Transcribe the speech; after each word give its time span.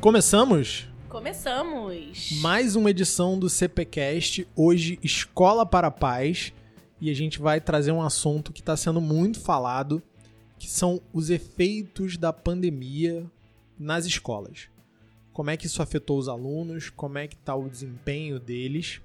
Começamos? 0.00 0.88
Começamos! 1.10 2.30
Mais 2.40 2.74
uma 2.74 2.88
edição 2.88 3.38
do 3.38 3.50
CPCast, 3.50 4.48
hoje 4.56 4.98
Escola 5.02 5.66
para 5.66 5.88
a 5.88 5.90
Paz, 5.90 6.54
e 6.98 7.10
a 7.10 7.14
gente 7.14 7.38
vai 7.38 7.60
trazer 7.60 7.92
um 7.92 8.00
assunto 8.00 8.50
que 8.50 8.60
está 8.60 8.74
sendo 8.78 8.98
muito 8.98 9.38
falado, 9.40 10.02
que 10.58 10.70
são 10.70 11.02
os 11.12 11.28
efeitos 11.28 12.16
da 12.16 12.32
pandemia 12.32 13.30
nas 13.78 14.06
escolas. 14.06 14.70
Como 15.34 15.50
é 15.50 15.56
que 15.58 15.66
isso 15.66 15.82
afetou 15.82 16.18
os 16.18 16.30
alunos, 16.30 16.88
como 16.88 17.18
é 17.18 17.28
que 17.28 17.34
está 17.34 17.54
o 17.54 17.68
desempenho 17.68 18.40
deles. 18.40 19.02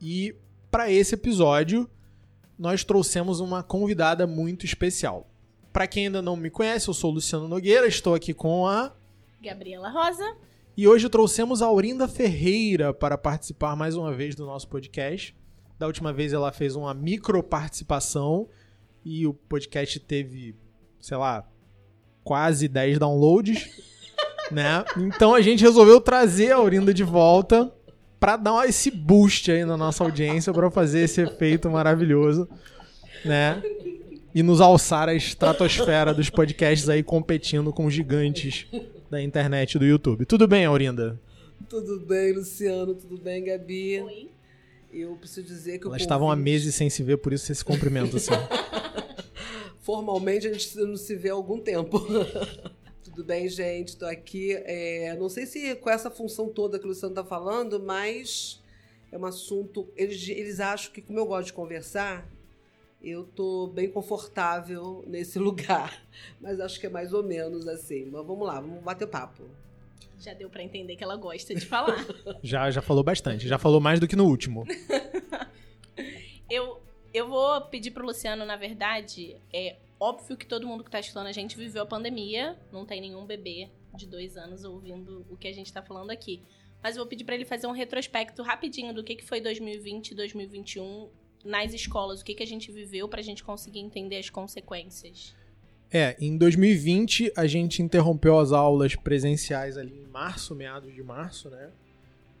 E 0.00 0.32
para 0.70 0.88
esse 0.88 1.16
episódio, 1.16 1.90
nós 2.56 2.84
trouxemos 2.84 3.40
uma 3.40 3.64
convidada 3.64 4.28
muito 4.28 4.64
especial. 4.64 5.28
Para 5.72 5.88
quem 5.88 6.06
ainda 6.06 6.22
não 6.22 6.36
me 6.36 6.50
conhece, 6.50 6.86
eu 6.86 6.94
sou 6.94 7.10
Luciano 7.10 7.48
Nogueira, 7.48 7.88
estou 7.88 8.14
aqui 8.14 8.32
com 8.32 8.64
a 8.64 8.92
Gabriela 9.46 9.88
Rosa. 9.88 10.36
E 10.76 10.88
hoje 10.88 11.08
trouxemos 11.08 11.62
a 11.62 11.66
Aurinda 11.66 12.08
Ferreira 12.08 12.92
para 12.92 13.16
participar 13.16 13.76
mais 13.76 13.96
uma 13.96 14.12
vez 14.12 14.34
do 14.34 14.44
nosso 14.44 14.66
podcast. 14.68 15.36
Da 15.78 15.86
última 15.86 16.12
vez 16.12 16.32
ela 16.32 16.50
fez 16.50 16.74
uma 16.74 16.92
micro 16.92 17.40
participação 17.44 18.48
e 19.04 19.24
o 19.24 19.32
podcast 19.32 20.00
teve, 20.00 20.56
sei 21.00 21.16
lá, 21.16 21.48
quase 22.24 22.66
10 22.66 22.98
downloads, 22.98 23.70
né? 24.50 24.84
Então 24.96 25.32
a 25.32 25.40
gente 25.40 25.62
resolveu 25.62 26.00
trazer 26.00 26.50
a 26.50 26.56
Aurinda 26.56 26.92
de 26.92 27.04
volta 27.04 27.72
para 28.18 28.36
dar 28.36 28.68
esse 28.68 28.90
boost 28.90 29.48
aí 29.52 29.64
na 29.64 29.76
nossa 29.76 30.02
audiência 30.02 30.52
para 30.52 30.68
fazer 30.72 31.04
esse 31.04 31.20
efeito 31.20 31.70
maravilhoso, 31.70 32.48
né? 33.24 33.62
E 34.34 34.42
nos 34.42 34.60
alçar 34.60 35.08
a 35.08 35.14
estratosfera 35.14 36.12
dos 36.12 36.30
podcasts 36.30 36.88
aí 36.88 37.04
competindo 37.04 37.72
com 37.72 37.88
gigantes 37.88 38.66
da 39.10 39.22
internet 39.22 39.74
e 39.74 39.78
do 39.78 39.84
YouTube. 39.84 40.24
Tudo 40.24 40.46
bem, 40.48 40.64
Aurinda? 40.64 41.20
Tudo 41.68 42.00
bem, 42.00 42.32
Luciano? 42.32 42.94
Tudo 42.94 43.18
bem, 43.18 43.44
Gabi? 43.44 44.00
Oi. 44.00 44.30
Eu 44.92 45.14
preciso 45.16 45.46
dizer 45.46 45.78
que 45.78 45.86
Elas 45.86 46.00
o 46.00 46.02
estavam 46.02 46.30
há 46.30 46.36
meses 46.36 46.74
sem 46.74 46.88
se 46.88 47.02
ver, 47.02 47.18
por 47.18 47.32
isso 47.32 47.50
esse 47.50 47.64
cumprimento 47.64 48.16
assim. 48.16 48.32
Formalmente 49.80 50.48
a 50.48 50.52
gente 50.52 50.76
não 50.78 50.96
se 50.96 51.14
vê 51.14 51.28
há 51.28 51.34
algum 51.34 51.60
tempo. 51.60 52.00
Tudo 53.04 53.24
bem, 53.24 53.48
gente? 53.48 53.88
Estou 53.88 54.08
aqui. 54.08 54.52
é, 54.52 55.16
não 55.18 55.28
sei 55.28 55.46
se 55.46 55.74
com 55.76 55.90
essa 55.90 56.10
função 56.10 56.48
toda 56.48 56.78
que 56.78 56.84
o 56.84 56.88
Luciano 56.88 57.12
está 57.12 57.24
falando, 57.24 57.80
mas 57.80 58.62
é 59.12 59.18
um 59.18 59.24
assunto. 59.24 59.88
Eles, 59.96 60.28
eles 60.28 60.60
acham 60.60 60.92
que, 60.92 61.00
como 61.00 61.18
eu 61.18 61.26
gosto 61.26 61.46
de 61.46 61.52
conversar, 61.52 62.28
eu 63.06 63.24
tô 63.24 63.68
bem 63.68 63.88
confortável 63.88 65.04
nesse 65.06 65.38
lugar. 65.40 66.02
Mas 66.40 66.58
acho 66.58 66.80
que 66.80 66.86
é 66.86 66.90
mais 66.90 67.12
ou 67.12 67.22
menos 67.22 67.68
assim. 67.68 68.06
Mas 68.06 68.26
vamos 68.26 68.46
lá, 68.46 68.60
vamos 68.60 68.82
bater 68.82 69.06
papo. 69.06 69.44
Já 70.18 70.32
deu 70.34 70.50
pra 70.50 70.62
entender 70.62 70.96
que 70.96 71.04
ela 71.04 71.16
gosta 71.16 71.54
de 71.54 71.64
falar. 71.64 72.04
Já, 72.42 72.70
já 72.70 72.80
falou 72.80 73.04
bastante, 73.04 73.46
já 73.46 73.58
falou 73.58 73.80
mais 73.80 74.00
do 74.00 74.08
que 74.08 74.16
no 74.16 74.24
último. 74.24 74.64
eu, 76.48 76.80
eu 77.12 77.28
vou 77.28 77.60
pedir 77.62 77.90
pro 77.90 78.06
Luciano, 78.06 78.44
na 78.46 78.56
verdade, 78.56 79.36
é 79.52 79.76
óbvio 80.00 80.36
que 80.36 80.46
todo 80.46 80.66
mundo 80.66 80.82
que 80.82 80.90
tá 80.90 81.00
escutando 81.00 81.26
a 81.26 81.32
gente 81.32 81.56
viveu 81.56 81.82
a 81.82 81.86
pandemia. 81.86 82.58
Não 82.72 82.86
tem 82.86 83.00
nenhum 83.00 83.26
bebê 83.26 83.68
de 83.94 84.06
dois 84.06 84.36
anos 84.36 84.64
ouvindo 84.64 85.26
o 85.30 85.36
que 85.36 85.48
a 85.48 85.52
gente 85.52 85.72
tá 85.72 85.82
falando 85.82 86.10
aqui. 86.10 86.42
Mas 86.82 86.96
eu 86.96 87.02
vou 87.02 87.08
pedir 87.08 87.24
pra 87.24 87.34
ele 87.34 87.44
fazer 87.44 87.66
um 87.66 87.72
retrospecto 87.72 88.42
rapidinho 88.42 88.94
do 88.94 89.04
que, 89.04 89.16
que 89.16 89.24
foi 89.24 89.40
2020 89.40 90.10
e 90.10 90.14
2021 90.14 91.10
nas 91.46 91.72
escolas. 91.72 92.20
O 92.20 92.24
que, 92.24 92.34
que 92.34 92.42
a 92.42 92.46
gente 92.46 92.70
viveu 92.70 93.08
pra 93.08 93.22
gente 93.22 93.42
conseguir 93.42 93.80
entender 93.80 94.18
as 94.18 94.28
consequências. 94.28 95.34
É, 95.90 96.16
em 96.20 96.36
2020 96.36 97.32
a 97.36 97.46
gente 97.46 97.80
interrompeu 97.80 98.38
as 98.38 98.52
aulas 98.52 98.96
presenciais 98.96 99.78
ali 99.78 99.94
em 100.00 100.06
março, 100.06 100.54
meados 100.54 100.92
de 100.92 101.02
março, 101.02 101.48
né? 101.48 101.70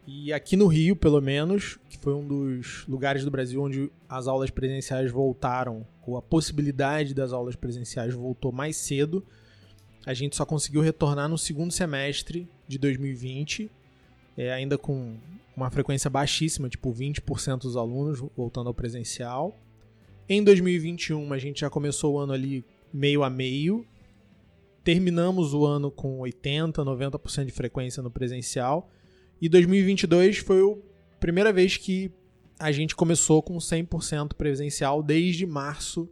E 0.06 0.32
aqui 0.32 0.56
no 0.56 0.68
Rio, 0.68 0.94
pelo 0.94 1.20
menos, 1.20 1.78
que 1.88 1.98
foi 1.98 2.14
um 2.14 2.26
dos 2.26 2.86
lugares 2.86 3.24
do 3.24 3.30
Brasil 3.30 3.60
onde 3.60 3.90
as 4.08 4.28
aulas 4.28 4.50
presenciais 4.50 5.10
voltaram, 5.10 5.84
ou 6.06 6.16
a 6.16 6.22
possibilidade 6.22 7.12
das 7.12 7.32
aulas 7.32 7.56
presenciais 7.56 8.14
voltou 8.14 8.52
mais 8.52 8.76
cedo, 8.76 9.24
a 10.04 10.14
gente 10.14 10.36
só 10.36 10.46
conseguiu 10.46 10.80
retornar 10.80 11.28
no 11.28 11.36
segundo 11.36 11.72
semestre 11.72 12.48
de 12.68 12.78
2020, 12.78 13.68
é, 14.36 14.52
ainda 14.52 14.78
com 14.78 15.16
uma 15.56 15.70
frequência 15.70 16.10
baixíssima, 16.10 16.68
tipo 16.68 16.92
20% 16.92 17.60
dos 17.60 17.76
alunos 17.76 18.22
voltando 18.36 18.66
ao 18.68 18.74
presencial. 18.74 19.58
Em 20.28 20.44
2021 20.44 21.32
a 21.32 21.38
gente 21.38 21.60
já 21.60 21.70
começou 21.70 22.14
o 22.14 22.18
ano 22.18 22.34
ali 22.34 22.64
meio 22.92 23.22
a 23.22 23.30
meio. 23.30 23.86
Terminamos 24.84 25.54
o 25.54 25.64
ano 25.64 25.90
com 25.90 26.18
80, 26.18 26.84
90% 26.84 27.46
de 27.46 27.52
frequência 27.52 28.02
no 28.02 28.10
presencial. 28.10 28.90
E 29.40 29.48
2022 29.48 30.38
foi 30.38 30.60
a 30.62 31.18
primeira 31.18 31.52
vez 31.52 31.76
que 31.76 32.12
a 32.58 32.70
gente 32.70 32.94
começou 32.94 33.42
com 33.42 33.56
100% 33.56 34.34
presencial 34.34 35.02
desde 35.02 35.46
março 35.46 36.08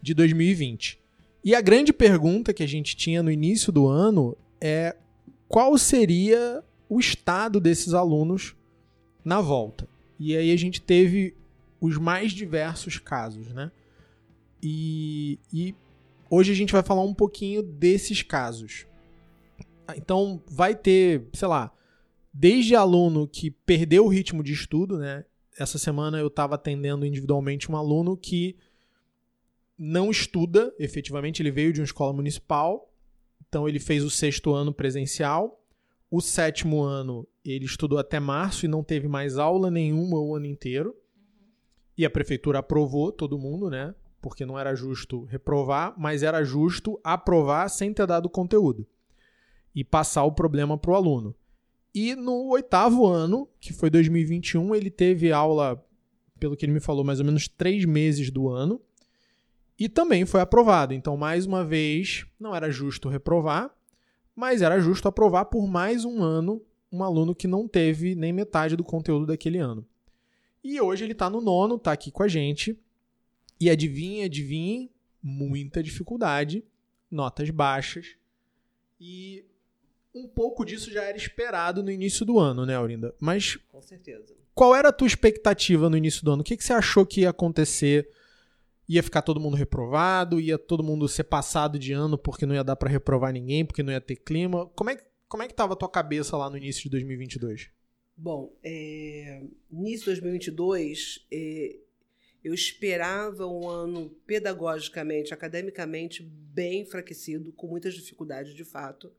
de 0.00 0.14
2020. 0.14 0.98
E 1.44 1.54
a 1.54 1.60
grande 1.60 1.92
pergunta 1.92 2.52
que 2.52 2.62
a 2.62 2.68
gente 2.68 2.96
tinha 2.96 3.22
no 3.22 3.30
início 3.30 3.72
do 3.72 3.86
ano 3.86 4.36
é 4.60 4.96
qual 5.48 5.76
seria 5.76 6.62
o 6.88 7.00
estado 7.00 7.60
desses 7.60 7.94
alunos 7.94 8.54
na 9.24 9.40
volta. 9.40 9.88
E 10.18 10.36
aí 10.36 10.52
a 10.52 10.56
gente 10.56 10.80
teve 10.80 11.34
os 11.80 11.98
mais 11.98 12.32
diversos 12.32 12.98
casos, 12.98 13.48
né? 13.48 13.70
E, 14.62 15.38
e 15.52 15.74
hoje 16.30 16.52
a 16.52 16.54
gente 16.54 16.72
vai 16.72 16.82
falar 16.82 17.02
um 17.02 17.14
pouquinho 17.14 17.62
desses 17.62 18.22
casos. 18.22 18.86
Então 19.96 20.40
vai 20.46 20.74
ter, 20.74 21.26
sei 21.32 21.48
lá, 21.48 21.72
desde 22.32 22.74
aluno 22.74 23.26
que 23.26 23.50
perdeu 23.50 24.06
o 24.06 24.08
ritmo 24.08 24.42
de 24.42 24.52
estudo, 24.52 24.96
né? 24.96 25.24
Essa 25.58 25.76
semana 25.76 26.18
eu 26.18 26.28
estava 26.28 26.54
atendendo 26.54 27.04
individualmente 27.04 27.70
um 27.70 27.76
aluno 27.76 28.16
que 28.16 28.56
não 29.76 30.10
estuda 30.10 30.72
efetivamente, 30.78 31.42
ele 31.42 31.50
veio 31.50 31.72
de 31.72 31.80
uma 31.80 31.84
escola 31.84 32.12
municipal, 32.12 32.90
então 33.48 33.68
ele 33.68 33.80
fez 33.80 34.04
o 34.04 34.10
sexto 34.10 34.54
ano 34.54 34.72
presencial. 34.72 35.60
O 36.10 36.20
sétimo 36.20 36.82
ano 36.82 37.26
ele 37.44 37.64
estudou 37.64 37.98
até 37.98 38.20
março 38.20 38.64
e 38.64 38.68
não 38.68 38.84
teve 38.84 39.08
mais 39.08 39.36
aula 39.38 39.70
nenhuma 39.70 40.20
o 40.20 40.34
ano 40.34 40.46
inteiro. 40.46 40.94
E 41.96 42.06
a 42.06 42.10
prefeitura 42.10 42.60
aprovou 42.60 43.12
todo 43.12 43.38
mundo, 43.38 43.68
né? 43.68 43.94
Porque 44.20 44.46
não 44.46 44.58
era 44.58 44.74
justo 44.74 45.24
reprovar, 45.24 45.94
mas 45.98 46.22
era 46.22 46.44
justo 46.44 47.00
aprovar 47.02 47.68
sem 47.68 47.92
ter 47.92 48.06
dado 48.06 48.30
conteúdo 48.30 48.86
e 49.74 49.82
passar 49.82 50.24
o 50.24 50.32
problema 50.32 50.78
para 50.78 50.92
o 50.92 50.94
aluno. 50.94 51.34
E 51.94 52.14
no 52.14 52.48
oitavo 52.50 53.06
ano, 53.06 53.48
que 53.60 53.72
foi 53.72 53.90
2021, 53.90 54.74
ele 54.74 54.90
teve 54.90 55.32
aula, 55.32 55.84
pelo 56.38 56.56
que 56.56 56.64
ele 56.64 56.72
me 56.72 56.80
falou, 56.80 57.04
mais 57.04 57.20
ou 57.20 57.26
menos 57.26 57.48
três 57.48 57.84
meses 57.84 58.30
do 58.30 58.48
ano. 58.48 58.80
E 59.78 59.88
também 59.88 60.24
foi 60.24 60.40
aprovado. 60.40 60.94
Então, 60.94 61.16
mais 61.16 61.44
uma 61.44 61.64
vez, 61.64 62.24
não 62.38 62.54
era 62.54 62.70
justo 62.70 63.08
reprovar, 63.08 63.74
mas 64.34 64.62
era 64.62 64.80
justo 64.80 65.08
aprovar 65.08 65.46
por 65.46 65.66
mais 65.66 66.04
um 66.04 66.22
ano 66.22 66.62
um 66.92 67.02
aluno 67.02 67.34
que 67.34 67.48
não 67.48 67.66
teve 67.66 68.14
nem 68.14 68.32
metade 68.32 68.76
do 68.76 68.84
conteúdo 68.84 69.26
daquele 69.26 69.58
ano. 69.58 69.84
E 70.62 70.80
hoje 70.80 71.04
ele 71.04 71.12
está 71.12 71.28
no 71.30 71.40
nono, 71.40 71.76
está 71.76 71.90
aqui 71.92 72.10
com 72.10 72.22
a 72.22 72.28
gente. 72.28 72.78
E 73.58 73.70
adivinha, 73.70 74.26
adivinha, 74.26 74.88
muita 75.22 75.82
dificuldade, 75.82 76.62
notas 77.10 77.48
baixas. 77.50 78.14
E 79.00 79.44
um 80.14 80.28
pouco 80.28 80.64
disso 80.64 80.90
já 80.90 81.02
era 81.02 81.16
esperado 81.16 81.82
no 81.82 81.90
início 81.90 82.24
do 82.26 82.38
ano, 82.38 82.66
né, 82.66 82.74
Aurinda? 82.76 83.14
Mas 83.18 83.56
Com 83.70 83.80
certeza. 83.80 84.34
qual 84.54 84.74
era 84.74 84.90
a 84.90 84.92
tua 84.92 85.06
expectativa 85.06 85.88
no 85.88 85.96
início 85.96 86.24
do 86.24 86.32
ano? 86.32 86.42
O 86.42 86.44
que, 86.44 86.56
que 86.56 86.64
você 86.64 86.72
achou 86.72 87.06
que 87.06 87.22
ia 87.22 87.30
acontecer? 87.30 88.08
Ia 88.88 89.02
ficar 89.02 89.22
todo 89.22 89.40
mundo 89.40 89.56
reprovado? 89.56 90.38
Ia 90.40 90.58
todo 90.58 90.82
mundo 90.82 91.08
ser 91.08 91.24
passado 91.24 91.78
de 91.78 91.92
ano 91.92 92.18
porque 92.18 92.44
não 92.44 92.54
ia 92.54 92.64
dar 92.64 92.76
para 92.76 92.90
reprovar 92.90 93.32
ninguém, 93.32 93.64
porque 93.64 93.82
não 93.82 93.92
ia 93.92 94.00
ter 94.00 94.16
clima? 94.16 94.66
Como 94.76 94.90
é, 94.90 94.96
que- 94.96 95.04
como 95.32 95.42
é 95.42 95.48
que 95.48 95.54
tava 95.54 95.72
a 95.72 95.76
tua 95.76 95.88
cabeça 95.88 96.36
lá 96.36 96.50
no 96.50 96.58
início 96.58 96.82
de 96.82 96.90
2022? 96.90 97.70
Bom, 98.14 98.54
é, 98.62 99.42
início 99.70 100.00
de 100.00 100.20
2022, 100.20 101.26
é, 101.32 101.78
eu 102.44 102.52
esperava 102.52 103.46
um 103.46 103.66
ano 103.66 104.10
pedagogicamente, 104.26 105.32
academicamente 105.32 106.22
bem 106.22 106.82
enfraquecido, 106.82 107.50
com 107.54 107.66
muitas 107.66 107.94
dificuldades 107.94 108.54
de 108.54 108.62
fato. 108.62 109.10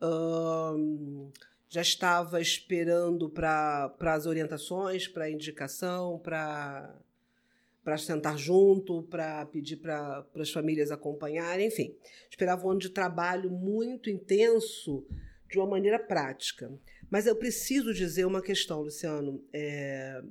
Ahn, 0.00 1.30
já 1.68 1.82
estava 1.82 2.40
esperando 2.40 3.30
para 3.30 3.94
as 4.00 4.26
orientações, 4.26 5.06
para 5.06 5.26
a 5.26 5.30
indicação, 5.30 6.18
para 6.18 6.98
sentar 7.96 8.36
junto, 8.36 9.04
para 9.04 9.46
pedir 9.46 9.76
para 9.76 10.26
as 10.34 10.50
famílias 10.50 10.90
acompanharem, 10.90 11.68
enfim. 11.68 11.94
Esperava 12.28 12.66
um 12.66 12.70
ano 12.72 12.80
de 12.80 12.90
trabalho 12.90 13.48
muito 13.52 14.10
intenso 14.10 15.06
de 15.48 15.58
uma 15.58 15.66
maneira 15.66 15.98
prática. 15.98 16.70
Mas 17.10 17.26
eu 17.26 17.34
preciso 17.34 17.94
dizer 17.94 18.26
uma 18.26 18.42
questão, 18.42 18.82
Luciano. 18.82 19.42
É, 19.52 20.22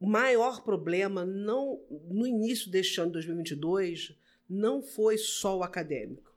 o 0.00 0.06
maior 0.06 0.62
problema 0.62 1.24
não 1.24 1.80
no 2.08 2.26
início 2.26 2.70
deste 2.70 3.00
ano 3.00 3.08
de 3.08 3.14
2022 3.14 4.16
não 4.48 4.80
foi 4.80 5.18
só 5.18 5.58
o 5.58 5.62
acadêmico. 5.62 6.32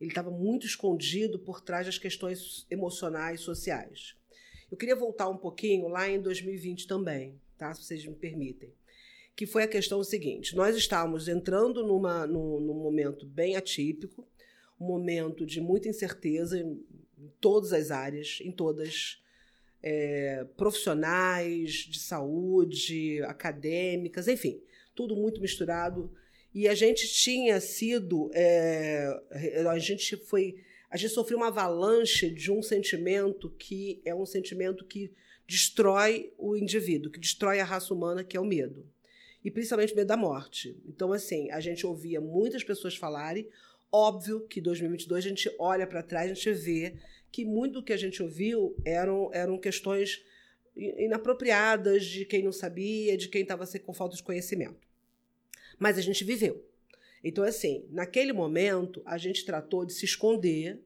ele 0.00 0.10
estava 0.10 0.30
muito 0.30 0.64
escondido 0.64 1.38
por 1.38 1.60
trás 1.60 1.86
das 1.86 1.98
questões 1.98 2.66
emocionais, 2.70 3.40
sociais. 3.40 4.14
Eu 4.70 4.76
queria 4.76 4.94
voltar 4.94 5.28
um 5.28 5.36
pouquinho 5.36 5.88
lá 5.88 6.08
em 6.08 6.22
2020 6.22 6.86
também, 6.86 7.38
tá? 7.58 7.74
Se 7.74 7.84
vocês 7.84 8.06
me 8.06 8.14
permitem. 8.14 8.72
Que 9.34 9.46
foi 9.46 9.64
a 9.64 9.68
questão 9.68 10.02
seguinte: 10.04 10.54
nós 10.54 10.76
estávamos 10.76 11.26
entrando 11.26 11.84
numa, 11.84 12.26
num, 12.26 12.60
num 12.60 12.74
momento 12.74 13.26
bem 13.26 13.56
atípico, 13.56 14.26
um 14.80 14.86
momento 14.86 15.44
de 15.44 15.60
muita 15.60 15.88
incerteza 15.88 16.64
em, 17.20 17.30
todas 17.40 17.72
as 17.72 17.90
áreas, 17.90 18.38
em 18.42 18.50
todas, 18.50 19.22
é, 19.82 20.44
profissionais, 20.56 21.72
de 21.72 21.98
saúde, 21.98 23.22
acadêmicas, 23.22 24.28
enfim, 24.28 24.60
tudo 24.94 25.16
muito 25.16 25.40
misturado. 25.40 26.10
E 26.54 26.66
a 26.66 26.74
gente 26.74 27.06
tinha 27.08 27.60
sido, 27.60 28.30
é, 28.34 29.06
a 29.68 29.78
gente 29.78 30.16
foi, 30.16 30.56
a 30.90 30.96
gente 30.96 31.12
sofreu 31.12 31.38
uma 31.38 31.48
avalanche 31.48 32.28
de 32.30 32.50
um 32.50 32.62
sentimento 32.62 33.48
que 33.50 34.00
é 34.04 34.14
um 34.14 34.26
sentimento 34.26 34.84
que 34.84 35.12
destrói 35.46 36.32
o 36.38 36.56
indivíduo, 36.56 37.10
que 37.10 37.20
destrói 37.20 37.60
a 37.60 37.64
raça 37.64 37.94
humana, 37.94 38.24
que 38.24 38.36
é 38.36 38.40
o 38.40 38.44
medo. 38.44 38.86
E 39.44 39.50
principalmente 39.50 39.92
o 39.92 39.96
medo 39.96 40.08
da 40.08 40.16
morte. 40.16 40.76
Então, 40.86 41.12
assim, 41.12 41.50
a 41.50 41.60
gente 41.60 41.86
ouvia 41.86 42.20
muitas 42.20 42.62
pessoas 42.62 42.94
falarem. 42.94 43.48
Óbvio 43.92 44.46
que 44.46 44.60
2022 44.60 45.24
a 45.24 45.28
gente 45.28 45.54
olha 45.58 45.86
para 45.86 46.02
trás, 46.02 46.30
a 46.30 46.34
gente 46.34 46.52
vê 46.52 46.94
que 47.32 47.44
muito 47.44 47.74
do 47.74 47.82
que 47.82 47.92
a 47.92 47.96
gente 47.96 48.22
ouviu 48.22 48.76
eram, 48.84 49.30
eram 49.32 49.58
questões 49.58 50.24
inapropriadas 50.76 52.04
de 52.04 52.24
quem 52.24 52.42
não 52.42 52.52
sabia, 52.52 53.16
de 53.16 53.28
quem 53.28 53.42
estava 53.42 53.66
com 53.84 53.92
falta 53.92 54.16
de 54.16 54.22
conhecimento. 54.22 54.86
Mas 55.78 55.98
a 55.98 56.02
gente 56.02 56.24
viveu. 56.24 56.64
Então, 57.22 57.44
assim, 57.44 57.84
naquele 57.90 58.32
momento, 58.32 59.02
a 59.04 59.18
gente 59.18 59.44
tratou 59.44 59.84
de 59.84 59.92
se 59.92 60.04
esconder 60.04 60.80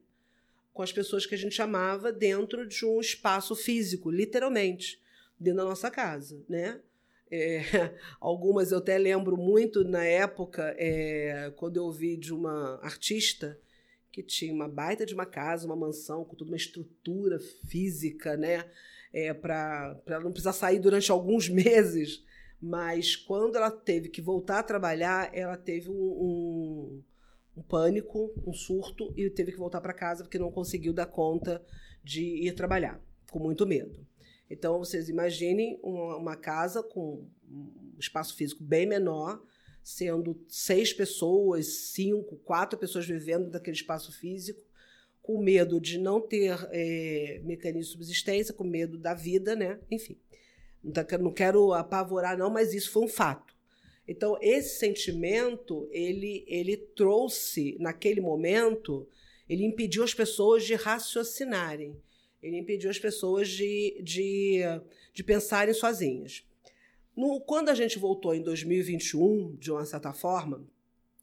com 0.73 0.81
as 0.81 0.91
pessoas 0.91 1.25
que 1.25 1.35
a 1.35 1.37
gente 1.37 1.55
chamava 1.55 2.11
dentro 2.11 2.67
de 2.67 2.85
um 2.85 2.99
espaço 2.99 3.55
físico, 3.55 4.11
literalmente, 4.11 4.99
dentro 5.39 5.59
da 5.59 5.65
nossa 5.65 5.89
casa, 5.89 6.43
né? 6.49 6.81
É, 7.31 7.61
algumas 8.19 8.71
eu 8.71 8.77
até 8.77 8.97
lembro 8.97 9.35
muito 9.37 9.83
na 9.83 10.05
época, 10.05 10.75
é, 10.77 11.51
quando 11.55 11.77
eu 11.77 11.85
ouvi 11.85 12.15
de 12.17 12.33
uma 12.33 12.79
artista 12.81 13.59
que 14.11 14.23
tinha 14.23 14.53
uma 14.53 14.69
baita 14.69 15.05
de 15.05 15.13
uma 15.13 15.25
casa, 15.25 15.65
uma 15.65 15.75
mansão, 15.75 16.23
com 16.23 16.35
toda 16.35 16.49
uma 16.49 16.57
estrutura 16.57 17.37
física, 17.67 18.37
né? 18.37 18.63
É, 19.11 19.33
para 19.33 19.99
não 20.23 20.31
precisar 20.31 20.53
sair 20.53 20.79
durante 20.79 21.11
alguns 21.11 21.49
meses. 21.49 22.23
Mas 22.61 23.15
quando 23.15 23.57
ela 23.57 23.69
teve 23.69 24.07
que 24.07 24.21
voltar 24.21 24.59
a 24.59 24.63
trabalhar, 24.63 25.29
ela 25.33 25.57
teve 25.57 25.89
um, 25.89 25.93
um, 25.93 27.03
um 27.57 27.61
pânico, 27.61 28.31
um 28.47 28.53
surto, 28.53 29.13
e 29.17 29.29
teve 29.29 29.51
que 29.51 29.57
voltar 29.57 29.81
para 29.81 29.93
casa 29.93 30.23
porque 30.23 30.39
não 30.39 30.51
conseguiu 30.51 30.93
dar 30.93 31.07
conta 31.07 31.61
de 32.01 32.23
ir 32.23 32.53
trabalhar, 32.53 33.01
com 33.29 33.39
muito 33.39 33.67
medo. 33.67 34.07
Então, 34.49 34.79
vocês 34.79 35.09
imaginem 35.09 35.79
uma, 35.81 36.17
uma 36.17 36.35
casa 36.35 36.83
com 36.83 37.25
um 37.49 37.93
espaço 37.99 38.35
físico 38.35 38.63
bem 38.63 38.85
menor, 38.85 39.41
sendo 39.83 40.39
seis 40.47 40.93
pessoas, 40.93 41.67
cinco, 41.91 42.37
quatro 42.37 42.77
pessoas 42.77 43.05
vivendo 43.05 43.51
naquele 43.51 43.77
espaço 43.77 44.11
físico, 44.11 44.61
com 45.21 45.41
medo 45.41 45.79
de 45.79 45.97
não 45.97 46.21
ter 46.21 46.55
é, 46.71 47.41
mecanismo 47.43 47.81
de 47.81 47.91
subsistência, 47.91 48.53
com 48.53 48.63
medo 48.63 48.97
da 48.97 49.13
vida, 49.13 49.55
né? 49.55 49.79
Enfim. 49.89 50.17
Não 51.19 51.33
quero 51.33 51.73
apavorar, 51.73 52.37
não, 52.37 52.49
mas 52.49 52.73
isso 52.73 52.91
foi 52.91 53.03
um 53.03 53.07
fato. 53.07 53.55
Então, 54.07 54.37
esse 54.39 54.77
sentimento, 54.77 55.87
ele, 55.91 56.45
ele 56.47 56.77
trouxe, 56.77 57.75
naquele 57.79 58.21
momento, 58.21 59.07
ele 59.49 59.65
impediu 59.65 60.03
as 60.03 60.13
pessoas 60.13 60.63
de 60.63 60.75
raciocinarem. 60.75 61.95
Ele 62.41 62.57
impediu 62.57 62.89
as 62.89 62.99
pessoas 62.99 63.49
de, 63.49 64.01
de, 64.03 64.61
de 65.13 65.23
pensarem 65.23 65.73
sozinhas. 65.73 66.45
No, 67.15 67.39
quando 67.39 67.69
a 67.69 67.75
gente 67.75 67.97
voltou 67.97 68.35
em 68.35 68.41
2021, 68.41 69.55
de 69.55 69.71
uma 69.71 69.85
certa 69.85 70.11
forma, 70.13 70.67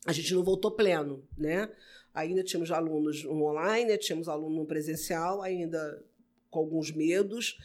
a 0.07 0.13
gente 0.13 0.35
não 0.35 0.43
voltou 0.43 0.71
pleno, 0.71 1.23
né? 1.37 1.71
Ainda 2.15 2.43
tínhamos 2.43 2.71
alunos 2.71 3.25
no 3.25 3.45
online, 3.45 3.97
tínhamos 3.99 4.29
aluno 4.29 4.57
no 4.57 4.67
presencial, 4.67 5.43
ainda 5.43 6.03
com 6.51 6.59
alguns 6.59 6.91
medos, 6.91 7.59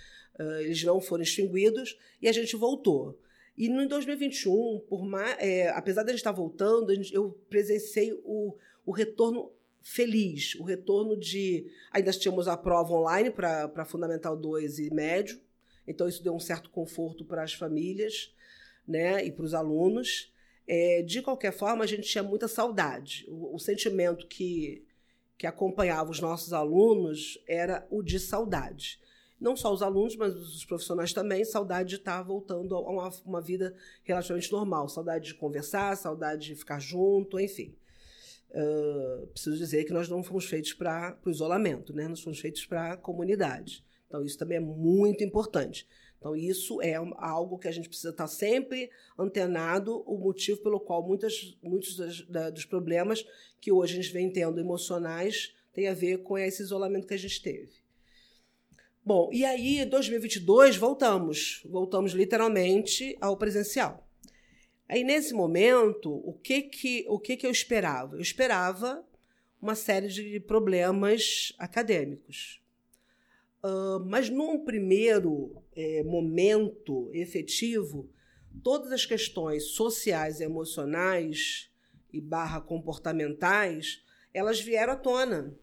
eles 0.60 0.84
não 0.84 1.02
foram 1.02 1.24
extinguidos, 1.24 1.98
e 2.22 2.28
a 2.28 2.32
gente 2.32 2.56
voltou. 2.56 3.20
E 3.58 3.68
no 3.70 3.88
2021, 3.88 4.82
por 4.88 5.04
mais, 5.04 5.36
é, 5.40 5.70
apesar 5.70 6.04
de 6.04 6.10
a 6.10 6.12
gente 6.12 6.20
estar 6.20 6.32
voltando, 6.32 6.94
eu 7.12 7.32
presenciei 7.50 8.14
o, 8.24 8.56
o 8.86 8.92
retorno 8.92 9.52
feliz, 9.94 10.56
o 10.56 10.64
retorno 10.64 11.18
de. 11.18 11.66
Ainda 11.92 12.12
tínhamos 12.12 12.48
a 12.48 12.56
prova 12.56 12.94
online 12.94 13.32
para 13.32 13.86
Fundamental 13.86 14.36
2 14.36 14.80
e 14.80 14.94
médio, 14.94 15.40
então, 15.88 16.08
isso 16.08 16.22
deu 16.22 16.36
um 16.36 16.40
certo 16.40 16.70
conforto 16.70 17.24
para 17.24 17.42
as 17.42 17.54
famílias 17.54 18.34
né, 18.86 19.24
e 19.26 19.32
para 19.32 19.46
os 19.46 19.54
alunos. 19.54 20.32
É, 20.68 21.02
de 21.02 21.22
qualquer 21.22 21.54
forma, 21.54 21.86
a 21.86 21.88
gente 21.88 22.10
tinha 22.10 22.24
muita 22.24 22.48
saudade. 22.48 23.26
O, 23.30 23.56
o, 23.56 23.60
sentimento 23.60 24.28
que, 24.28 24.86
que 25.38 25.48
acompanhava 25.48 26.12
os 26.12 26.20
nossos 26.20 26.52
alunos 26.52 27.42
era 27.48 27.88
o 27.90 28.04
de 28.04 28.20
saudade. 28.20 29.00
Não 29.40 29.56
só 29.56 29.72
os 29.72 29.82
alunos, 29.82 30.16
mas 30.18 30.36
os 30.36 30.66
profissionais 30.66 31.14
também, 31.14 31.46
saudade 31.46 31.90
de 31.90 31.96
estar 31.96 32.22
voltando 32.24 32.76
a 32.76 32.82
uma, 32.82 33.10
uma 33.24 33.42
vida 33.42 33.74
relativamente 34.04 34.52
normal. 34.52 34.90
Saudade 34.90 35.28
de 35.28 35.36
conversar, 35.36 35.96
saudade 35.96 36.48
de 36.48 36.56
ficar 36.56 36.80
junto, 36.80 37.40
enfim. 37.40 37.74
Uh, 38.50 39.28
preciso 39.28 39.58
dizer 39.58 39.84
que 39.84 39.94
nós 39.94 40.08
não 40.08 40.24
fomos 40.24 40.46
feitos 40.46 40.74
para 40.74 41.18
o 41.26 41.30
isolamento, 41.30 41.94
né? 41.94 42.08
nós 42.08 42.22
fomos 42.22 42.40
feitos 42.40 42.66
para 42.66 42.94
a 42.94 42.98
comunidade. 42.98 43.84
Então, 44.08 44.24
isso 44.24 44.38
também 44.38 44.58
é 44.58 44.62
muito 44.62 45.24
importante. 45.24 45.88
Então, 46.18 46.36
isso 46.36 46.82
é 46.82 46.96
algo 47.18 47.60
que 47.60 47.68
a 47.68 47.72
gente 47.72 47.88
precisa 47.88 48.10
estar 48.10 48.28
sempre 48.28 48.90
antenado, 49.18 50.02
o 50.06 50.18
motivo 50.18 50.62
pelo 50.62 50.80
qual 50.80 51.06
muitas, 51.06 51.58
muitos 51.62 51.96
das, 51.96 52.22
da, 52.22 52.50
dos 52.50 52.66
problemas 52.66 53.26
que 53.62 53.72
hoje 53.72 53.94
a 53.94 54.02
gente 54.02 54.14
vem 54.14 54.32
tendo 54.32 54.60
emocionais 54.60 55.54
tem 55.74 55.88
a 55.88 55.94
ver 55.94 56.24
com 56.24 56.38
esse 56.38 56.64
isolamento 56.64 57.06
que 57.06 57.14
a 57.14 57.20
gente 57.20 57.42
teve. 57.42 57.72
Bom, 59.06 59.30
e 59.32 59.46
aí, 59.46 59.86
2022, 59.86 60.76
voltamos. 60.76 61.62
Voltamos 61.70 62.14
literalmente 62.14 63.16
ao 63.22 63.38
presencial. 63.38 64.07
Aí, 64.90 65.04
nesse 65.04 65.34
momento, 65.34 66.12
o 66.12 66.34
que 66.34 66.62
que, 66.62 67.06
o 67.10 67.20
que, 67.20 67.36
que 67.36 67.46
eu 67.46 67.52
esperava? 67.52 68.16
Eu 68.16 68.22
esperava 68.22 69.06
uma 69.62 69.76
série 69.76 70.08
de 70.08 70.40
problemas 70.40 71.54
acadêmicos. 71.58 72.62
Uh, 73.64 74.00
mas 74.06 74.30
num 74.30 74.64
primeiro 74.64 75.62
é, 75.76 76.04
momento 76.04 77.10
efetivo, 77.14 78.10
todas 78.64 78.92
as 78.92 79.06
questões 79.06 79.64
sociais 79.72 80.40
emocionais 80.40 81.70
e 82.14 82.22
barra 82.22 82.62
comportamentais, 82.62 84.04
elas 84.34 84.62
vieram 84.62 84.94
à 84.94 84.96
tona. 84.96 85.54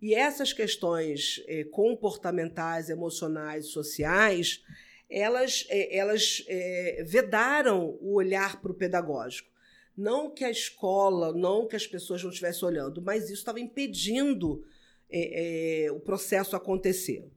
E 0.00 0.14
essas 0.14 0.52
questões 0.52 1.42
é, 1.46 1.64
comportamentais, 1.64 2.90
emocionais, 2.90 3.66
sociais, 3.66 4.62
elas, 5.12 5.66
é, 5.68 5.96
elas 5.96 6.44
é, 6.48 7.04
vedaram 7.06 7.98
o 8.00 8.14
olhar 8.14 8.60
para 8.60 8.72
o 8.72 8.74
pedagógico. 8.74 9.50
Não 9.96 10.30
que 10.30 10.44
a 10.44 10.50
escola, 10.50 11.32
não 11.32 11.68
que 11.68 11.76
as 11.76 11.86
pessoas 11.86 12.22
não 12.22 12.30
estivessem 12.30 12.66
olhando, 12.66 13.02
mas 13.02 13.24
isso 13.24 13.34
estava 13.34 13.60
impedindo 13.60 14.64
é, 15.10 15.84
é, 15.84 15.92
o 15.92 16.00
processo 16.00 16.56
acontecer. 16.56 17.30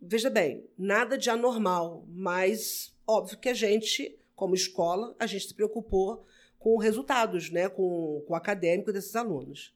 Veja 0.00 0.28
bem, 0.28 0.68
nada 0.76 1.16
de 1.16 1.30
anormal, 1.30 2.04
mas 2.08 2.92
óbvio 3.06 3.38
que 3.38 3.48
a 3.48 3.54
gente, 3.54 4.18
como 4.34 4.54
escola, 4.54 5.14
a 5.18 5.26
gente 5.26 5.46
se 5.46 5.54
preocupou 5.54 6.24
com 6.58 6.76
resultados, 6.76 7.50
né, 7.50 7.68
com, 7.68 8.22
com 8.26 8.32
o 8.32 8.36
acadêmico 8.36 8.92
desses 8.92 9.14
alunos. 9.14 9.72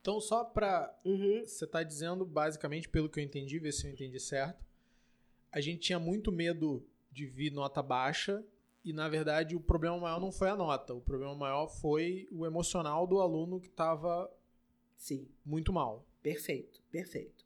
Então, 0.00 0.20
só 0.20 0.44
para. 0.44 0.96
Uhum. 1.04 1.42
Você 1.44 1.64
está 1.64 1.82
dizendo, 1.82 2.24
basicamente, 2.24 2.88
pelo 2.88 3.08
que 3.08 3.20
eu 3.20 3.24
entendi, 3.24 3.58
ver 3.58 3.72
se 3.72 3.86
eu 3.86 3.92
entendi 3.92 4.18
certo, 4.18 4.64
a 5.52 5.60
gente 5.60 5.80
tinha 5.80 5.98
muito 5.98 6.30
medo 6.30 6.84
de 7.10 7.26
vir 7.26 7.52
nota 7.52 7.82
baixa 7.82 8.44
e, 8.84 8.92
na 8.92 9.08
verdade, 9.08 9.54
o 9.54 9.60
problema 9.60 9.98
maior 9.98 10.20
não 10.20 10.32
foi 10.32 10.48
a 10.48 10.56
nota. 10.56 10.94
O 10.94 11.00
problema 11.00 11.34
maior 11.34 11.68
foi 11.68 12.28
o 12.30 12.46
emocional 12.46 13.06
do 13.06 13.20
aluno 13.20 13.60
que 13.60 13.68
estava 13.68 14.30
muito 15.44 15.72
mal. 15.72 16.06
Perfeito, 16.22 16.80
perfeito. 16.90 17.44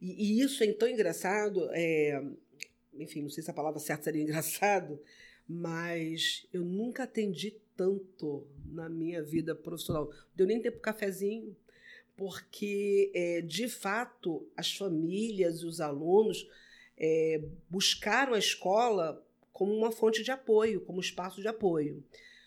E, 0.00 0.40
e 0.40 0.40
isso 0.40 0.62
é 0.64 0.72
tão 0.72 0.88
engraçado, 0.88 1.68
é, 1.72 2.22
enfim, 2.94 3.22
não 3.22 3.30
sei 3.30 3.42
se 3.42 3.50
a 3.50 3.54
palavra 3.54 3.78
certa 3.78 4.04
seria 4.04 4.22
engraçado, 4.24 5.00
mas 5.48 6.46
eu 6.52 6.64
nunca 6.64 7.04
atendi 7.04 7.56
tanto 7.76 8.46
na 8.66 8.88
minha 8.88 9.22
vida 9.22 9.54
profissional. 9.54 10.06
Não 10.06 10.14
deu 10.34 10.46
nem 10.46 10.60
tempo 10.60 10.80
cafezinho, 10.80 11.56
porque, 12.16 13.10
é, 13.14 13.40
de 13.40 13.68
fato, 13.68 14.46
as 14.56 14.72
famílias 14.76 15.60
e 15.60 15.66
os 15.66 15.80
alunos 15.80 16.48
é, 17.02 17.42
buscaram 17.68 18.32
a 18.32 18.38
escola 18.38 19.20
como 19.52 19.74
uma 19.74 19.90
fonte 19.90 20.22
de 20.22 20.30
apoio, 20.30 20.80
como 20.82 21.00
espaço 21.00 21.42
de 21.42 21.48
apoio. 21.48 22.02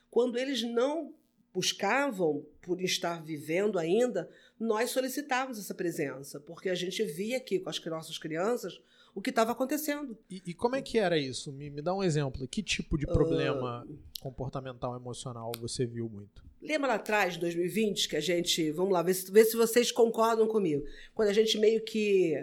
Quando 0.10 0.38
eles 0.38 0.64
não 0.64 1.14
buscavam, 1.54 2.46
por 2.62 2.82
estar 2.82 3.24
vivendo 3.24 3.78
ainda, 3.78 4.30
nós 4.60 4.92
solicitávamos 4.92 5.60
essa 5.60 5.74
presença, 5.74 6.40
porque 6.40 6.70
a 6.70 6.76
gente 6.76 7.04
via 7.04 7.38
aqui 7.38 7.60
com 7.60 7.70
as 7.70 7.84
nossas 7.86 8.18
crianças 8.18 8.82
o 9.14 9.22
que 9.22 9.30
estava 9.30 9.54
acontecendo. 9.54 10.18
E, 10.30 10.42
e, 10.48 10.54
como 10.54 10.76
é 10.76 10.82
que 10.82 11.00
era 11.00 11.18
isso? 11.18 11.52
Me, 11.54 11.70
me, 11.70 11.82
dá 11.82 11.94
um 11.94 12.04
exemplo. 12.04 12.46
Que 12.50 12.62
tipo 12.62 12.98
de 12.98 13.06
problema 13.06 13.86
uh... 13.86 13.98
comportamental, 14.20 14.94
emocional 14.96 15.54
você 15.60 15.86
viu 15.86 16.10
muito? 16.10 16.44
Lembra 16.62 16.90
lá 16.90 16.96
atrás, 16.96 17.38
2020, 17.38 18.10
que 18.10 18.18
a 18.18 18.20
gente. 18.20 18.72
Vamos 18.72 18.92
lá, 18.92 19.02
ver 19.02 19.14
se, 19.14 19.32
ver 19.32 19.46
se 19.46 19.56
vocês 19.56 19.90
concordam 19.90 20.48
comigo. 20.48 20.84
Quando 21.14 21.30
a 21.30 21.34
gente 21.34 21.58
meio 21.58 21.82
que, 21.86 22.34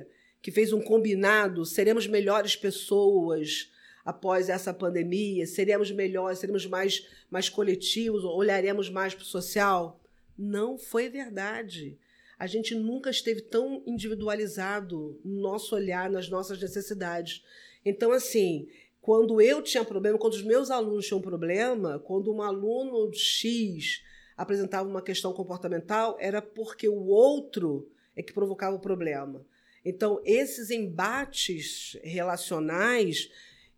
que 0.42 0.50
fez 0.50 0.72
um 0.72 0.82
combinado, 0.82 1.64
seremos 1.64 2.06
melhores 2.08 2.56
pessoas 2.56 3.70
após 4.04 4.49
essa 4.49 4.75
pandemia, 4.75 5.46
seremos 5.46 5.92
melhores, 5.92 6.40
seremos 6.40 6.66
mais, 6.66 7.06
mais 7.30 7.49
coletivos, 7.49 8.25
olharemos 8.25 8.90
mais 8.90 9.14
para 9.14 9.22
o 9.22 9.26
social. 9.26 10.00
Não 10.37 10.76
foi 10.76 11.08
verdade. 11.08 11.96
A 12.37 12.49
gente 12.49 12.75
nunca 12.75 13.11
esteve 13.11 13.40
tão 13.40 13.84
individualizado 13.87 15.20
no 15.25 15.40
nosso 15.40 15.76
olhar, 15.76 16.11
nas 16.11 16.28
nossas 16.28 16.61
necessidades. 16.61 17.44
Então, 17.84 18.11
assim, 18.11 18.68
quando 19.00 19.40
eu 19.40 19.62
tinha 19.62 19.84
problema, 19.84 20.18
quando 20.18 20.34
os 20.34 20.42
meus 20.42 20.70
alunos 20.70 21.06
tinham 21.06 21.20
problema, 21.20 22.00
quando 22.00 22.32
um 22.32 22.42
aluno 22.42 23.12
X 23.14 24.02
apresentava 24.37 24.88
uma 24.88 25.02
questão 25.02 25.32
comportamental, 25.32 26.16
era 26.18 26.42
porque 26.42 26.88
o 26.88 27.06
outro 27.06 27.88
é 28.16 28.22
que 28.22 28.32
provocava 28.32 28.75
o 28.75 28.80
problema. 28.80 29.46
Então, 29.84 30.20
esses 30.24 30.70
embates 30.70 31.98
relacionais 32.02 33.30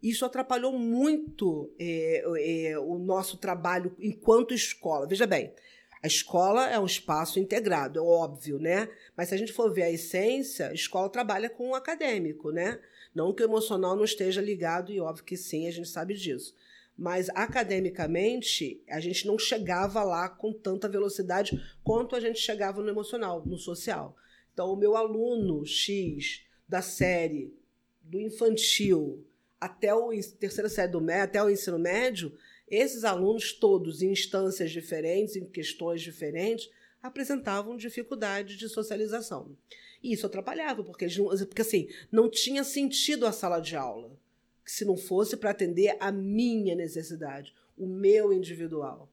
isso 0.05 0.27
atrapalhou 0.27 0.79
muito 0.79 1.73
é, 1.79 2.23
é, 2.37 2.79
o 2.79 2.99
nosso 2.99 3.39
trabalho 3.39 3.97
enquanto 3.99 4.53
escola. 4.53 5.07
Veja 5.07 5.27
bem, 5.27 5.55
a 6.03 6.07
escola 6.07 6.69
é 6.69 6.79
um 6.79 6.85
espaço 6.85 7.41
integrado, 7.41 7.99
é 7.99 8.03
óbvio, 8.03 8.59
né? 8.59 8.87
Mas 9.17 9.31
se 9.31 9.35
a 9.35 9.39
gente 9.39 9.55
for 9.55 9.73
ver 9.73 9.85
a 9.85 9.91
essência, 9.91 10.69
a 10.69 10.75
escola 10.75 11.09
trabalha 11.09 11.49
com 11.49 11.71
o 11.71 11.75
acadêmico, 11.75 12.51
né? 12.51 12.79
Não 13.15 13.33
que 13.33 13.43
o 13.43 13.47
emocional 13.47 13.97
não 13.97 14.05
esteja 14.05 14.43
ligado, 14.43 14.93
e 14.93 15.01
óbvio 15.01 15.25
que 15.25 15.39
sim, 15.39 15.67
a 15.67 15.71
gente 15.71 15.89
sabe 15.89 16.13
disso. 16.13 16.55
Mas 16.95 17.31
academicamente, 17.31 18.85
a 18.91 19.01
gente 19.01 19.27
não 19.27 19.39
chegava 19.39 20.05
lá 20.05 20.29
com 20.29 20.53
tanta 20.53 20.87
velocidade 20.87 21.59
quanto 21.83 22.15
a 22.15 22.21
gente 22.21 22.39
chegava 22.39 22.83
no 22.83 22.91
emocional, 22.91 23.43
no 23.47 23.57
social. 23.57 24.15
Então, 24.55 24.73
o 24.73 24.77
meu 24.77 24.97
aluno 24.97 25.67
X 25.67 26.43
da 26.67 26.81
série 26.81 27.53
do 28.01 28.21
infantil 28.21 29.27
até 29.61 29.93
o 29.93 30.11
terceira 30.39 30.69
série 30.69 30.93
do 30.93 31.05
até 31.11 31.43
o 31.43 31.51
ensino 31.51 31.79
médio, 31.79 32.37
esses 32.69 33.03
alunos 33.03 33.53
todos 33.53 34.01
em 34.01 34.13
instâncias 34.13 34.71
diferentes, 34.71 35.37
em 35.37 35.45
questões 35.45 36.01
diferentes, 36.03 36.71
apresentavam 37.03 37.77
dificuldade 37.77 38.57
de 38.57 38.69
socialização. 38.69 39.57
E 40.03 40.13
isso 40.13 40.27
atrapalhava, 40.27 40.85
porque, 40.85 41.07
não, 41.19 41.29
porque 41.47 41.63
assim, 41.63 41.89
não 42.13 42.31
tinha 42.31 42.63
sentido 42.63 43.27
a 43.27 43.33
sala 43.33 43.59
de 43.59 43.75
aula 43.75 44.17
se 44.65 44.85
não 44.85 44.97
fosse 44.97 45.37
para 45.37 45.51
atender 45.51 45.97
a 45.99 46.13
minha 46.13 46.75
necessidade, 46.75 47.55
o 47.77 47.87
meu 47.87 48.33
individual. 48.33 49.11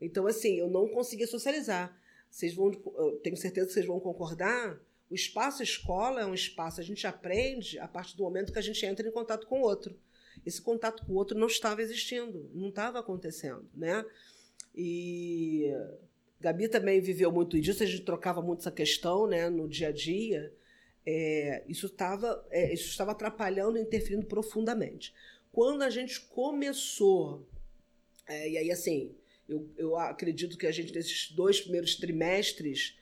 Então, 0.00 0.26
assim, 0.26 0.56
eu 0.56 0.68
não 0.68 0.88
conseguia 0.88 1.26
socializar. 1.26 1.98
Vocês 2.34 2.54
vão, 2.54 2.70
tenho 3.22 3.36
certeza 3.36 3.66
que 3.68 3.72
vocês 3.72 3.86
vão 3.86 4.00
concordar 4.00 4.80
o 5.10 5.14
espaço 5.14 5.62
escola 5.62 6.22
é 6.22 6.26
um 6.26 6.34
espaço, 6.34 6.80
a 6.80 6.84
gente 6.84 7.06
aprende 7.06 7.78
a 7.78 7.86
partir 7.86 8.16
do 8.16 8.24
momento 8.24 8.52
que 8.52 8.58
a 8.58 8.62
gente 8.62 8.84
entra 8.84 9.06
em 9.06 9.12
contato 9.12 9.46
com 9.46 9.60
o 9.60 9.62
outro. 9.62 9.96
Esse 10.44 10.60
contato 10.60 11.04
com 11.06 11.12
o 11.12 11.16
outro 11.16 11.38
não 11.38 11.46
estava 11.46 11.82
existindo, 11.82 12.50
não 12.52 12.70
estava 12.70 12.98
acontecendo, 12.98 13.64
né? 13.74 14.04
E 14.74 15.70
Gabi 16.40 16.68
também 16.68 17.00
viveu 17.00 17.30
muito 17.30 17.60
disso, 17.60 17.82
a 17.82 17.86
gente 17.86 18.02
trocava 18.02 18.42
muito 18.42 18.60
essa 18.60 18.72
questão, 18.72 19.26
né, 19.26 19.48
no 19.48 19.68
dia 19.68 19.88
a 19.88 19.92
dia. 19.92 20.52
É, 21.06 21.62
isso 21.68 21.86
estava 21.86 22.44
é, 22.50 22.72
isso 22.74 22.88
estava 22.88 23.12
atrapalhando, 23.12 23.78
interferindo 23.78 24.26
profundamente. 24.26 25.14
Quando 25.52 25.82
a 25.82 25.90
gente 25.90 26.20
começou, 26.22 27.46
é, 28.26 28.50
e 28.50 28.58
aí 28.58 28.70
assim, 28.72 29.14
eu, 29.48 29.68
eu 29.76 29.96
acredito 29.96 30.56
que 30.56 30.66
a 30.66 30.72
gente 30.72 30.92
nesses 30.94 31.30
dois 31.30 31.60
primeiros 31.60 31.96
trimestres 31.96 32.96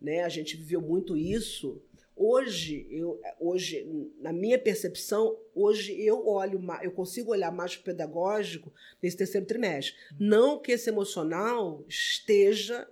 né? 0.00 0.22
A 0.22 0.28
gente 0.28 0.56
viveu 0.56 0.80
muito 0.80 1.16
isso. 1.16 1.82
Hoje, 2.16 2.86
eu, 2.90 3.20
hoje, 3.38 3.86
na 4.20 4.32
minha 4.32 4.58
percepção, 4.58 5.38
hoje 5.54 6.00
eu 6.00 6.26
olho, 6.26 6.60
eu 6.82 6.90
consigo 6.90 7.30
olhar 7.30 7.52
mais 7.52 7.76
para 7.76 7.82
o 7.82 7.84
pedagógico 7.84 8.72
nesse 9.00 9.16
terceiro 9.16 9.46
trimestre. 9.46 9.94
Não 10.18 10.58
que 10.58 10.72
esse 10.72 10.90
emocional 10.90 11.84
esteja 11.88 12.88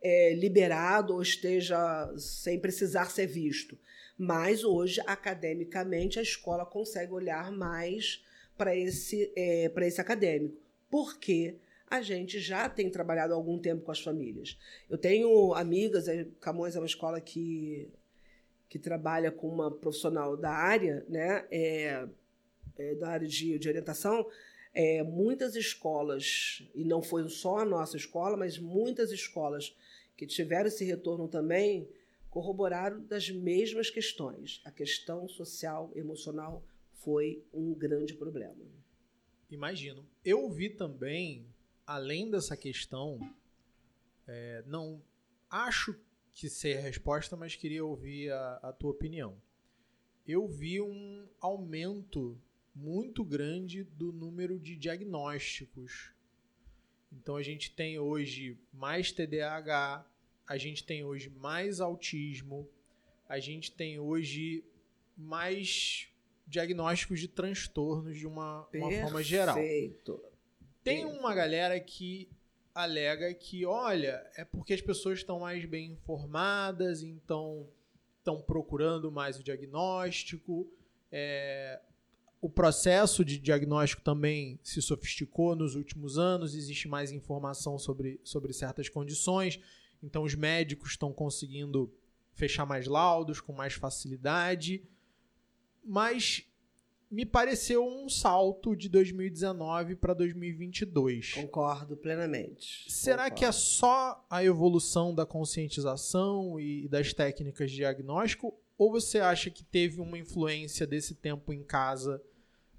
é, 0.00 0.34
liberado 0.34 1.14
ou 1.14 1.22
esteja 1.22 1.78
sem 2.16 2.58
precisar 2.58 3.10
ser 3.10 3.26
visto, 3.26 3.78
mas 4.16 4.64
hoje, 4.64 5.02
academicamente, 5.06 6.18
a 6.18 6.22
escola 6.22 6.64
consegue 6.64 7.12
olhar 7.12 7.52
mais 7.52 8.24
para 8.56 8.74
esse, 8.74 9.32
é, 9.36 9.70
esse 9.82 10.00
acadêmico. 10.00 10.56
Por 10.90 11.18
quê? 11.18 11.56
Porque 11.56 11.71
a 11.92 12.00
gente 12.00 12.40
já 12.40 12.70
tem 12.70 12.88
trabalhado 12.88 13.34
há 13.34 13.36
algum 13.36 13.58
tempo 13.58 13.82
com 13.82 13.92
as 13.92 14.00
famílias. 14.00 14.58
Eu 14.88 14.96
tenho 14.96 15.52
amigas, 15.52 16.06
Camões 16.40 16.74
é 16.74 16.78
uma 16.80 16.86
escola 16.86 17.20
que, 17.20 17.86
que 18.66 18.78
trabalha 18.78 19.30
com 19.30 19.46
uma 19.46 19.70
profissional 19.70 20.34
da 20.34 20.52
área, 20.52 21.04
né, 21.06 21.46
é, 21.50 22.08
é, 22.78 22.94
da 22.94 23.10
área 23.10 23.28
de, 23.28 23.58
de 23.58 23.68
orientação. 23.68 24.26
É, 24.72 25.02
muitas 25.02 25.54
escolas, 25.54 26.66
e 26.74 26.82
não 26.82 27.02
foi 27.02 27.28
só 27.28 27.58
a 27.58 27.64
nossa 27.66 27.98
escola, 27.98 28.38
mas 28.38 28.58
muitas 28.58 29.12
escolas 29.12 29.76
que 30.16 30.26
tiveram 30.26 30.68
esse 30.68 30.86
retorno 30.86 31.28
também, 31.28 31.86
corroboraram 32.30 33.04
das 33.04 33.28
mesmas 33.28 33.90
questões. 33.90 34.62
A 34.64 34.70
questão 34.70 35.28
social, 35.28 35.92
emocional 35.94 36.64
foi 36.94 37.44
um 37.52 37.74
grande 37.74 38.14
problema. 38.14 38.56
Imagino. 39.50 40.06
Eu 40.24 40.48
vi 40.48 40.70
também 40.70 41.51
além 41.92 42.30
dessa 42.30 42.56
questão, 42.56 43.20
é, 44.26 44.64
não 44.66 45.02
acho 45.50 45.94
que 46.32 46.48
sei 46.48 46.78
a 46.78 46.80
resposta, 46.80 47.36
mas 47.36 47.54
queria 47.54 47.84
ouvir 47.84 48.32
a, 48.32 48.54
a 48.62 48.72
tua 48.72 48.90
opinião. 48.90 49.36
Eu 50.26 50.48
vi 50.48 50.80
um 50.80 51.26
aumento 51.38 52.40
muito 52.74 53.22
grande 53.22 53.84
do 53.84 54.10
número 54.10 54.58
de 54.58 54.74
diagnósticos. 54.74 56.12
Então 57.12 57.36
a 57.36 57.42
gente 57.42 57.70
tem 57.72 57.98
hoje 57.98 58.56
mais 58.72 59.12
TDAH, 59.12 60.06
a 60.46 60.56
gente 60.56 60.84
tem 60.84 61.04
hoje 61.04 61.28
mais 61.28 61.78
autismo, 61.78 62.66
a 63.28 63.38
gente 63.38 63.70
tem 63.70 63.98
hoje 63.98 64.64
mais 65.14 66.08
diagnósticos 66.46 67.20
de 67.20 67.28
transtornos 67.28 68.16
de 68.16 68.26
uma, 68.26 68.66
uma 68.72 68.90
forma 68.90 69.22
geral. 69.22 69.56
Perfeito. 69.56 70.31
Tem 70.82 71.04
uma 71.04 71.34
galera 71.34 71.78
que 71.78 72.28
alega 72.74 73.32
que, 73.34 73.64
olha, 73.66 74.24
é 74.36 74.44
porque 74.44 74.72
as 74.72 74.80
pessoas 74.80 75.18
estão 75.18 75.40
mais 75.40 75.64
bem 75.64 75.92
informadas, 75.92 77.02
então 77.02 77.68
estão 78.18 78.40
procurando 78.40 79.10
mais 79.10 79.38
o 79.38 79.42
diagnóstico. 79.42 80.70
É, 81.10 81.80
o 82.40 82.48
processo 82.48 83.24
de 83.24 83.38
diagnóstico 83.38 84.02
também 84.02 84.58
se 84.62 84.80
sofisticou 84.80 85.54
nos 85.54 85.76
últimos 85.76 86.18
anos, 86.18 86.54
existe 86.54 86.88
mais 86.88 87.12
informação 87.12 87.78
sobre, 87.78 88.20
sobre 88.24 88.52
certas 88.52 88.88
condições, 88.88 89.60
então 90.02 90.24
os 90.24 90.34
médicos 90.34 90.90
estão 90.90 91.12
conseguindo 91.12 91.92
fechar 92.32 92.66
mais 92.66 92.86
laudos 92.86 93.40
com 93.40 93.52
mais 93.52 93.74
facilidade. 93.74 94.82
Mas 95.84 96.46
me 97.12 97.26
pareceu 97.26 97.86
um 97.86 98.08
salto 98.08 98.74
de 98.74 98.88
2019 98.88 99.96
para 99.96 100.14
2022. 100.14 101.34
Concordo 101.34 101.94
plenamente. 101.94 102.90
Será 102.90 103.24
Concordo. 103.24 103.38
que 103.38 103.44
é 103.44 103.52
só 103.52 104.24
a 104.30 104.42
evolução 104.42 105.14
da 105.14 105.26
conscientização 105.26 106.58
e 106.58 106.88
das 106.88 107.12
técnicas 107.12 107.70
de 107.70 107.76
diagnóstico? 107.76 108.58
Ou 108.78 108.90
você 108.90 109.18
acha 109.20 109.50
que 109.50 109.62
teve 109.62 110.00
uma 110.00 110.16
influência 110.16 110.86
desse 110.86 111.14
tempo 111.14 111.52
em 111.52 111.62
casa 111.62 112.22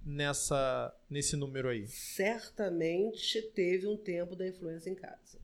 nessa 0.04 0.92
nesse 1.08 1.36
número 1.36 1.70
aí? 1.70 1.88
Certamente 1.88 3.40
teve 3.54 3.88
um 3.88 3.96
tempo 3.96 4.36
da 4.36 4.48
influência 4.48 4.90
em 4.90 4.96
casa. 4.96 5.38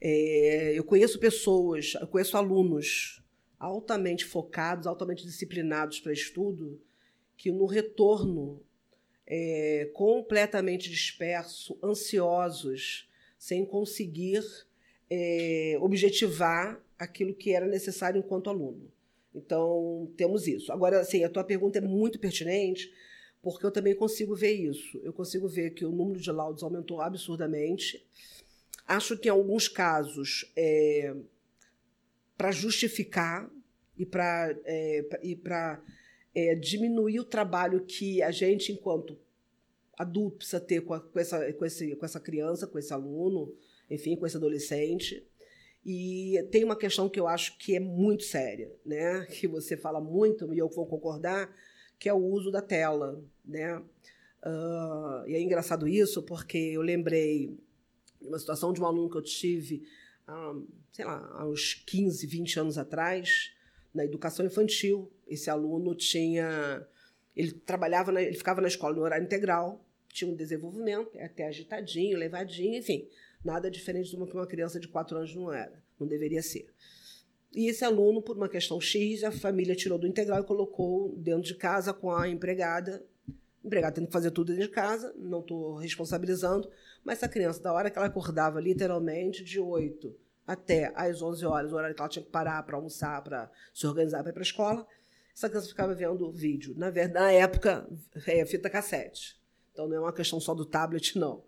É, 0.00 0.72
eu 0.74 0.84
conheço 0.84 1.18
pessoas, 1.18 1.92
eu 2.00 2.06
conheço 2.06 2.34
alunos 2.34 3.22
altamente 3.58 4.24
focados, 4.24 4.86
altamente 4.86 5.22
disciplinados 5.22 6.00
para 6.00 6.12
estudo, 6.12 6.80
que 7.36 7.50
no 7.50 7.66
retorno, 7.66 8.62
é, 9.26 9.90
completamente 9.92 10.88
disperso, 10.88 11.78
ansiosos, 11.82 13.08
sem 13.38 13.64
conseguir 13.64 14.42
é, 15.10 15.76
objetivar 15.80 16.80
aquilo 16.98 17.34
que 17.34 17.52
era 17.52 17.66
necessário 17.66 18.18
enquanto 18.18 18.48
aluno. 18.48 18.90
Então, 19.34 20.10
temos 20.16 20.46
isso. 20.46 20.72
Agora, 20.72 21.00
assim, 21.00 21.22
a 21.22 21.28
tua 21.28 21.44
pergunta 21.44 21.78
é 21.78 21.80
muito 21.80 22.18
pertinente, 22.18 22.92
porque 23.42 23.66
eu 23.66 23.70
também 23.70 23.94
consigo 23.94 24.34
ver 24.34 24.52
isso. 24.52 24.98
Eu 25.04 25.12
consigo 25.12 25.46
ver 25.46 25.70
que 25.70 25.84
o 25.84 25.92
número 25.92 26.18
de 26.18 26.32
laudos 26.32 26.62
aumentou 26.62 27.00
absurdamente. 27.00 28.04
Acho 28.86 29.18
que 29.18 29.28
em 29.28 29.30
alguns 29.30 29.68
casos, 29.68 30.50
é, 30.56 31.14
para 32.36 32.50
justificar 32.50 33.50
e 33.98 34.06
para 34.06 34.56
é, 34.64 35.04
e 35.22 35.36
é, 36.36 36.54
diminuir 36.54 37.18
o 37.18 37.24
trabalho 37.24 37.80
que 37.80 38.22
a 38.22 38.30
gente, 38.30 38.70
enquanto 38.70 39.18
adulto, 39.96 40.36
precisa 40.36 40.60
ter 40.60 40.82
com, 40.82 40.92
a, 40.92 41.00
com, 41.00 41.18
essa, 41.18 41.50
com, 41.54 41.64
esse, 41.64 41.96
com 41.96 42.04
essa 42.04 42.20
criança, 42.20 42.66
com 42.66 42.78
esse 42.78 42.92
aluno, 42.92 43.54
enfim, 43.90 44.14
com 44.14 44.26
esse 44.26 44.36
adolescente. 44.36 45.26
E 45.82 46.46
tem 46.50 46.62
uma 46.62 46.76
questão 46.76 47.08
que 47.08 47.18
eu 47.18 47.26
acho 47.26 47.56
que 47.56 47.74
é 47.74 47.80
muito 47.80 48.22
séria, 48.24 48.70
né? 48.84 49.24
que 49.32 49.48
você 49.48 49.78
fala 49.78 49.98
muito, 49.98 50.52
e 50.52 50.58
eu 50.58 50.68
vou 50.68 50.84
concordar, 50.84 51.50
que 51.98 52.06
é 52.06 52.12
o 52.12 52.22
uso 52.22 52.50
da 52.50 52.60
tela. 52.60 53.18
Né? 53.42 53.78
Uh, 54.44 55.26
e 55.26 55.36
é 55.36 55.40
engraçado 55.40 55.88
isso, 55.88 56.22
porque 56.22 56.58
eu 56.58 56.82
lembrei 56.82 57.56
de 58.20 58.28
uma 58.28 58.38
situação 58.38 58.74
de 58.74 58.80
um 58.82 58.84
aluno 58.84 59.08
que 59.08 59.16
eu 59.16 59.22
tive, 59.22 59.84
um, 60.28 60.66
sei 60.92 61.06
lá, 61.06 61.30
há 61.32 61.46
uns 61.46 61.72
15, 61.72 62.26
20 62.26 62.60
anos 62.60 62.76
atrás, 62.76 63.52
na 63.94 64.04
educação 64.04 64.44
infantil. 64.44 65.10
Esse 65.26 65.50
aluno 65.50 65.94
tinha. 65.94 66.86
Ele 67.34 67.52
trabalhava, 67.52 68.12
na, 68.12 68.22
ele 68.22 68.36
ficava 68.36 68.60
na 68.60 68.68
escola 68.68 68.94
no 68.94 69.02
horário 69.02 69.24
integral, 69.24 69.84
tinha 70.08 70.30
um 70.30 70.34
desenvolvimento, 70.34 71.10
é 71.14 71.26
até 71.26 71.46
agitadinho, 71.46 72.16
levadinho, 72.16 72.78
enfim. 72.78 73.06
Nada 73.44 73.70
diferente 73.70 74.16
do 74.16 74.26
que 74.26 74.34
uma 74.34 74.46
criança 74.46 74.80
de 74.80 74.88
4 74.88 75.18
anos 75.18 75.34
não 75.34 75.52
era, 75.52 75.82
não 76.00 76.06
deveria 76.06 76.42
ser. 76.42 76.66
E 77.52 77.68
esse 77.68 77.84
aluno, 77.84 78.20
por 78.20 78.36
uma 78.36 78.48
questão 78.48 78.80
X, 78.80 79.24
a 79.24 79.32
família 79.32 79.74
tirou 79.74 79.98
do 79.98 80.06
integral 80.06 80.40
e 80.40 80.44
colocou 80.44 81.14
dentro 81.16 81.42
de 81.42 81.54
casa 81.54 81.92
com 81.92 82.10
a 82.10 82.28
empregada. 82.28 83.04
Empregada 83.64 83.94
tendo 83.94 84.06
que 84.06 84.12
fazer 84.12 84.30
tudo 84.30 84.52
dentro 84.52 84.68
de 84.68 84.72
casa, 84.72 85.12
não 85.16 85.40
estou 85.40 85.74
responsabilizando, 85.74 86.70
mas 87.02 87.18
essa 87.18 87.28
criança, 87.28 87.60
da 87.60 87.72
hora 87.72 87.90
que 87.90 87.98
ela 87.98 88.06
acordava 88.06 88.60
literalmente 88.60 89.42
de 89.42 89.58
8 89.58 90.14
até 90.46 90.92
às 90.94 91.20
11 91.20 91.44
horas, 91.44 91.72
o 91.72 91.76
horário 91.76 91.94
que 91.96 92.00
ela 92.00 92.08
tinha 92.08 92.24
que 92.24 92.30
parar 92.30 92.62
para 92.62 92.76
almoçar, 92.76 93.20
para 93.22 93.50
se 93.74 93.86
organizar 93.86 94.22
para 94.22 94.30
ir 94.30 94.32
para 94.32 94.42
a 94.42 94.44
escola, 94.44 94.86
essa 95.36 95.50
criança 95.50 95.68
ficava 95.68 95.94
vendo 95.94 96.32
vídeo. 96.32 96.74
Na 96.78 96.88
verdade, 96.88 97.26
na 97.26 97.30
época, 97.30 97.86
é 98.26 98.46
fita 98.46 98.70
cassete. 98.70 99.36
Então 99.70 99.86
não 99.86 99.96
é 99.96 100.00
uma 100.00 100.12
questão 100.12 100.40
só 100.40 100.54
do 100.54 100.64
tablet, 100.64 101.18
não. 101.18 101.44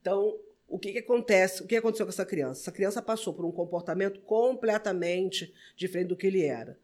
Então, 0.00 0.36
o 0.66 0.76
que, 0.76 0.90
que 0.90 0.98
acontece? 0.98 1.62
O 1.62 1.66
que 1.66 1.76
aconteceu 1.76 2.04
com 2.04 2.10
essa 2.10 2.26
criança? 2.26 2.62
Essa 2.62 2.72
criança 2.72 3.00
passou 3.00 3.32
por 3.32 3.44
um 3.44 3.52
comportamento 3.52 4.20
completamente 4.22 5.54
diferente 5.76 6.08
do 6.08 6.16
que 6.16 6.26
ele 6.26 6.42
era. 6.42 6.76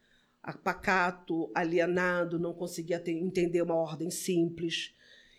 Pacato, 0.62 1.50
alienado, 1.52 2.38
não 2.38 2.54
conseguia 2.54 3.00
ter, 3.00 3.12
entender 3.12 3.60
uma 3.60 3.74
ordem 3.74 4.08
simples. 4.08 4.94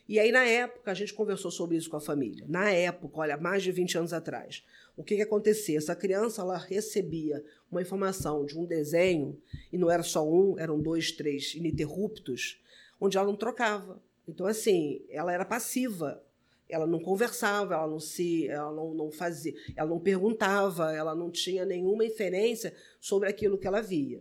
E 0.10 0.19
aí, 0.19 0.34
na 0.34 0.43
época, 0.43 0.91
a 0.91 0.93
gente 0.93 1.13
conversou 1.13 1.50
sobre 1.50 1.77
isso 1.77 1.89
com 1.89 1.95
a 1.95 2.01
família. 2.01 2.45
Na 2.50 2.72
época, 2.72 3.19
olha, 3.19 3.38
mais 3.38 3.63
de 3.63 3.72
20 3.72 4.00
anos 4.00 4.12
atrás. 4.12 4.65
O 4.97 5.03
que, 5.03 5.15
que 5.15 5.21
acontecia? 5.21 5.77
Essa 5.77 5.95
criança 5.95 6.41
ela 6.41 6.57
recebia 6.57 7.43
uma 7.69 7.81
informação 7.81 8.45
de 8.45 8.57
um 8.57 8.65
desenho, 8.65 9.37
e 9.71 9.77
não 9.77 9.91
era 9.91 10.03
só 10.03 10.27
um, 10.27 10.57
eram 10.57 10.79
dois, 10.79 11.11
três 11.11 11.53
ininterruptos, 11.55 12.61
onde 12.99 13.17
ela 13.17 13.27
não 13.27 13.35
trocava. 13.35 14.01
Então, 14.27 14.45
assim, 14.45 15.01
ela 15.09 15.33
era 15.33 15.45
passiva. 15.45 16.21
Ela 16.67 16.87
não 16.87 16.99
conversava, 16.99 17.75
ela 17.75 17.87
não 17.87 17.99
se, 17.99 18.47
ela 18.47 18.71
não, 18.71 18.93
não 18.95 19.11
fazia, 19.11 19.53
ela 19.75 19.87
não 19.87 19.99
perguntava, 19.99 20.91
ela 20.95 21.13
não 21.13 21.29
tinha 21.29 21.63
nenhuma 21.63 22.03
inferência 22.03 22.73
sobre 22.99 23.29
aquilo 23.29 23.57
que 23.57 23.67
ela 23.67 23.81
via. 23.81 24.19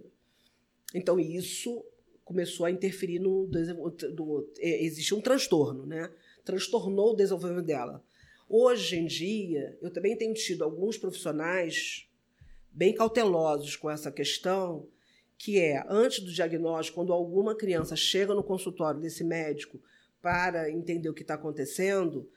Então 0.95 1.19
isso 1.19 1.83
começou 2.25 2.67
a 2.67 2.71
interferir 2.71 3.19
no 3.19 3.47
do, 3.47 4.49
é, 4.59 4.85
existe 4.85 5.15
um 5.15 5.21
transtorno, 5.21 5.87
né? 5.87 6.11
Transtornou 6.45 7.13
o 7.13 7.17
desenvolvimento 7.17 7.65
dela. 7.65 8.05
Hoje 8.57 8.97
em 8.97 9.07
dia, 9.07 9.77
eu 9.83 9.91
também 9.91 10.17
tenho 10.17 10.33
tido 10.33 10.63
alguns 10.63 10.97
profissionais 10.97 12.09
bem 12.71 12.95
cautelosos 12.95 13.75
com 13.75 13.91
essa 13.91 14.13
questão, 14.13 14.89
que 15.37 15.59
é 15.59 15.85
antes 15.89 16.21
do 16.21 16.33
diagnóstico, 16.33 16.95
quando 16.95 17.13
alguma 17.13 17.57
criança 17.57 17.97
chega 17.97 18.33
no 18.33 18.45
consultório 18.45 19.01
desse 19.01 19.25
médico 19.25 19.83
para 20.23 20.71
entender 20.71 21.09
o 21.09 21.13
que 21.13 21.23
está 21.23 21.35
acontecendo, 21.35 22.31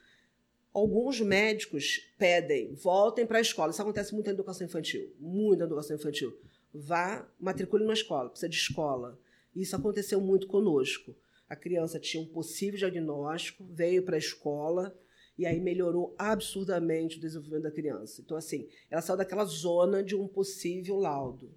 alguns 0.73 1.21
médicos 1.21 2.09
pedem, 2.17 2.73
voltem 2.73 3.23
para 3.23 3.37
a 3.37 3.41
escola. 3.41 3.69
Isso 3.69 3.83
acontece 3.83 4.11
muito 4.15 4.25
na 4.25 4.33
educação 4.33 4.65
infantil, 4.65 5.13
muito 5.19 5.59
na 5.59 5.65
educação 5.65 5.95
infantil. 5.95 6.35
Vá, 6.73 7.31
matricule 7.39 7.85
na 7.85 7.93
escola, 7.93 8.31
precisa 8.31 8.49
de 8.49 8.57
escola. 8.57 9.19
Isso 9.55 9.75
aconteceu 9.75 10.19
muito 10.19 10.47
conosco. 10.47 11.15
A 11.47 11.55
criança 11.55 11.99
tinha 11.99 12.23
um 12.23 12.27
possível 12.27 12.79
diagnóstico, 12.79 13.63
veio 13.69 14.01
para 14.01 14.15
a 14.15 14.17
escola 14.17 14.97
e 15.37 15.45
aí 15.45 15.59
melhorou 15.59 16.15
absurdamente 16.17 17.17
o 17.17 17.21
desenvolvimento 17.21 17.63
da 17.63 17.71
criança. 17.71 18.21
Então, 18.21 18.35
assim, 18.35 18.67
ela 18.89 19.01
saiu 19.01 19.17
daquela 19.17 19.45
zona 19.45 20.03
de 20.03 20.15
um 20.15 20.27
possível 20.27 20.97
laudo. 20.97 21.51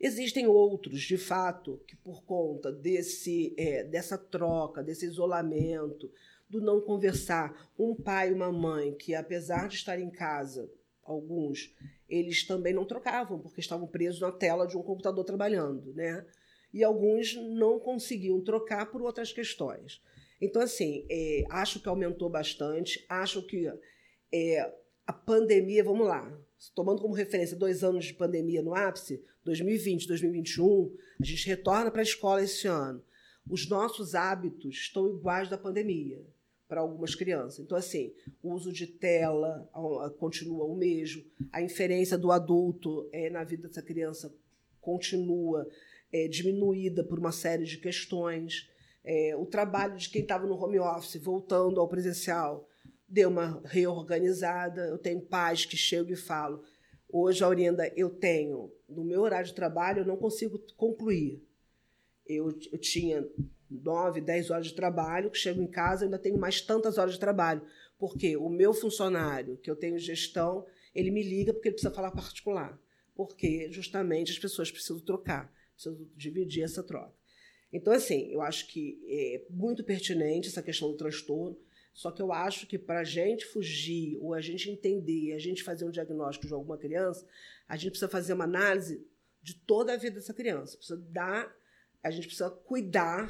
Existem 0.00 0.46
outros, 0.46 1.02
de 1.02 1.16
fato, 1.16 1.80
que 1.86 1.96
por 1.96 2.24
conta 2.24 2.72
desse, 2.72 3.54
é, 3.56 3.84
dessa 3.84 4.18
troca, 4.18 4.82
desse 4.82 5.06
isolamento, 5.06 6.10
do 6.48 6.60
não 6.60 6.80
conversar, 6.80 7.70
um 7.78 7.94
pai 7.94 8.30
e 8.30 8.32
uma 8.32 8.52
mãe 8.52 8.92
que, 8.94 9.14
apesar 9.14 9.68
de 9.68 9.76
estar 9.76 9.98
em 9.98 10.10
casa, 10.10 10.70
alguns, 11.04 11.74
eles 12.08 12.46
também 12.46 12.74
não 12.74 12.84
trocavam, 12.84 13.38
porque 13.38 13.60
estavam 13.60 13.86
presos 13.86 14.20
na 14.20 14.32
tela 14.32 14.66
de 14.66 14.76
um 14.76 14.82
computador 14.82 15.24
trabalhando, 15.24 15.92
né? 15.94 16.24
E 16.72 16.82
alguns 16.82 17.36
não 17.36 17.78
conseguiam 17.78 18.40
trocar 18.40 18.86
por 18.90 19.00
outras 19.00 19.32
questões. 19.32 20.02
Então, 20.40 20.62
assim, 20.62 21.06
é, 21.10 21.44
acho 21.50 21.80
que 21.80 21.88
aumentou 21.88 22.28
bastante, 22.28 23.04
acho 23.08 23.42
que 23.46 23.66
é, 24.32 24.74
a 25.06 25.12
pandemia, 25.12 25.84
vamos 25.84 26.06
lá, 26.06 26.36
tomando 26.74 27.00
como 27.00 27.14
referência 27.14 27.56
dois 27.56 27.84
anos 27.84 28.04
de 28.06 28.14
pandemia 28.14 28.62
no 28.62 28.74
ápice, 28.74 29.22
2020, 29.44 30.08
2021, 30.08 30.96
a 31.20 31.24
gente 31.24 31.46
retorna 31.46 31.90
para 31.90 32.00
a 32.00 32.04
escola 32.04 32.42
esse 32.42 32.66
ano. 32.66 33.02
Os 33.48 33.68
nossos 33.68 34.14
hábitos 34.14 34.74
estão 34.76 35.08
iguais 35.08 35.50
da 35.50 35.58
pandemia 35.58 36.24
para 36.66 36.80
algumas 36.80 37.14
crianças. 37.14 37.60
Então, 37.60 37.76
assim, 37.76 38.12
o 38.42 38.52
uso 38.52 38.72
de 38.72 38.86
tela 38.86 39.68
continua 40.18 40.64
o 40.64 40.74
mesmo, 40.74 41.22
a 41.52 41.60
inferência 41.60 42.16
do 42.16 42.32
adulto 42.32 43.08
é, 43.12 43.28
na 43.28 43.44
vida 43.44 43.68
dessa 43.68 43.82
criança 43.82 44.34
continua 44.80 45.68
é, 46.12 46.26
diminuída 46.26 47.04
por 47.04 47.18
uma 47.18 47.32
série 47.32 47.64
de 47.64 47.78
questões. 47.78 48.70
É, 49.04 49.36
o 49.36 49.44
trabalho 49.44 49.96
de 49.96 50.08
quem 50.08 50.22
estava 50.22 50.46
no 50.46 50.54
home 50.54 50.78
office 50.78 51.20
voltando 51.22 51.78
ao 51.78 51.88
presencial 51.88 52.66
deu 53.06 53.28
uma 53.28 53.60
reorganizada. 53.64 54.86
Eu 54.86 54.98
tenho 54.98 55.20
pais 55.20 55.66
que 55.66 55.76
chegam 55.76 56.12
e 56.12 56.16
falam: 56.16 56.62
hoje, 57.08 57.44
Aurinda, 57.44 57.92
eu 57.96 58.08
tenho, 58.10 58.72
no 58.88 59.04
meu 59.04 59.20
horário 59.20 59.46
de 59.46 59.54
trabalho, 59.54 60.00
eu 60.00 60.06
não 60.06 60.16
consigo 60.16 60.58
concluir. 60.76 61.46
Eu, 62.26 62.48
eu 62.72 62.78
tinha 62.78 63.28
nove, 63.70 64.20
dez 64.20 64.50
horas 64.50 64.66
de 64.66 64.74
trabalho, 64.74 65.30
que 65.30 65.38
chego 65.38 65.60
em 65.60 65.70
casa 65.70 66.04
ainda 66.04 66.18
tenho 66.18 66.38
mais 66.38 66.60
tantas 66.60 66.96
horas 66.96 67.14
de 67.14 67.20
trabalho. 67.20 67.62
Porque 67.98 68.36
o 68.36 68.48
meu 68.48 68.72
funcionário, 68.72 69.58
que 69.58 69.70
eu 69.70 69.76
tenho 69.76 69.98
gestão, 69.98 70.66
ele 70.94 71.10
me 71.10 71.22
liga 71.22 71.52
porque 71.52 71.68
ele 71.68 71.74
precisa 71.74 71.94
falar 71.94 72.10
particular. 72.10 72.80
Porque 73.14 73.70
justamente 73.70 74.32
as 74.32 74.38
pessoas 74.38 74.70
precisam 74.70 74.98
trocar, 74.98 75.52
precisam 75.74 76.06
dividir 76.16 76.64
essa 76.64 76.82
troca. 76.82 77.14
Então, 77.74 77.92
assim, 77.92 78.32
eu 78.32 78.40
acho 78.40 78.68
que 78.68 79.04
é 79.08 79.42
muito 79.50 79.82
pertinente 79.82 80.48
essa 80.48 80.62
questão 80.62 80.92
do 80.92 80.96
transtorno. 80.96 81.58
Só 81.92 82.12
que 82.12 82.22
eu 82.22 82.32
acho 82.32 82.68
que 82.68 82.78
para 82.78 83.00
a 83.00 83.04
gente 83.04 83.44
fugir, 83.46 84.16
ou 84.20 84.32
a 84.32 84.40
gente 84.40 84.70
entender, 84.70 85.32
a 85.32 85.40
gente 85.40 85.64
fazer 85.64 85.84
um 85.84 85.90
diagnóstico 85.90 86.46
de 86.46 86.54
alguma 86.54 86.78
criança, 86.78 87.26
a 87.66 87.76
gente 87.76 87.90
precisa 87.90 88.08
fazer 88.08 88.32
uma 88.32 88.44
análise 88.44 89.04
de 89.42 89.56
toda 89.56 89.92
a 89.92 89.96
vida 89.96 90.14
dessa 90.14 90.32
criança. 90.32 90.76
Precisa 90.76 90.96
dar, 91.10 91.52
a 92.00 92.12
gente 92.12 92.28
precisa 92.28 92.48
cuidar 92.48 93.28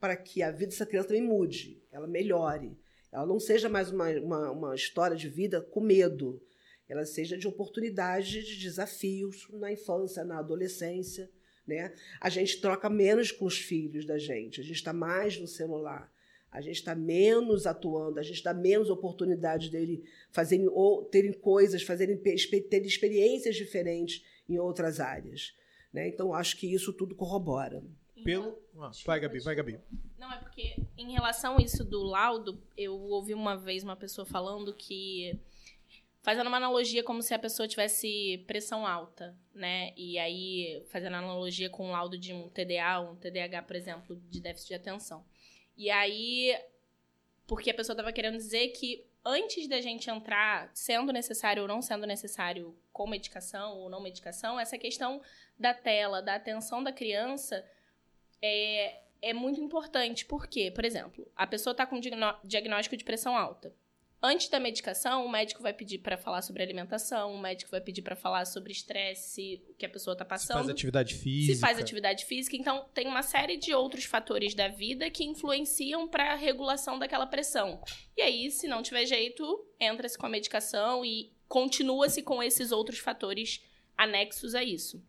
para 0.00 0.16
que 0.16 0.42
a 0.42 0.50
vida 0.50 0.70
dessa 0.70 0.86
criança 0.86 1.08
também 1.08 1.22
mude, 1.22 1.82
ela 1.92 2.06
melhore. 2.06 2.78
Ela 3.12 3.26
não 3.26 3.38
seja 3.38 3.68
mais 3.68 3.90
uma, 3.90 4.08
uma, 4.12 4.50
uma 4.50 4.74
história 4.74 5.16
de 5.16 5.28
vida 5.28 5.60
com 5.60 5.80
medo. 5.80 6.42
Ela 6.88 7.04
seja 7.04 7.36
de 7.36 7.46
oportunidade, 7.46 8.44
de 8.44 8.62
desafios 8.62 9.46
na 9.52 9.70
infância, 9.70 10.24
na 10.24 10.38
adolescência. 10.38 11.30
Né? 11.66 11.94
A 12.20 12.28
gente 12.28 12.60
troca 12.60 12.90
menos 12.90 13.32
com 13.32 13.46
os 13.46 13.58
filhos 13.58 14.04
da 14.04 14.18
gente, 14.18 14.60
a 14.60 14.64
gente 14.64 14.76
está 14.76 14.92
mais 14.92 15.38
no 15.38 15.46
celular 15.46 16.12
a 16.54 16.60
gente 16.60 16.76
está 16.76 16.94
menos 16.94 17.66
atuando, 17.66 18.20
a 18.20 18.22
gente 18.22 18.40
dá 18.40 18.54
menos 18.54 18.88
oportunidade 18.88 19.70
dele 19.70 20.04
fazerem 20.30 20.68
ou 20.68 21.04
terem 21.04 21.32
coisas, 21.32 21.82
fazerem 21.82 22.16
terem 22.16 22.86
experiências 22.86 23.56
diferentes 23.56 24.24
em 24.48 24.56
outras 24.60 25.00
áreas. 25.00 25.52
Né? 25.92 26.06
Então, 26.06 26.32
acho 26.32 26.56
que 26.56 26.72
isso 26.72 26.92
tudo 26.92 27.16
corrobora. 27.16 27.82
Pelo. 28.22 28.56
Ah, 28.78 28.92
vai, 29.04 29.18
Gabi, 29.18 29.40
vai, 29.40 29.54
Gabi. 29.56 29.80
Não, 30.16 30.32
é 30.32 30.38
porque 30.38 30.76
em 30.96 31.12
relação 31.12 31.58
a 31.58 31.60
isso 31.60 31.84
do 31.84 32.04
laudo, 32.04 32.62
eu 32.76 32.94
ouvi 32.94 33.34
uma 33.34 33.56
vez 33.56 33.82
uma 33.82 33.96
pessoa 33.96 34.24
falando 34.24 34.72
que 34.72 35.36
fazendo 36.24 36.46
uma 36.46 36.56
analogia 36.56 37.04
como 37.04 37.22
se 37.22 37.34
a 37.34 37.38
pessoa 37.38 37.68
tivesse 37.68 38.42
pressão 38.46 38.86
alta, 38.86 39.36
né? 39.54 39.92
E 39.94 40.18
aí, 40.18 40.82
fazendo 40.86 41.16
analogia 41.16 41.68
com 41.68 41.86
o 41.86 41.92
laudo 41.92 42.16
de 42.16 42.32
um 42.32 42.48
TDA, 42.48 42.98
um 43.02 43.14
TDAH, 43.14 43.62
por 43.62 43.76
exemplo, 43.76 44.16
de 44.30 44.40
déficit 44.40 44.68
de 44.68 44.74
atenção. 44.74 45.22
E 45.76 45.90
aí, 45.90 46.58
porque 47.46 47.70
a 47.70 47.74
pessoa 47.74 47.92
estava 47.92 48.10
querendo 48.10 48.38
dizer 48.38 48.68
que 48.68 49.06
antes 49.22 49.68
da 49.68 49.82
gente 49.82 50.08
entrar, 50.08 50.70
sendo 50.72 51.12
necessário 51.12 51.60
ou 51.60 51.68
não 51.68 51.82
sendo 51.82 52.06
necessário, 52.06 52.74
com 52.90 53.06
medicação 53.06 53.76
ou 53.76 53.90
não 53.90 54.00
medicação, 54.00 54.58
essa 54.58 54.78
questão 54.78 55.20
da 55.58 55.74
tela, 55.74 56.22
da 56.22 56.36
atenção 56.36 56.82
da 56.82 56.90
criança, 56.90 57.62
é, 58.40 59.02
é 59.20 59.34
muito 59.34 59.60
importante. 59.60 60.24
Por 60.24 60.46
quê? 60.46 60.70
Por 60.74 60.86
exemplo, 60.86 61.30
a 61.36 61.46
pessoa 61.46 61.72
está 61.72 61.84
com 61.84 62.00
diagnóstico 62.42 62.96
de 62.96 63.04
pressão 63.04 63.36
alta. 63.36 63.74
Antes 64.26 64.48
da 64.48 64.58
medicação, 64.58 65.26
o 65.26 65.28
médico 65.28 65.62
vai 65.62 65.74
pedir 65.74 65.98
para 65.98 66.16
falar 66.16 66.40
sobre 66.40 66.62
alimentação, 66.62 67.34
o 67.34 67.38
médico 67.38 67.70
vai 67.70 67.80
pedir 67.82 68.00
para 68.00 68.16
falar 68.16 68.46
sobre 68.46 68.72
estresse 68.72 69.62
que 69.76 69.84
a 69.84 69.88
pessoa 69.88 70.14
está 70.14 70.24
passando. 70.24 70.56
Se 70.56 70.62
faz 70.62 70.70
atividade 70.70 71.14
física. 71.14 71.54
Se 71.54 71.60
faz 71.60 71.78
atividade 71.78 72.24
física. 72.24 72.56
Então, 72.56 72.86
tem 72.94 73.06
uma 73.06 73.22
série 73.22 73.58
de 73.58 73.74
outros 73.74 74.06
fatores 74.06 74.54
da 74.54 74.66
vida 74.66 75.10
que 75.10 75.24
influenciam 75.24 76.08
para 76.08 76.32
a 76.32 76.36
regulação 76.36 76.98
daquela 76.98 77.26
pressão. 77.26 77.82
E 78.16 78.22
aí, 78.22 78.50
se 78.50 78.66
não 78.66 78.82
tiver 78.82 79.04
jeito, 79.04 79.62
entra-se 79.78 80.16
com 80.16 80.24
a 80.24 80.30
medicação 80.30 81.04
e 81.04 81.30
continua-se 81.46 82.22
com 82.22 82.42
esses 82.42 82.72
outros 82.72 83.00
fatores 83.00 83.62
anexos 83.94 84.54
a 84.54 84.64
isso. 84.64 85.04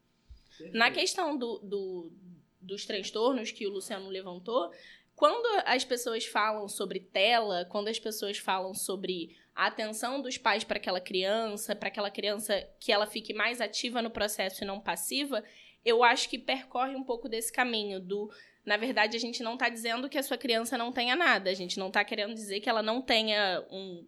Na 0.74 0.92
questão 0.92 1.38
do, 1.38 1.60
do, 1.60 2.12
dos 2.60 2.86
transtornos 2.86 3.50
que 3.50 3.66
o 3.66 3.70
Luciano 3.70 4.10
levantou, 4.10 4.70
quando 5.16 5.64
as 5.66 5.86
pessoas 5.86 6.26
falam 6.26 6.68
sobre 6.68 7.00
tela, 7.00 7.66
quando 7.66 7.88
as 7.88 7.98
pessoas 7.98 8.38
falam 8.38 8.74
sobre 8.74 9.36
a 9.56 9.68
atenção 9.68 10.22
dos 10.22 10.38
pais 10.38 10.64
para 10.64 10.78
aquela 10.78 11.00
criança, 11.00 11.76
para 11.76 11.88
aquela 11.88 12.12
criança 12.12 12.68
que 12.80 12.92
ela 12.92 13.08
fique 13.08 13.34
mais 13.34 13.62
ativa 13.62 14.02
no 14.02 14.10
processo 14.10 14.64
e 14.64 14.68
não 14.68 14.80
passiva, 14.80 15.44
eu 15.86 16.04
acho 16.04 16.30
que 16.30 16.38
percorre 16.38 16.96
um 16.96 17.04
pouco 17.04 17.30
desse 17.30 17.52
caminho 17.52 18.00
do 18.00 18.30
na 18.66 18.78
verdade, 18.78 19.16
a 19.16 19.20
gente 19.20 19.44
não 19.44 19.54
está 19.54 19.70
dizendo 19.70 20.10
que 20.10 20.18
a 20.18 20.24
sua 20.24 20.40
criança 20.40 20.76
não 20.76 20.92
tenha 20.92 21.16
nada. 21.16 21.52
A 21.52 21.54
gente 21.54 21.78
não 21.78 21.88
está 21.88 22.04
querendo 22.04 22.34
dizer 22.34 22.60
que 22.60 22.68
ela 22.68 22.82
não 22.82 23.00
tenha 23.00 23.64
um, 23.70 24.04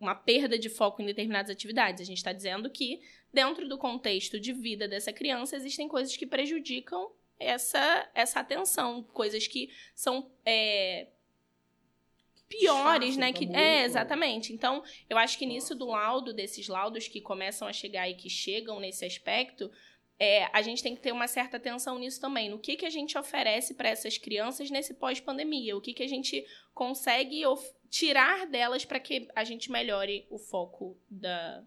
uma 0.00 0.14
perda 0.14 0.58
de 0.58 0.70
foco 0.70 1.02
em 1.02 1.04
determinadas 1.06 1.50
atividades. 1.50 2.00
A 2.00 2.04
gente 2.06 2.16
está 2.16 2.32
dizendo 2.32 2.70
que, 2.70 3.02
dentro 3.30 3.68
do 3.68 3.76
contexto 3.76 4.40
de 4.40 4.54
vida 4.54 4.88
dessa 4.88 5.12
criança, 5.12 5.54
existem 5.54 5.86
coisas 5.86 6.16
que 6.16 6.26
prejudicam 6.26 7.12
essa, 7.40 8.08
essa 8.14 8.40
atenção. 8.40 9.02
Coisas 9.02 9.46
que 9.46 9.70
são 9.94 10.30
é, 10.44 11.08
piores, 12.48 13.16
né? 13.16 13.32
Que, 13.32 13.48
é, 13.54 13.84
exatamente. 13.84 14.52
Então, 14.52 14.84
eu 15.08 15.16
acho 15.16 15.38
que 15.38 15.46
nisso 15.46 15.74
do 15.74 15.86
laudo, 15.86 16.34
desses 16.34 16.68
laudos 16.68 17.08
que 17.08 17.20
começam 17.20 17.66
a 17.66 17.72
chegar 17.72 18.08
e 18.08 18.14
que 18.14 18.28
chegam 18.28 18.78
nesse 18.78 19.04
aspecto, 19.04 19.70
é, 20.18 20.50
a 20.52 20.60
gente 20.60 20.82
tem 20.82 20.94
que 20.94 21.00
ter 21.00 21.12
uma 21.12 21.26
certa 21.26 21.56
atenção 21.56 21.98
nisso 21.98 22.20
também. 22.20 22.50
No 22.50 22.58
que, 22.58 22.76
que 22.76 22.84
a 22.84 22.90
gente 22.90 23.16
oferece 23.16 23.72
para 23.72 23.88
essas 23.88 24.18
crianças 24.18 24.70
nesse 24.70 24.92
pós-pandemia? 24.92 25.76
O 25.76 25.80
que, 25.80 25.94
que 25.94 26.02
a 26.02 26.08
gente 26.08 26.46
consegue 26.74 27.42
tirar 27.88 28.46
delas 28.46 28.84
para 28.84 29.00
que 29.00 29.28
a 29.34 29.44
gente 29.44 29.72
melhore 29.72 30.26
o 30.28 30.38
foco 30.38 30.98
da, 31.08 31.64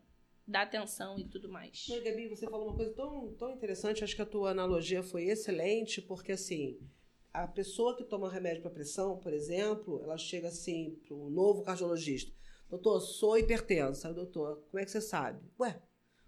da 0.47 0.61
atenção 0.61 1.17
e 1.17 1.25
tudo 1.25 1.49
mais. 1.49 1.85
Mas, 1.89 2.03
Gabi, 2.03 2.27
você 2.27 2.45
falou 2.45 2.67
uma 2.67 2.75
coisa 2.75 2.93
tão, 2.93 3.33
tão 3.33 3.51
interessante, 3.51 4.03
acho 4.03 4.15
que 4.15 4.21
a 4.21 4.25
tua 4.25 4.51
analogia 4.51 5.01
foi 5.01 5.25
excelente, 5.25 6.01
porque 6.01 6.33
assim, 6.33 6.79
a 7.33 7.47
pessoa 7.47 7.95
que 7.95 8.03
toma 8.03 8.31
remédio 8.31 8.61
para 8.61 8.71
pressão, 8.71 9.17
por 9.17 9.33
exemplo, 9.33 10.01
ela 10.03 10.17
chega 10.17 10.49
assim 10.49 10.99
para 11.05 11.15
um 11.15 11.29
novo 11.29 11.63
cardiologista. 11.63 12.31
Doutor, 12.69 13.01
sou 13.01 13.37
hipertensa. 13.37 14.13
Doutor, 14.13 14.63
como 14.69 14.79
é 14.79 14.85
que 14.85 14.91
você 14.91 15.01
sabe? 15.01 15.39
Ué, 15.59 15.81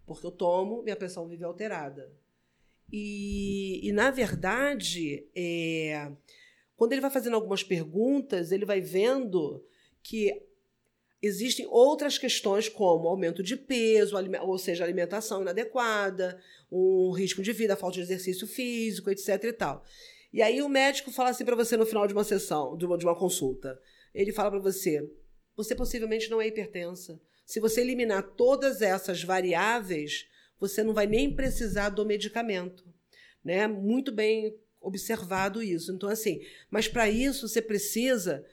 porque 0.06 0.26
eu 0.26 0.32
tomo, 0.32 0.84
minha 0.84 0.96
pressão 0.96 1.28
vive 1.28 1.44
alterada. 1.44 2.12
E, 2.92 3.88
e 3.88 3.92
na 3.92 4.12
verdade, 4.12 5.28
é, 5.36 6.12
quando 6.76 6.92
ele 6.92 7.02
vai 7.02 7.10
fazendo 7.10 7.36
algumas 7.36 7.64
perguntas, 7.64 8.52
ele 8.52 8.66
vai 8.66 8.80
vendo 8.80 9.66
que 10.04 10.32
Existem 11.28 11.66
outras 11.72 12.20
questões, 12.20 12.70
como 12.70 13.08
aumento 13.08 13.42
de 13.42 13.58
peso, 13.58 14.16
ou 14.44 14.60
seja, 14.60 14.84
alimentação 14.84 15.42
inadequada, 15.42 16.40
um 16.72 17.10
risco 17.10 17.42
de 17.42 17.52
vida, 17.52 17.76
falta 17.76 17.96
de 17.96 18.02
exercício 18.02 18.46
físico, 18.46 19.10
etc. 19.10 19.44
e 19.46 19.54
tal. 19.54 19.84
E 20.32 20.44
aí 20.44 20.62
o 20.62 20.70
médico 20.70 21.12
fala 21.12 21.32
assim 21.32 21.44
para 21.44 21.56
você 21.56 21.76
no 21.76 21.86
final 21.88 22.06
de 22.06 22.14
uma 22.14 22.24
sessão, 22.24 22.78
de 22.78 22.86
uma, 22.86 22.96
de 22.96 23.06
uma 23.06 23.18
consulta. 23.18 23.76
Ele 24.14 24.32
fala 24.32 24.52
para 24.52 24.60
você: 24.60 25.02
você 25.56 25.74
possivelmente 25.74 26.30
não 26.30 26.40
é 26.40 26.46
hipertensa. 26.46 27.20
Se 27.44 27.60
você 27.60 27.82
eliminar 27.82 28.22
todas 28.36 28.84
essas 28.84 29.24
variáveis, 29.24 30.28
você 30.60 30.84
não 30.84 30.94
vai 30.94 31.08
nem 31.08 31.34
precisar 31.34 31.90
do 31.90 32.06
medicamento. 32.06 32.86
Né? 33.44 33.68
Muito 33.68 34.12
bem 34.12 34.56
observado 34.80 35.64
isso. 35.64 35.92
Então, 35.92 36.08
assim, 36.08 36.40
mas 36.70 36.88
para 36.88 37.10
isso 37.10 37.48
você 37.48 37.64
precisa 37.64 38.46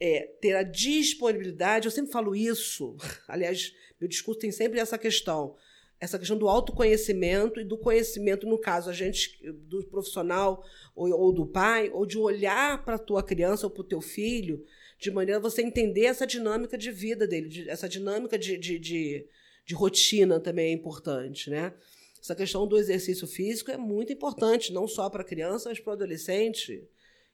é, 0.00 0.30
ter 0.40 0.54
a 0.54 0.62
disponibilidade, 0.62 1.86
eu 1.86 1.90
sempre 1.90 2.12
falo 2.12 2.34
isso, 2.34 2.96
aliás, 3.26 3.74
meu 4.00 4.08
discurso 4.08 4.40
tem 4.40 4.52
sempre 4.52 4.78
essa 4.78 4.98
questão, 4.98 5.56
essa 5.98 6.18
questão 6.18 6.36
do 6.36 6.48
autoconhecimento 6.48 7.58
e 7.58 7.64
do 7.64 7.78
conhecimento, 7.78 8.46
no 8.46 8.58
caso, 8.58 8.90
a 8.90 8.92
gente, 8.92 9.38
do 9.52 9.82
profissional 9.86 10.62
ou, 10.94 11.10
ou 11.10 11.32
do 11.32 11.46
pai, 11.46 11.90
ou 11.92 12.04
de 12.04 12.18
olhar 12.18 12.84
para 12.84 12.96
a 12.96 12.98
tua 12.98 13.22
criança 13.22 13.66
ou 13.66 13.70
para 13.70 13.80
o 13.80 13.84
teu 13.84 14.02
filho, 14.02 14.62
de 14.98 15.10
maneira 15.10 15.38
a 15.38 15.42
você 15.42 15.62
entender 15.62 16.04
essa 16.04 16.26
dinâmica 16.26 16.76
de 16.76 16.90
vida 16.90 17.26
dele, 17.26 17.48
de, 17.48 17.68
essa 17.68 17.88
dinâmica 17.88 18.38
de, 18.38 18.58
de, 18.58 18.78
de, 18.78 19.26
de 19.64 19.74
rotina 19.74 20.38
também 20.38 20.68
é 20.68 20.72
importante, 20.72 21.48
né? 21.48 21.72
Essa 22.20 22.34
questão 22.34 22.66
do 22.66 22.76
exercício 22.76 23.26
físico 23.26 23.70
é 23.70 23.76
muito 23.76 24.12
importante, 24.12 24.72
não 24.72 24.88
só 24.88 25.08
para 25.08 25.22
a 25.22 25.24
criança, 25.24 25.68
mas 25.68 25.78
para 25.78 25.90
o 25.90 25.94
adolescente 25.94 26.86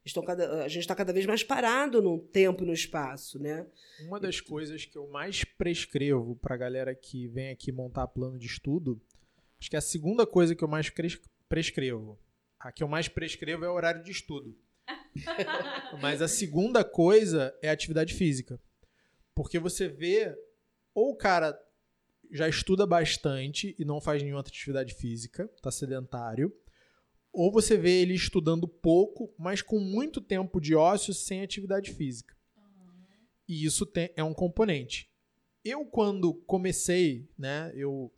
estão 0.04 0.22
cada, 0.24 0.64
a 0.64 0.68
gente 0.68 0.80
está 0.80 0.94
cada 0.94 1.12
vez 1.12 1.26
mais 1.26 1.42
parado 1.42 2.02
no 2.02 2.18
tempo 2.18 2.62
e 2.62 2.66
no 2.66 2.72
espaço, 2.72 3.38
né? 3.38 3.66
Uma 4.00 4.18
das 4.18 4.40
coisas 4.40 4.84
que 4.84 4.96
eu 4.96 5.06
mais 5.08 5.44
prescrevo 5.44 6.36
para 6.36 6.54
a 6.54 6.58
galera 6.58 6.94
que 6.94 7.28
vem 7.28 7.50
aqui 7.50 7.70
montar 7.70 8.06
plano 8.08 8.38
de 8.38 8.46
estudo, 8.46 9.00
acho 9.58 9.70
que 9.70 9.76
é 9.76 9.78
a 9.78 9.82
segunda 9.82 10.26
coisa 10.26 10.54
que 10.54 10.64
eu 10.64 10.68
mais 10.68 10.90
prescrevo. 11.48 12.18
A 12.58 12.72
que 12.72 12.82
eu 12.82 12.88
mais 12.88 13.08
prescrevo 13.08 13.64
é 13.64 13.68
o 13.68 13.74
horário 13.74 14.02
de 14.02 14.10
estudo. 14.10 14.56
Mas 16.00 16.22
a 16.22 16.28
segunda 16.28 16.84
coisa 16.84 17.56
é 17.62 17.68
a 17.68 17.72
atividade 17.72 18.14
física. 18.14 18.60
Porque 19.34 19.58
você 19.58 19.88
vê, 19.88 20.36
ou 20.94 21.10
o 21.10 21.16
cara 21.16 21.58
já 22.30 22.48
estuda 22.48 22.86
bastante 22.86 23.74
e 23.78 23.84
não 23.84 24.00
faz 24.00 24.22
nenhuma 24.22 24.40
atividade 24.40 24.94
física, 24.94 25.48
tá 25.60 25.70
sedentário, 25.70 26.54
ou 27.32 27.50
você 27.50 27.76
vê 27.76 28.02
ele 28.02 28.14
estudando 28.14 28.68
pouco, 28.68 29.32
mas 29.38 29.62
com 29.62 29.78
muito 29.78 30.20
tempo 30.20 30.60
de 30.60 30.74
ócio 30.74 31.14
sem 31.14 31.42
atividade 31.42 31.92
física. 31.92 32.36
Uhum. 32.56 33.04
E 33.48 33.64
isso 33.64 33.86
tem, 33.86 34.12
é 34.14 34.22
um 34.22 34.34
componente. 34.34 35.10
Eu, 35.64 35.84
quando 35.86 36.34
comecei, 36.34 37.28
né, 37.38 37.72
eu, 37.74 38.12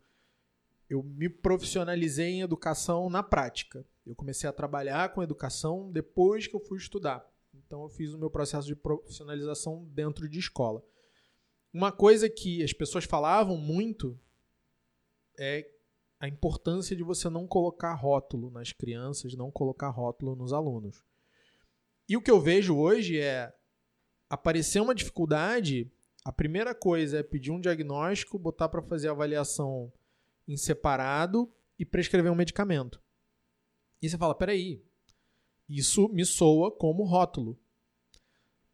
eu 0.89 1.01
me 1.01 1.29
profissionalizei 1.29 2.27
em 2.27 2.41
educação 2.41 3.09
na 3.09 3.23
prática. 3.23 3.85
Eu 4.05 4.15
comecei 4.15 4.49
a 4.49 4.53
trabalhar 4.53 5.13
com 5.13 5.23
educação 5.23 5.91
depois 5.91 6.47
que 6.47 6.55
eu 6.55 6.59
fui 6.59 6.77
estudar. 6.77 7.25
Então, 7.53 7.83
eu 7.83 7.89
fiz 7.89 8.13
o 8.13 8.19
meu 8.19 8.29
processo 8.29 8.67
de 8.67 8.75
profissionalização 8.75 9.85
dentro 9.93 10.27
de 10.27 10.39
escola. 10.39 10.83
Uma 11.73 11.91
coisa 11.91 12.29
que 12.29 12.63
as 12.63 12.73
pessoas 12.73 13.05
falavam 13.05 13.57
muito 13.57 14.19
é 15.37 15.74
a 16.25 16.27
importância 16.27 16.95
de 16.95 17.03
você 17.03 17.29
não 17.29 17.45
colocar 17.45 17.93
rótulo 17.93 18.49
nas 18.49 18.71
crianças, 18.71 19.35
não 19.35 19.51
colocar 19.51 19.89
rótulo 19.89 20.35
nos 20.35 20.51
alunos. 20.51 21.03
E 22.09 22.17
o 22.17 22.21
que 22.21 22.31
eu 22.31 22.41
vejo 22.41 22.75
hoje 22.75 23.19
é 23.19 23.53
aparecer 24.27 24.81
uma 24.81 24.95
dificuldade, 24.95 25.91
a 26.23 26.31
primeira 26.31 26.73
coisa 26.73 27.19
é 27.19 27.23
pedir 27.23 27.51
um 27.51 27.61
diagnóstico, 27.61 28.39
botar 28.39 28.69
para 28.69 28.81
fazer 28.81 29.07
a 29.07 29.11
avaliação 29.11 29.93
em 30.47 30.57
separado 30.57 31.51
e 31.77 31.85
prescrever 31.85 32.31
um 32.31 32.35
medicamento. 32.35 32.99
E 34.01 34.09
você 34.09 34.17
fala, 34.17 34.33
peraí, 34.33 34.83
isso 35.69 36.09
me 36.09 36.25
soa 36.25 36.71
como 36.71 37.03
rótulo 37.03 37.55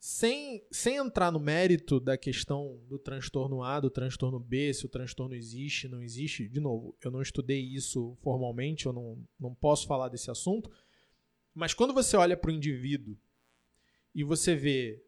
sem, 0.03 0.65
sem 0.71 0.95
entrar 0.95 1.31
no 1.31 1.39
mérito 1.39 1.99
da 1.99 2.17
questão 2.17 2.81
do 2.87 2.97
transtorno 2.97 3.61
A, 3.61 3.79
do 3.79 3.91
transtorno 3.91 4.39
B, 4.39 4.73
se 4.73 4.83
o 4.83 4.89
transtorno 4.89 5.35
existe, 5.35 5.87
não 5.87 6.01
existe, 6.01 6.49
de 6.49 6.59
novo, 6.59 6.97
eu 7.03 7.11
não 7.11 7.21
estudei 7.21 7.61
isso 7.61 8.17
formalmente, 8.23 8.87
eu 8.87 8.93
não, 8.93 9.23
não 9.39 9.53
posso 9.53 9.85
falar 9.85 10.09
desse 10.09 10.31
assunto, 10.31 10.71
mas 11.53 11.75
quando 11.75 11.93
você 11.93 12.17
olha 12.17 12.35
para 12.35 12.49
o 12.49 12.53
indivíduo 12.53 13.15
e 14.15 14.23
você 14.23 14.55
vê 14.55 15.05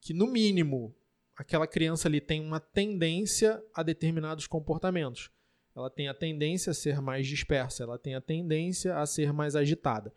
que, 0.00 0.12
no 0.12 0.26
mínimo, 0.26 0.92
aquela 1.36 1.68
criança 1.68 2.08
ali 2.08 2.20
tem 2.20 2.40
uma 2.40 2.58
tendência 2.58 3.64
a 3.72 3.84
determinados 3.84 4.48
comportamentos. 4.48 5.30
Ela 5.76 5.88
tem 5.88 6.08
a 6.08 6.14
tendência 6.14 6.72
a 6.72 6.74
ser 6.74 7.00
mais 7.00 7.28
dispersa, 7.28 7.84
ela 7.84 7.98
tem 8.00 8.16
a 8.16 8.20
tendência 8.20 8.98
a 8.98 9.06
ser 9.06 9.32
mais 9.32 9.54
agitada. 9.54 10.12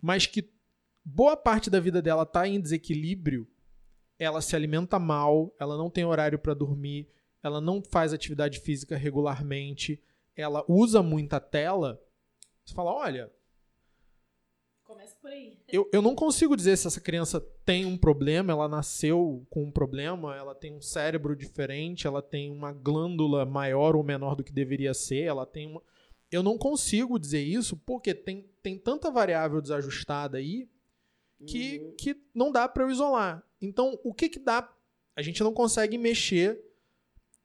Mas 0.00 0.26
que 0.26 0.53
boa 1.04 1.36
parte 1.36 1.68
da 1.68 1.78
vida 1.78 2.00
dela 2.00 2.22
está 2.22 2.48
em 2.48 2.60
desequilíbrio, 2.60 3.46
ela 4.18 4.40
se 4.40 4.56
alimenta 4.56 4.98
mal, 4.98 5.54
ela 5.58 5.76
não 5.76 5.90
tem 5.90 6.04
horário 6.04 6.38
para 6.38 6.54
dormir, 6.54 7.08
ela 7.42 7.60
não 7.60 7.82
faz 7.82 8.12
atividade 8.12 8.60
física 8.60 8.96
regularmente, 8.96 10.00
ela 10.34 10.64
usa 10.66 11.02
muita 11.02 11.38
tela, 11.38 12.00
você 12.64 12.74
fala, 12.74 12.92
olha, 12.92 13.30
começa 14.82 15.16
por 15.20 15.30
aí. 15.30 15.58
Eu, 15.68 15.88
eu 15.92 16.00
não 16.00 16.14
consigo 16.14 16.56
dizer 16.56 16.76
se 16.78 16.86
essa 16.86 17.00
criança 17.00 17.40
tem 17.64 17.84
um 17.84 17.98
problema, 17.98 18.52
ela 18.52 18.68
nasceu 18.68 19.46
com 19.50 19.64
um 19.64 19.70
problema, 19.70 20.34
ela 20.34 20.54
tem 20.54 20.74
um 20.74 20.80
cérebro 20.80 21.36
diferente, 21.36 22.06
ela 22.06 22.22
tem 22.22 22.50
uma 22.50 22.72
glândula 22.72 23.44
maior 23.44 23.94
ou 23.94 24.02
menor 24.02 24.34
do 24.34 24.44
que 24.44 24.52
deveria 24.52 24.94
ser, 24.94 25.24
ela 25.24 25.44
tem 25.44 25.66
uma. 25.66 25.82
Eu 26.30 26.42
não 26.42 26.56
consigo 26.56 27.18
dizer 27.18 27.42
isso 27.42 27.76
porque 27.76 28.14
tem, 28.14 28.48
tem 28.62 28.78
tanta 28.78 29.10
variável 29.10 29.60
desajustada 29.60 30.38
aí 30.38 30.68
que, 31.46 31.78
Uhum. 31.78 31.94
que 31.96 32.16
não 32.34 32.50
dá 32.52 32.68
para 32.68 32.84
eu 32.84 32.90
isolar. 32.90 33.42
Então, 33.60 33.98
o 34.04 34.12
que 34.12 34.28
que 34.28 34.38
dá? 34.38 34.72
A 35.16 35.22
gente 35.22 35.42
não 35.42 35.52
consegue 35.52 35.96
mexer 35.96 36.60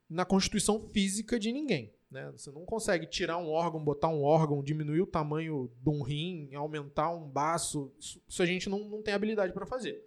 na 0.10 0.25
constituição 0.25 0.80
física 0.89 1.39
de 1.39 1.52
ninguém. 1.52 1.93
Né? 2.10 2.32
Você 2.32 2.52
não 2.52 2.65
consegue 2.65 3.06
tirar 3.06 3.38
um 3.38 3.49
órgão, 3.49 3.84
botar 3.84 4.08
um 4.08 4.23
órgão, 4.23 4.63
diminuir 4.63 5.02
o 5.02 5.08
tamanho 5.08 5.71
de 5.80 5.89
um 5.89 6.02
rim, 6.02 6.54
aumentar 6.56 7.12
um 7.12 7.30
baço. 7.30 7.93
Isso, 7.99 8.21
isso 8.28 8.41
a 8.41 8.45
gente 8.45 8.67
não, 8.67 8.80
não 8.89 9.04
tem 9.04 9.13
habilidade 9.13 9.54
para 9.54 9.65
fazer. 9.67 10.04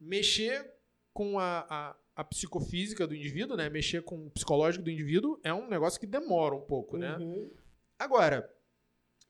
Mexer 0.00 0.70
com 1.12 1.38
a, 1.38 1.66
a, 1.68 1.96
a 2.16 2.24
psicofísica 2.24 3.06
do 3.06 3.14
indivíduo, 3.14 3.56
né? 3.56 3.68
mexer 3.68 4.02
com 4.02 4.26
o 4.26 4.30
psicológico 4.30 4.84
do 4.84 4.90
indivíduo 4.90 5.38
é 5.42 5.52
um 5.52 5.68
negócio 5.68 6.00
que 6.00 6.06
demora 6.06 6.54
um 6.54 6.62
pouco. 6.62 6.96
Né? 6.96 7.14
Uhum. 7.16 7.50
Agora, 7.98 8.50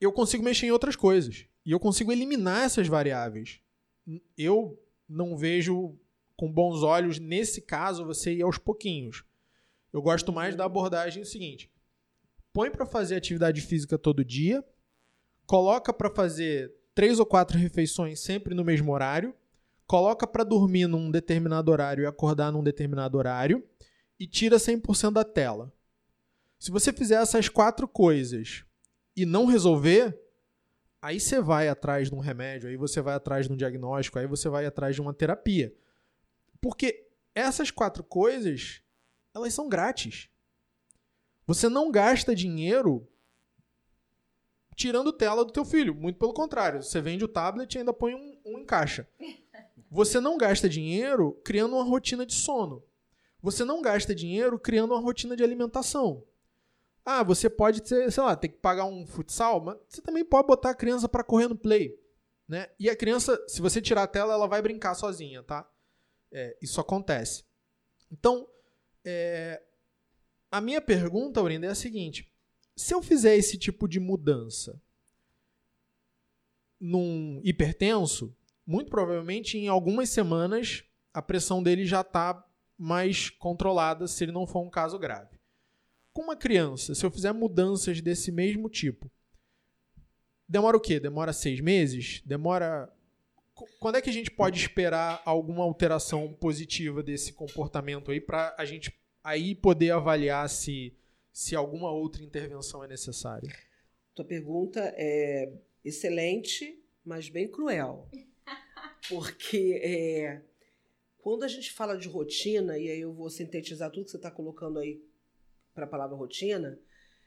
eu 0.00 0.12
consigo 0.12 0.44
mexer 0.44 0.66
em 0.66 0.72
outras 0.72 0.94
coisas. 0.94 1.46
E 1.66 1.72
eu 1.72 1.80
consigo 1.80 2.12
eliminar 2.12 2.64
essas 2.64 2.86
variáveis. 2.86 3.60
Eu 4.38 4.80
não 5.08 5.36
vejo 5.36 5.98
com 6.36 6.50
bons 6.50 6.84
olhos, 6.84 7.18
nesse 7.18 7.60
caso, 7.60 8.06
você 8.06 8.34
ir 8.34 8.42
aos 8.42 8.56
pouquinhos. 8.56 9.24
Eu 9.92 10.00
gosto 10.00 10.32
mais 10.32 10.54
da 10.54 10.64
abordagem 10.64 11.24
seguinte: 11.24 11.68
põe 12.52 12.70
para 12.70 12.86
fazer 12.86 13.16
atividade 13.16 13.60
física 13.60 13.98
todo 13.98 14.24
dia, 14.24 14.64
coloca 15.44 15.92
para 15.92 16.08
fazer 16.08 16.72
três 16.94 17.18
ou 17.18 17.26
quatro 17.26 17.58
refeições 17.58 18.20
sempre 18.20 18.54
no 18.54 18.64
mesmo 18.64 18.92
horário, 18.92 19.34
coloca 19.88 20.24
para 20.24 20.44
dormir 20.44 20.86
num 20.86 21.10
determinado 21.10 21.72
horário 21.72 22.04
e 22.04 22.06
acordar 22.06 22.52
num 22.52 22.62
determinado 22.62 23.18
horário 23.18 23.66
e 24.20 24.26
tira 24.26 24.56
100% 24.56 25.12
da 25.12 25.24
tela. 25.24 25.72
Se 26.58 26.70
você 26.70 26.92
fizer 26.92 27.20
essas 27.20 27.48
quatro 27.48 27.88
coisas 27.88 28.64
e 29.16 29.26
não 29.26 29.46
resolver, 29.46 30.25
aí 31.00 31.20
você 31.20 31.40
vai 31.40 31.68
atrás 31.68 32.08
de 32.08 32.14
um 32.14 32.18
remédio, 32.18 32.68
aí 32.68 32.76
você 32.76 33.00
vai 33.00 33.14
atrás 33.14 33.46
de 33.46 33.52
um 33.52 33.56
diagnóstico, 33.56 34.18
aí 34.18 34.26
você 34.26 34.48
vai 34.48 34.66
atrás 34.66 34.94
de 34.94 35.00
uma 35.00 35.14
terapia. 35.14 35.74
Porque 36.60 37.08
essas 37.34 37.70
quatro 37.70 38.02
coisas, 38.02 38.82
elas 39.34 39.54
são 39.54 39.68
grátis. 39.68 40.28
Você 41.46 41.68
não 41.68 41.90
gasta 41.90 42.34
dinheiro 42.34 43.06
tirando 44.74 45.12
tela 45.12 45.44
do 45.44 45.52
teu 45.52 45.64
filho. 45.64 45.94
Muito 45.94 46.18
pelo 46.18 46.34
contrário. 46.34 46.82
Você 46.82 47.00
vende 47.00 47.24
o 47.24 47.28
tablet 47.28 47.74
e 47.74 47.78
ainda 47.78 47.92
põe 47.92 48.14
um, 48.14 48.38
um 48.44 48.58
em 48.58 48.64
caixa. 48.64 49.08
Você 49.90 50.20
não 50.20 50.36
gasta 50.36 50.68
dinheiro 50.68 51.32
criando 51.44 51.76
uma 51.76 51.84
rotina 51.84 52.26
de 52.26 52.34
sono. 52.34 52.82
Você 53.40 53.64
não 53.64 53.80
gasta 53.80 54.14
dinheiro 54.14 54.58
criando 54.58 54.92
uma 54.92 55.00
rotina 55.00 55.36
de 55.36 55.44
alimentação. 55.44 56.24
Ah, 57.08 57.22
você 57.22 57.48
pode 57.48 57.82
ter, 57.82 58.10
sei 58.10 58.22
lá, 58.24 58.34
ter 58.34 58.48
que 58.48 58.58
pagar 58.58 58.84
um 58.84 59.06
futsal, 59.06 59.60
mas 59.60 59.78
você 59.88 60.02
também 60.02 60.24
pode 60.24 60.48
botar 60.48 60.70
a 60.70 60.74
criança 60.74 61.08
para 61.08 61.22
correr 61.22 61.46
no 61.46 61.56
play, 61.56 61.96
né? 62.48 62.68
E 62.80 62.90
a 62.90 62.96
criança, 62.96 63.40
se 63.46 63.62
você 63.62 63.80
tirar 63.80 64.02
a 64.02 64.08
tela, 64.08 64.34
ela 64.34 64.48
vai 64.48 64.60
brincar 64.60 64.92
sozinha, 64.96 65.40
tá? 65.44 65.70
É, 66.32 66.58
isso 66.60 66.80
acontece. 66.80 67.44
Então, 68.10 68.48
é, 69.04 69.62
a 70.50 70.60
minha 70.60 70.80
pergunta, 70.80 71.38
Aurinda, 71.38 71.68
é 71.68 71.70
a 71.70 71.76
seguinte: 71.76 72.28
se 72.74 72.92
eu 72.92 73.00
fizer 73.00 73.36
esse 73.36 73.56
tipo 73.56 73.86
de 73.86 74.00
mudança 74.00 74.82
num 76.80 77.40
hipertenso, 77.44 78.36
muito 78.66 78.90
provavelmente 78.90 79.56
em 79.56 79.68
algumas 79.68 80.10
semanas 80.10 80.82
a 81.14 81.22
pressão 81.22 81.62
dele 81.62 81.86
já 81.86 82.00
está 82.00 82.44
mais 82.76 83.30
controlada 83.30 84.08
se 84.08 84.24
ele 84.24 84.32
não 84.32 84.44
for 84.44 84.60
um 84.60 84.68
caso 84.68 84.98
grave. 84.98 85.35
Com 86.16 86.22
uma 86.22 86.34
criança, 86.36 86.94
se 86.94 87.04
eu 87.04 87.10
fizer 87.10 87.30
mudanças 87.32 88.00
desse 88.00 88.32
mesmo 88.32 88.70
tipo, 88.70 89.10
demora 90.48 90.74
o 90.74 90.80
quê? 90.80 90.98
Demora 90.98 91.30
seis 91.30 91.60
meses? 91.60 92.22
Demora. 92.24 92.90
Qu- 93.54 93.66
Quando 93.78 93.96
é 93.96 94.00
que 94.00 94.08
a 94.08 94.12
gente 94.12 94.30
pode 94.30 94.58
esperar 94.58 95.20
alguma 95.26 95.62
alteração 95.62 96.32
positiva 96.32 97.02
desse 97.02 97.34
comportamento 97.34 98.10
aí 98.10 98.18
para 98.18 98.54
a 98.56 98.64
gente 98.64 98.98
aí 99.22 99.54
poder 99.54 99.90
avaliar 99.90 100.48
se, 100.48 100.96
se 101.30 101.54
alguma 101.54 101.90
outra 101.90 102.22
intervenção 102.22 102.82
é 102.82 102.88
necessária? 102.88 103.54
Tua 104.14 104.24
pergunta 104.24 104.80
é 104.96 105.52
excelente, 105.84 106.82
mas 107.04 107.28
bem 107.28 107.46
cruel. 107.46 108.08
Porque 109.06 109.78
é, 109.82 110.40
quando 111.18 111.42
a 111.42 111.48
gente 111.48 111.70
fala 111.72 111.98
de 111.98 112.08
rotina, 112.08 112.78
e 112.78 112.90
aí 112.90 113.00
eu 113.00 113.12
vou 113.12 113.28
sintetizar 113.28 113.90
tudo 113.90 114.06
que 114.06 114.10
você 114.10 114.16
está 114.16 114.30
colocando 114.30 114.78
aí 114.78 114.98
para 115.76 115.84
a 115.84 115.88
palavra 115.88 116.16
rotina, 116.16 116.80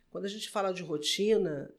quando 0.09 0.25
a 0.25 0.27
gente 0.27 0.49
fala 0.49 0.73
de 0.73 0.81
rotina, 0.81 1.71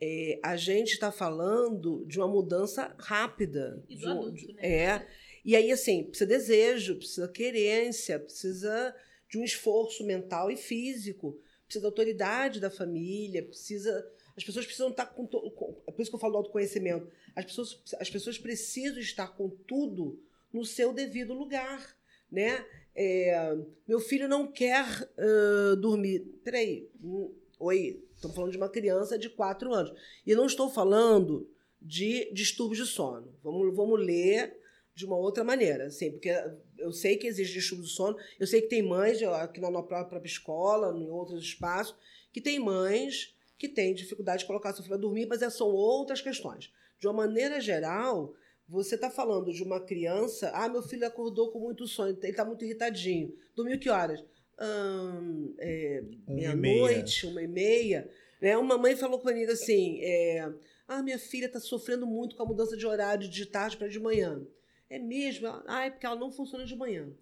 é, 0.00 0.40
a 0.42 0.56
gente 0.56 0.92
está 0.94 1.12
falando 1.12 2.04
de 2.06 2.18
uma 2.18 2.26
mudança 2.26 2.92
rápida. 2.98 3.82
E 3.88 3.96
do 3.96 4.08
um- 4.08 4.10
adulto, 4.10 4.52
né? 4.54 4.68
É. 4.68 5.06
E 5.44 5.54
aí, 5.56 5.70
assim, 5.70 6.02
precisa 6.04 6.26
desejo, 6.26 6.96
precisa 6.96 7.28
querência, 7.28 8.18
precisa 8.18 8.94
de 9.30 9.38
um 9.38 9.44
esforço 9.44 10.04
mental 10.04 10.50
e 10.50 10.56
físico, 10.56 11.40
precisa 11.64 11.82
da 11.84 11.88
autoridade 11.88 12.60
da 12.60 12.68
família, 12.70 13.44
precisa. 13.44 14.04
As 14.36 14.42
pessoas 14.44 14.64
precisam 14.66 14.90
estar 14.90 15.06
com. 15.06 15.24
to- 15.26 15.50
com- 15.52 15.80
É 15.86 15.92
por 15.92 16.02
isso 16.02 16.10
que 16.10 16.16
eu 16.16 16.20
falo 16.20 16.32
do 16.32 16.38
autoconhecimento. 16.38 17.08
As 17.36 17.44
pessoas, 17.44 17.80
as 18.00 18.10
pessoas 18.10 18.38
precisam 18.38 18.98
estar 18.98 19.28
com 19.36 19.48
tudo 19.48 20.20
no 20.52 20.64
seu 20.64 20.92
devido 20.92 21.32
lugar, 21.32 21.96
né? 22.30 22.66
É, 22.94 23.56
meu 23.86 24.00
filho 24.00 24.28
não 24.28 24.50
quer 24.50 24.84
ãh, 25.18 25.76
dormir. 25.80 26.20
Peraí. 26.44 26.88
hum, 27.02 27.34
Oi, 27.58 28.02
estamos 28.14 28.34
falando 28.34 28.50
de 28.50 28.56
uma 28.56 28.68
criança 28.68 29.16
de 29.16 29.30
4 29.30 29.72
anos. 29.72 29.92
E 30.26 30.34
não 30.34 30.46
estou 30.46 30.68
falando 30.68 31.48
de 31.80 32.28
distúrbios 32.32 32.78
de 32.78 32.92
sono. 32.92 33.32
Vamos, 33.42 33.74
vamos 33.74 34.00
ler 34.04 34.56
de 34.94 35.06
uma 35.06 35.16
outra 35.16 35.42
maneira, 35.42 35.86
assim, 35.86 36.10
porque 36.10 36.30
eu 36.76 36.92
sei 36.92 37.16
que 37.16 37.26
existe 37.26 37.54
distúrbio 37.54 37.86
de 37.86 37.92
sono, 37.92 38.16
eu 38.38 38.46
sei 38.46 38.60
que 38.60 38.68
tem 38.68 38.82
mães, 38.82 39.22
aqui 39.22 39.60
na 39.60 39.70
nossa 39.70 39.86
própria 39.86 40.28
escola, 40.28 40.94
em 40.98 41.08
outros 41.08 41.42
espaços, 41.42 41.96
que 42.30 42.40
tem 42.40 42.58
mães 42.58 43.34
que 43.56 43.68
têm 43.68 43.94
dificuldade 43.94 44.40
de 44.40 44.46
colocar 44.46 44.74
seu 44.74 44.82
filho 44.82 44.96
a 44.96 44.98
dormir, 44.98 45.26
mas 45.26 45.40
essas 45.40 45.56
são 45.56 45.68
outras 45.68 46.20
questões. 46.20 46.70
De 46.98 47.06
uma 47.06 47.14
maneira 47.14 47.60
geral, 47.60 48.34
você 48.72 48.94
está 48.94 49.10
falando 49.10 49.52
de 49.52 49.62
uma 49.62 49.78
criança, 49.78 50.50
ah, 50.54 50.66
meu 50.66 50.82
filho 50.82 51.06
acordou 51.06 51.50
com 51.50 51.60
muito 51.60 51.86
sono, 51.86 52.08
ele 52.08 52.30
está 52.30 52.42
muito 52.42 52.64
irritadinho. 52.64 53.36
Dormiu 53.54 53.78
que 53.78 53.90
horas? 53.90 54.24
Ahn, 54.58 55.52
é, 55.58 56.02
meia-noite, 56.26 57.26
uma 57.26 57.42
e 57.42 57.46
meia. 57.46 58.10
Né? 58.40 58.56
Uma 58.56 58.78
mãe 58.78 58.96
falou 58.96 59.18
comigo 59.18 59.52
assim, 59.52 60.00
é, 60.00 60.50
ah, 60.88 61.02
minha 61.02 61.18
filha 61.18 61.44
está 61.44 61.60
sofrendo 61.60 62.06
muito 62.06 62.34
com 62.34 62.44
a 62.44 62.46
mudança 62.46 62.74
de 62.74 62.86
horário 62.86 63.28
de 63.28 63.44
tarde 63.44 63.76
para 63.76 63.88
de 63.88 64.00
manhã. 64.00 64.42
É 64.88 64.98
mesmo? 64.98 65.48
Ah, 65.66 65.84
é 65.84 65.90
porque 65.90 66.06
ela 66.06 66.16
não 66.16 66.32
funciona 66.32 66.64
de 66.64 66.74
manhã. 66.74 67.12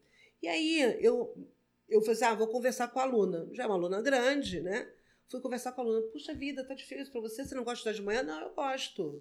E 0.41 0.47
aí 0.47 0.81
eu, 1.01 1.37
eu 1.89 2.01
falei 2.01 2.15
assim, 2.15 2.25
ah, 2.27 2.35
vou 2.35 2.47
conversar 2.47 2.87
com 2.87 3.01
a 3.01 3.03
aluna. 3.03 3.49
Já 3.53 3.65
é 3.65 3.67
uma 3.67 3.75
aluna 3.75 4.01
grande, 4.01 4.61
né? 4.61 4.89
Fui 5.27 5.41
conversar 5.41 5.73
com 5.73 5.81
a 5.81 5.85
aluna. 5.85 6.03
Puxa 6.13 6.33
vida, 6.33 6.63
tá 6.63 6.75
difícil 6.75 7.11
para 7.11 7.21
você? 7.21 7.45
Você 7.45 7.57
não 7.57 7.65
gosta 7.65 7.75
de 7.75 7.91
estudar 7.91 7.97
de 7.97 8.03
manhã? 8.03 8.23
Não, 8.23 8.41
eu 8.41 8.55
gosto. 8.55 9.21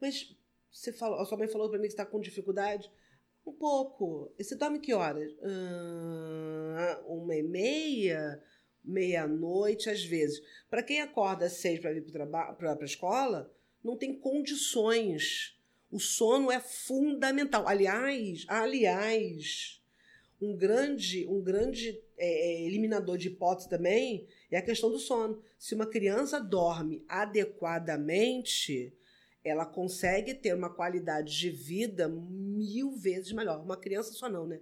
Mas 0.00 0.37
você 0.72 0.92
falou, 0.92 1.18
a 1.18 1.24
sua 1.24 1.38
mãe 1.38 1.48
falou 1.48 1.68
para 1.68 1.78
mim 1.78 1.86
que 1.86 1.92
está 1.92 2.06
com 2.06 2.20
dificuldade? 2.20 2.90
Um 3.46 3.52
pouco. 3.52 4.32
E 4.38 4.44
você 4.44 4.54
dorme 4.54 4.78
que 4.78 4.92
horas? 4.92 5.32
Ah, 5.42 7.02
uma 7.06 7.34
e 7.34 7.42
meia, 7.42 8.42
meia-noite, 8.84 9.88
às 9.88 10.04
vezes. 10.04 10.42
Para 10.68 10.82
quem 10.82 11.00
acorda 11.00 11.46
às 11.46 11.52
seis 11.54 11.80
para 11.80 11.92
ir 11.92 12.02
para 12.02 12.76
a 12.80 12.84
escola, 12.84 13.50
não 13.82 13.96
tem 13.96 14.14
condições. 14.18 15.56
O 15.90 15.98
sono 15.98 16.50
é 16.50 16.60
fundamental. 16.60 17.66
Aliás, 17.66 18.44
aliás, 18.46 19.82
um 20.40 20.54
grande, 20.56 21.26
um 21.26 21.42
grande 21.42 22.00
é, 22.16 22.62
eliminador 22.62 23.16
de 23.16 23.28
hipótese 23.28 23.68
também 23.68 24.28
é 24.50 24.58
a 24.58 24.62
questão 24.62 24.90
do 24.90 24.98
sono. 24.98 25.42
Se 25.58 25.74
uma 25.74 25.86
criança 25.86 26.38
dorme 26.38 27.04
adequadamente, 27.08 28.92
ela 29.44 29.64
consegue 29.64 30.34
ter 30.34 30.54
uma 30.54 30.72
qualidade 30.72 31.36
de 31.36 31.50
vida 31.50 32.08
mil 32.08 32.92
vezes 32.92 33.32
melhor. 33.32 33.62
Uma 33.62 33.76
criança 33.76 34.12
só 34.12 34.28
não, 34.28 34.46
né? 34.46 34.60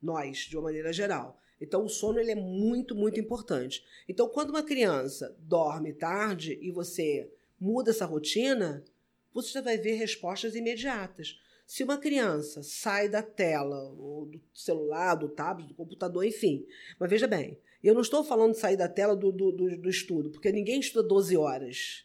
Nós, 0.00 0.38
de 0.38 0.56
uma 0.56 0.64
maneira 0.64 0.92
geral. 0.92 1.40
Então, 1.60 1.84
o 1.84 1.88
sono 1.88 2.18
ele 2.18 2.32
é 2.32 2.34
muito, 2.34 2.94
muito 2.94 3.18
importante. 3.20 3.84
Então, 4.08 4.28
quando 4.28 4.50
uma 4.50 4.62
criança 4.62 5.34
dorme 5.38 5.92
tarde 5.92 6.58
e 6.60 6.70
você 6.70 7.30
muda 7.58 7.90
essa 7.90 8.04
rotina, 8.04 8.84
você 9.32 9.60
vai 9.60 9.78
ver 9.78 9.94
respostas 9.94 10.54
imediatas. 10.54 11.38
Se 11.66 11.82
uma 11.82 11.96
criança 11.96 12.62
sai 12.62 13.08
da 13.08 13.22
tela, 13.22 13.90
do 13.94 14.40
celular, 14.52 15.14
do 15.14 15.28
tablet, 15.28 15.68
do 15.68 15.74
computador, 15.74 16.24
enfim. 16.24 16.66
Mas 16.98 17.08
veja 17.08 17.26
bem, 17.26 17.58
eu 17.82 17.94
não 17.94 18.02
estou 18.02 18.22
falando 18.22 18.52
de 18.52 18.58
sair 18.58 18.76
da 18.76 18.88
tela 18.88 19.16
do, 19.16 19.32
do, 19.32 19.50
do, 19.50 19.78
do 19.78 19.88
estudo, 19.88 20.30
porque 20.30 20.52
ninguém 20.52 20.80
estuda 20.80 21.08
12 21.08 21.36
horas. 21.36 22.03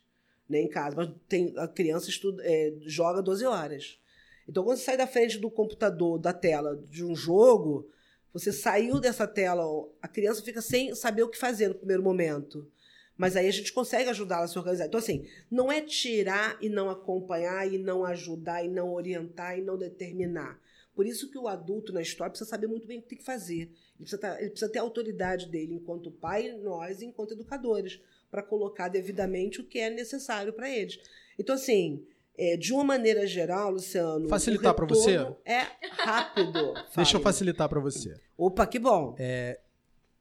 Nem 0.49 0.65
em 0.65 0.69
casa, 0.69 0.95
mas 0.95 1.09
tem, 1.27 1.53
a 1.57 1.67
criança 1.67 2.09
estuda, 2.09 2.41
é, 2.43 2.73
joga 2.81 3.21
12 3.21 3.45
horas. 3.45 3.99
Então, 4.47 4.63
quando 4.63 4.77
você 4.79 4.85
sai 4.85 4.97
da 4.97 5.05
frente 5.05 5.37
do 5.37 5.51
computador, 5.51 6.17
da 6.17 6.33
tela 6.33 6.75
de 6.89 7.05
um 7.05 7.15
jogo, 7.15 7.87
você 8.33 8.51
saiu 8.51 8.99
dessa 8.99 9.27
tela, 9.27 9.63
a 10.01 10.07
criança 10.07 10.41
fica 10.41 10.61
sem 10.61 10.95
saber 10.95 11.21
o 11.21 11.29
que 11.29 11.37
fazer 11.37 11.67
no 11.67 11.75
primeiro 11.75 12.01
momento. 12.01 12.67
Mas 13.15 13.35
aí 13.35 13.47
a 13.47 13.51
gente 13.51 13.73
consegue 13.73 14.09
ajudá-la 14.09 14.45
a 14.45 14.47
se 14.47 14.57
organizar. 14.57 14.87
Então, 14.87 14.99
assim, 14.99 15.27
não 15.51 15.71
é 15.71 15.81
tirar 15.81 16.57
e 16.61 16.69
não 16.69 16.89
acompanhar, 16.89 17.71
e 17.71 17.77
não 17.77 18.05
ajudar, 18.05 18.63
e 18.63 18.69
não 18.69 18.93
orientar, 18.93 19.59
e 19.59 19.61
não 19.61 19.77
determinar. 19.77 20.59
Por 20.95 21.05
isso 21.05 21.29
que 21.29 21.37
o 21.37 21.47
adulto 21.47 21.93
na 21.93 22.01
história 22.01 22.31
precisa 22.31 22.49
saber 22.49 22.67
muito 22.67 22.87
bem 22.87 22.99
o 22.99 23.01
que 23.01 23.09
tem 23.09 23.17
que 23.17 23.23
fazer. 23.23 23.71
Ele 23.99 24.49
precisa, 24.49 24.67
tá, 24.67 24.69
ter 24.69 24.79
a 24.79 24.81
autoridade 24.81 25.47
dele 25.47 25.75
enquanto 25.75 26.11
pai, 26.11 26.51
nós, 26.63 27.01
enquanto 27.01 27.33
educadores, 27.33 28.01
para 28.29 28.43
colocar 28.43 28.87
devidamente 28.87 29.61
o 29.61 29.63
que 29.63 29.79
é 29.79 29.89
necessário 29.89 30.53
para 30.53 30.69
eles. 30.69 30.99
Então, 31.37 31.55
assim, 31.55 32.05
é, 32.37 32.55
de 32.55 32.71
uma 32.73 32.83
maneira 32.83 33.25
geral, 33.27 33.71
Luciano. 33.71 34.27
Facilitar 34.29 34.73
para 34.73 34.85
você? 34.85 35.17
É 35.45 35.65
rápido. 35.91 36.73
Deixa 36.95 37.17
eu 37.17 37.21
facilitar 37.21 37.67
para 37.67 37.79
você. 37.79 38.13
Opa, 38.37 38.65
que 38.65 38.79
bom. 38.79 39.15
É, 39.17 39.59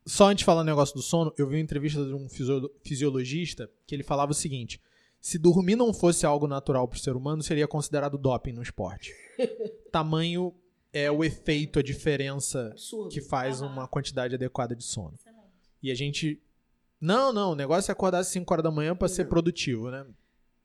só 0.08 0.24
antes 0.24 0.38
de 0.38 0.44
falar 0.44 0.62
o 0.62 0.64
negócio 0.64 0.94
do 0.94 1.02
sono, 1.02 1.32
eu 1.36 1.46
vi 1.46 1.56
uma 1.56 1.60
entrevista 1.60 2.04
de 2.04 2.14
um 2.14 2.26
fisiologista 2.82 3.70
que 3.86 3.94
ele 3.94 4.02
falava 4.02 4.32
o 4.32 4.34
seguinte: 4.34 4.80
se 5.20 5.38
dormir 5.38 5.76
não 5.76 5.92
fosse 5.92 6.24
algo 6.24 6.46
natural 6.46 6.88
para 6.88 6.96
o 6.96 7.00
ser 7.00 7.14
humano, 7.14 7.42
seria 7.42 7.68
considerado 7.68 8.16
doping 8.16 8.52
no 8.52 8.62
esporte. 8.62 9.12
Tamanho 9.92 10.54
é 10.92 11.10
o 11.10 11.22
efeito, 11.22 11.78
a 11.78 11.82
diferença 11.82 12.68
Absurdo. 12.68 13.10
que 13.10 13.20
faz 13.20 13.60
uma 13.60 13.86
quantidade 13.86 14.34
adequada 14.34 14.74
de 14.74 14.82
sono. 14.82 15.14
Excelente. 15.14 15.52
E 15.82 15.90
a 15.90 15.94
gente. 15.94 16.42
Não, 17.00 17.32
não, 17.32 17.52
o 17.52 17.54
negócio 17.54 17.90
é 17.90 17.92
acordar 17.92 18.18
às 18.18 18.28
5 18.28 18.52
horas 18.52 18.64
da 18.64 18.70
manhã 18.70 18.94
para 18.94 19.08
ser 19.08 19.26
produtivo, 19.26 19.90
né? 19.90 20.04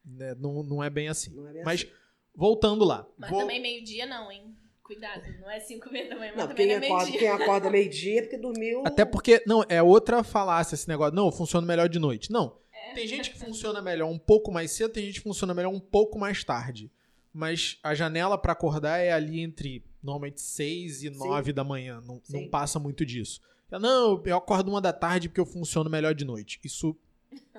Né, 0.06 0.36
não, 0.38 0.64
não 0.64 0.84
é 0.84 0.90
bem 0.90 1.08
assim. 1.08 1.34
Não 1.34 1.48
é 1.48 1.54
bem 1.54 1.64
Mas, 1.64 1.82
assim. 1.82 1.92
voltando 2.36 2.84
lá. 2.84 3.08
Mas 3.18 3.30
vou... 3.30 3.40
também 3.40 3.62
meio-dia 3.62 4.06
não, 4.06 4.32
hein? 4.32 4.56
Cuidado, 4.82 5.24
não 5.40 5.50
é 5.50 5.62
5 5.62 5.86
da 5.86 5.92
manhã, 5.92 6.16
mas 6.18 6.36
não, 6.36 6.48
também 6.48 6.68
quem 6.68 6.76
não 6.76 6.84
é 6.84 6.88
acorda, 6.88 7.12
Quem 7.18 7.30
acorda 7.30 7.70
meio-dia 7.70 8.20
é 8.20 8.22
porque 8.24 8.38
dormiu... 8.38 8.84
Até 8.86 9.06
porque, 9.06 9.42
não, 9.48 9.64
é 9.70 9.82
outra 9.82 10.24
falácia 10.24 10.76
esse 10.76 10.90
negócio. 10.90 11.16
Não, 11.16 11.32
funciona 11.32 11.66
melhor 11.66 11.88
de 11.88 12.00
noite. 12.00 12.30
Não, 12.30 12.58
é. 12.74 12.94
tem 12.94 13.08
gente 13.08 13.32
que 13.32 13.40
funciona 13.40 13.82
melhor 13.82 14.10
um 14.10 14.20
pouco 14.20 14.52
mais 14.52 14.72
cedo, 14.72 14.92
tem 14.92 15.06
gente 15.06 15.22
que 15.22 15.24
funciona 15.24 15.54
melhor 15.54 15.70
um 15.70 15.80
pouco 15.80 16.20
mais 16.20 16.44
tarde. 16.44 16.92
Mas 17.34 17.80
a 17.82 17.96
janela 17.96 18.38
para 18.38 18.52
acordar 18.52 19.00
é 19.00 19.14
ali 19.14 19.40
entre, 19.40 19.84
normalmente, 20.04 20.42
6 20.42 21.04
e 21.04 21.10
9 21.10 21.54
da 21.54 21.64
manhã. 21.64 22.02
Não, 22.06 22.22
não 22.30 22.48
passa 22.50 22.78
muito 22.78 23.06
disso. 23.06 23.42
Não, 23.80 24.22
eu 24.26 24.38
acordo 24.38 24.70
uma 24.70 24.82
da 24.82 24.94
tarde 24.94 25.28
porque 25.28 25.42
eu 25.42 25.46
funciono 25.46 25.90
melhor 25.90 26.14
de 26.14 26.26
noite. 26.26 26.60
Isso, 26.64 26.96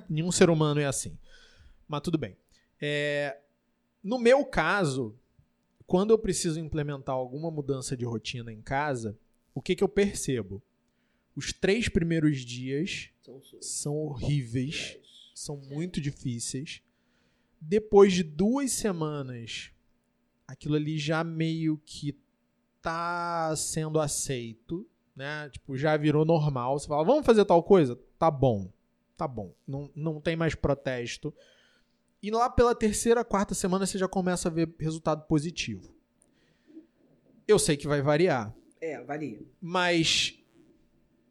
nenhum 0.09 0.31
ser 0.31 0.51
humano 0.51 0.81
é 0.81 0.87
assim. 0.87 1.19
Mas 1.89 2.01
tudo 2.03 2.19
bem. 2.19 2.37
É, 2.81 3.39
no 4.03 4.19
meu 4.19 4.45
caso, 4.45 5.17
quando 5.87 6.11
eu 6.11 6.19
preciso 6.19 6.59
implementar 6.61 7.15
alguma 7.15 7.51
mudança 7.51 7.97
de 7.97 8.05
rotina 8.05 8.53
em 8.53 8.63
casa, 8.63 9.19
o 9.55 9.61
que, 9.61 9.75
que 9.75 9.85
eu 9.85 9.89
percebo? 9.89 10.63
Os 11.37 11.53
três 11.53 11.89
primeiros 11.89 12.41
dias 12.45 13.11
são 13.61 13.97
horríveis, 13.97 14.99
são 15.35 15.57
muito 15.57 16.01
difíceis. 16.01 16.83
Depois 17.61 18.13
de 18.13 18.23
duas 18.23 18.73
semanas, 18.73 19.71
aquilo 20.47 20.77
ali 20.77 20.99
já 20.99 21.25
meio 21.25 21.81
que 21.85 22.17
tá 22.81 23.55
sendo 23.57 23.99
aceito, 23.99 24.87
né? 25.15 25.49
Tipo, 25.51 25.77
já 25.77 25.97
virou 25.97 26.25
normal. 26.25 26.79
Você 26.79 26.87
fala, 26.87 27.05
vamos 27.05 27.25
fazer 27.25 27.45
tal 27.45 27.63
coisa? 27.63 27.99
Tá 28.19 28.31
bom, 28.31 28.71
tá 29.17 29.29
bom. 29.29 29.53
Não, 29.67 29.91
não 29.95 30.21
tem 30.21 30.37
mais 30.37 30.55
protesto. 30.55 31.33
E 32.23 32.31
lá 32.31 32.49
pela 32.49 32.75
terceira, 32.75 33.25
quarta 33.25 33.55
semana 33.55 33.87
você 33.87 33.99
já 33.99 34.09
começa 34.09 34.49
a 34.49 34.53
ver 34.53 34.75
resultado 34.79 35.27
positivo. 35.27 35.95
Eu 37.47 37.59
sei 37.59 37.77
que 37.77 37.87
vai 37.87 38.01
variar. 38.01 38.55
É, 38.81 39.01
varia. 39.03 39.41
Mas 39.61 40.39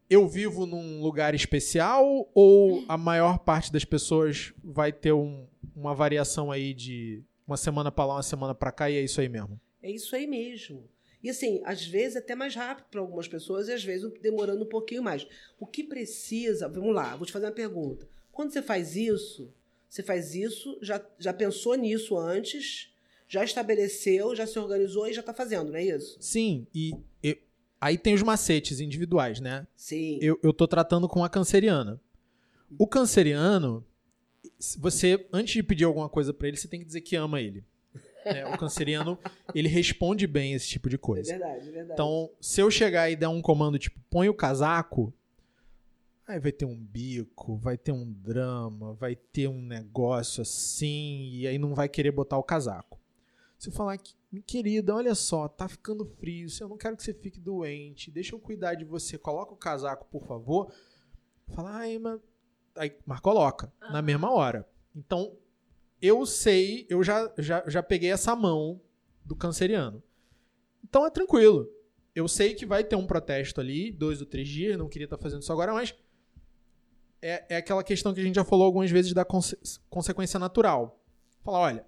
eu 0.08 0.28
vivo 0.28 0.66
num 0.66 1.02
lugar 1.02 1.34
especial 1.34 2.30
ou 2.34 2.84
a 2.88 2.96
maior 2.96 3.38
parte 3.38 3.72
das 3.72 3.84
pessoas 3.84 4.52
vai 4.62 4.92
ter 4.92 5.12
um, 5.12 5.46
uma 5.74 5.94
variação 5.94 6.52
aí 6.52 6.72
de 6.72 7.22
uma 7.46 7.56
semana 7.56 7.90
para 7.90 8.06
lá, 8.06 8.14
uma 8.16 8.22
semana 8.22 8.54
para 8.54 8.72
cá 8.72 8.88
e 8.88 8.96
é 8.96 9.02
isso 9.02 9.20
aí 9.20 9.28
mesmo? 9.28 9.60
É 9.82 9.90
isso 9.90 10.14
aí 10.14 10.26
mesmo. 10.26 10.88
E 11.24 11.30
assim, 11.30 11.62
às 11.64 11.86
vezes 11.86 12.18
até 12.18 12.34
mais 12.34 12.54
rápido 12.54 12.84
para 12.90 13.00
algumas 13.00 13.26
pessoas 13.26 13.68
e 13.68 13.72
às 13.72 13.82
vezes 13.82 14.12
demorando 14.20 14.62
um 14.62 14.68
pouquinho 14.68 15.02
mais. 15.02 15.26
O 15.58 15.66
que 15.66 15.82
precisa, 15.82 16.68
vamos 16.68 16.94
lá, 16.94 17.16
vou 17.16 17.24
te 17.24 17.32
fazer 17.32 17.46
uma 17.46 17.52
pergunta. 17.52 18.06
Quando 18.30 18.52
você 18.52 18.60
faz 18.60 18.94
isso, 18.94 19.50
você 19.88 20.02
faz 20.02 20.34
isso, 20.34 20.78
já, 20.82 21.02
já 21.18 21.32
pensou 21.32 21.76
nisso 21.76 22.18
antes, 22.18 22.92
já 23.26 23.42
estabeleceu, 23.42 24.36
já 24.36 24.46
se 24.46 24.58
organizou 24.58 25.08
e 25.08 25.14
já 25.14 25.20
está 25.20 25.32
fazendo, 25.32 25.70
não 25.72 25.78
é 25.78 25.84
isso? 25.84 26.18
Sim, 26.20 26.66
e 26.74 26.92
eu, 27.22 27.38
aí 27.80 27.96
tem 27.96 28.12
os 28.12 28.22
macetes 28.22 28.78
individuais, 28.78 29.40
né? 29.40 29.66
Sim. 29.74 30.18
Eu, 30.20 30.38
eu 30.42 30.52
tô 30.52 30.68
tratando 30.68 31.08
com 31.08 31.24
a 31.24 31.30
canceriana. 31.30 31.98
O 32.78 32.86
canceriano, 32.86 33.82
você, 34.76 35.26
antes 35.32 35.54
de 35.54 35.62
pedir 35.62 35.84
alguma 35.84 36.10
coisa 36.10 36.34
para 36.34 36.48
ele, 36.48 36.58
você 36.58 36.68
tem 36.68 36.80
que 36.80 36.86
dizer 36.86 37.00
que 37.00 37.16
ama 37.16 37.40
ele. 37.40 37.64
É, 38.24 38.46
o 38.46 38.56
canceriano, 38.56 39.18
ele 39.54 39.68
responde 39.68 40.26
bem 40.26 40.54
esse 40.54 40.68
tipo 40.68 40.88
de 40.88 40.96
coisa. 40.96 41.34
É 41.34 41.38
verdade, 41.38 41.68
é 41.68 41.72
verdade. 41.72 41.92
Então, 41.92 42.30
se 42.40 42.60
eu 42.60 42.70
chegar 42.70 43.10
e 43.10 43.16
der 43.16 43.28
um 43.28 43.42
comando 43.42 43.78
tipo, 43.78 44.00
põe 44.10 44.28
o 44.28 44.34
casaco, 44.34 45.12
Aí 46.26 46.40
vai 46.40 46.52
ter 46.52 46.64
um 46.64 46.74
bico, 46.74 47.56
vai 47.56 47.76
ter 47.76 47.92
um 47.92 48.10
drama, 48.10 48.94
vai 48.94 49.14
ter 49.14 49.46
um 49.46 49.60
negócio 49.60 50.40
assim, 50.40 51.28
e 51.30 51.46
aí 51.46 51.58
não 51.58 51.74
vai 51.74 51.86
querer 51.86 52.12
botar 52.12 52.38
o 52.38 52.42
casaco. 52.42 52.98
Se 53.58 53.68
eu 53.68 53.72
falar 53.72 53.98
que, 53.98 54.14
querida, 54.46 54.94
olha 54.94 55.14
só, 55.14 55.46
tá 55.48 55.68
ficando 55.68 56.04
frio, 56.04 56.48
eu 56.60 56.68
não 56.68 56.78
quero 56.78 56.96
que 56.96 57.02
você 57.02 57.12
fique 57.12 57.38
doente, 57.38 58.10
deixa 58.10 58.34
eu 58.34 58.40
cuidar 58.40 58.74
de 58.74 58.86
você, 58.86 59.18
coloca 59.18 59.52
o 59.52 59.56
casaco, 59.56 60.06
por 60.10 60.26
favor. 60.26 60.72
Fala, 61.48 61.76
ai, 61.76 61.98
mas. 61.98 62.18
Aí, 62.76 62.96
mas 63.06 63.20
coloca, 63.20 63.70
uhum. 63.82 63.92
na 63.92 64.02
mesma 64.02 64.32
hora. 64.32 64.66
Então, 64.96 65.36
eu 66.04 66.26
sei, 66.26 66.86
eu 66.90 67.02
já, 67.02 67.32
já, 67.38 67.64
já 67.66 67.82
peguei 67.82 68.10
essa 68.10 68.36
mão 68.36 68.80
do 69.24 69.34
canceriano. 69.34 70.02
Então 70.82 71.06
é 71.06 71.10
tranquilo. 71.10 71.66
Eu 72.14 72.28
sei 72.28 72.54
que 72.54 72.66
vai 72.66 72.84
ter 72.84 72.94
um 72.94 73.06
protesto 73.06 73.60
ali, 73.60 73.90
dois 73.90 74.20
ou 74.20 74.26
três 74.26 74.46
dias, 74.46 74.76
não 74.76 74.88
queria 74.88 75.06
estar 75.06 75.16
tá 75.16 75.22
fazendo 75.22 75.40
isso 75.40 75.52
agora, 75.52 75.72
mas 75.72 75.94
é, 77.22 77.44
é 77.48 77.56
aquela 77.56 77.82
questão 77.82 78.12
que 78.12 78.20
a 78.20 78.22
gente 78.22 78.34
já 78.34 78.44
falou 78.44 78.66
algumas 78.66 78.90
vezes 78.90 79.14
da 79.14 79.24
conse 79.24 79.56
consequência 79.88 80.38
natural. 80.38 81.02
Falar, 81.42 81.58
olha, 81.58 81.86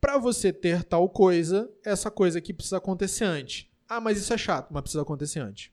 para 0.00 0.16
você 0.16 0.52
ter 0.52 0.82
tal 0.82 1.08
coisa, 1.10 1.70
essa 1.84 2.10
coisa 2.10 2.38
aqui 2.38 2.54
precisa 2.54 2.78
acontecer 2.78 3.24
antes. 3.24 3.70
Ah, 3.86 4.00
mas 4.00 4.18
isso 4.18 4.32
é 4.32 4.38
chato, 4.38 4.72
mas 4.72 4.82
precisa 4.82 5.02
acontecer 5.02 5.40
antes. 5.40 5.70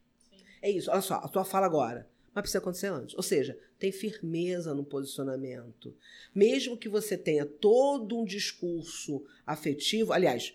É 0.62 0.70
isso, 0.70 0.92
olha 0.92 1.02
só, 1.02 1.16
a 1.16 1.28
tua 1.30 1.46
fala 1.46 1.66
agora. 1.66 2.10
Mas 2.34 2.42
precisa 2.42 2.60
acontecer 2.60 2.88
antes. 2.88 3.16
Ou 3.16 3.24
seja, 3.24 3.58
tem 3.80 3.92
firmeza 3.92 4.74
no 4.74 4.84
posicionamento. 4.84 5.96
Mesmo 6.34 6.78
que 6.78 6.90
você 6.90 7.18
tenha 7.18 7.46
todo 7.46 8.18
um 8.18 8.26
discurso 8.26 9.24
afetivo, 9.46 10.14
aliás, 10.14 10.54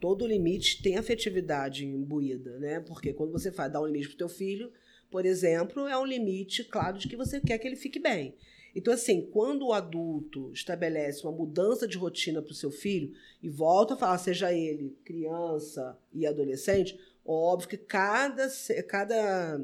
todo 0.00 0.26
limite 0.26 0.82
tem 0.82 0.96
afetividade 0.96 1.84
imbuída, 1.84 2.58
né? 2.58 2.80
Porque 2.80 3.12
quando 3.12 3.32
você 3.32 3.50
faz, 3.50 3.72
dá 3.72 3.80
um 3.80 3.86
limite 3.86 4.08
pro 4.08 4.18
teu 4.18 4.28
filho, 4.28 4.72
por 5.10 5.24
exemplo, 5.24 5.86
é 5.86 5.96
um 5.96 6.04
limite, 6.04 6.64
claro, 6.64 6.98
de 6.98 7.08
que 7.08 7.16
você 7.16 7.40
quer 7.40 7.58
que 7.58 7.66
ele 7.66 7.76
fique 7.76 7.98
bem. 7.98 8.34
Então, 8.74 8.92
assim, 8.92 9.22
quando 9.22 9.66
o 9.66 9.72
adulto 9.72 10.52
estabelece 10.52 11.24
uma 11.24 11.32
mudança 11.32 11.88
de 11.88 11.96
rotina 11.96 12.42
para 12.42 12.52
o 12.52 12.54
seu 12.54 12.70
filho 12.70 13.12
e 13.42 13.48
volta 13.48 13.94
a 13.94 13.96
falar, 13.96 14.18
seja 14.18 14.52
ele 14.52 14.96
criança 15.04 15.98
e 16.12 16.26
adolescente, 16.26 16.98
óbvio 17.24 17.70
que 17.70 17.76
cada, 17.76 18.48
cada, 18.86 19.60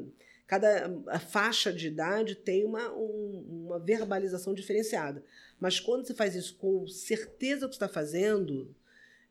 cada 0.47 1.19
faixa 1.19 1.73
de 1.73 1.87
idade 1.87 2.35
tem 2.35 2.63
uma, 2.65 2.93
um, 2.93 3.65
uma 3.65 3.79
verbalização 3.79 4.53
diferenciada. 4.53 5.23
Mas 5.59 5.79
quando 5.79 6.05
você 6.05 6.13
faz 6.13 6.35
isso 6.35 6.55
com 6.57 6.85
certeza 6.87 7.67
que 7.67 7.73
está 7.73 7.87
fazendo, 7.87 8.75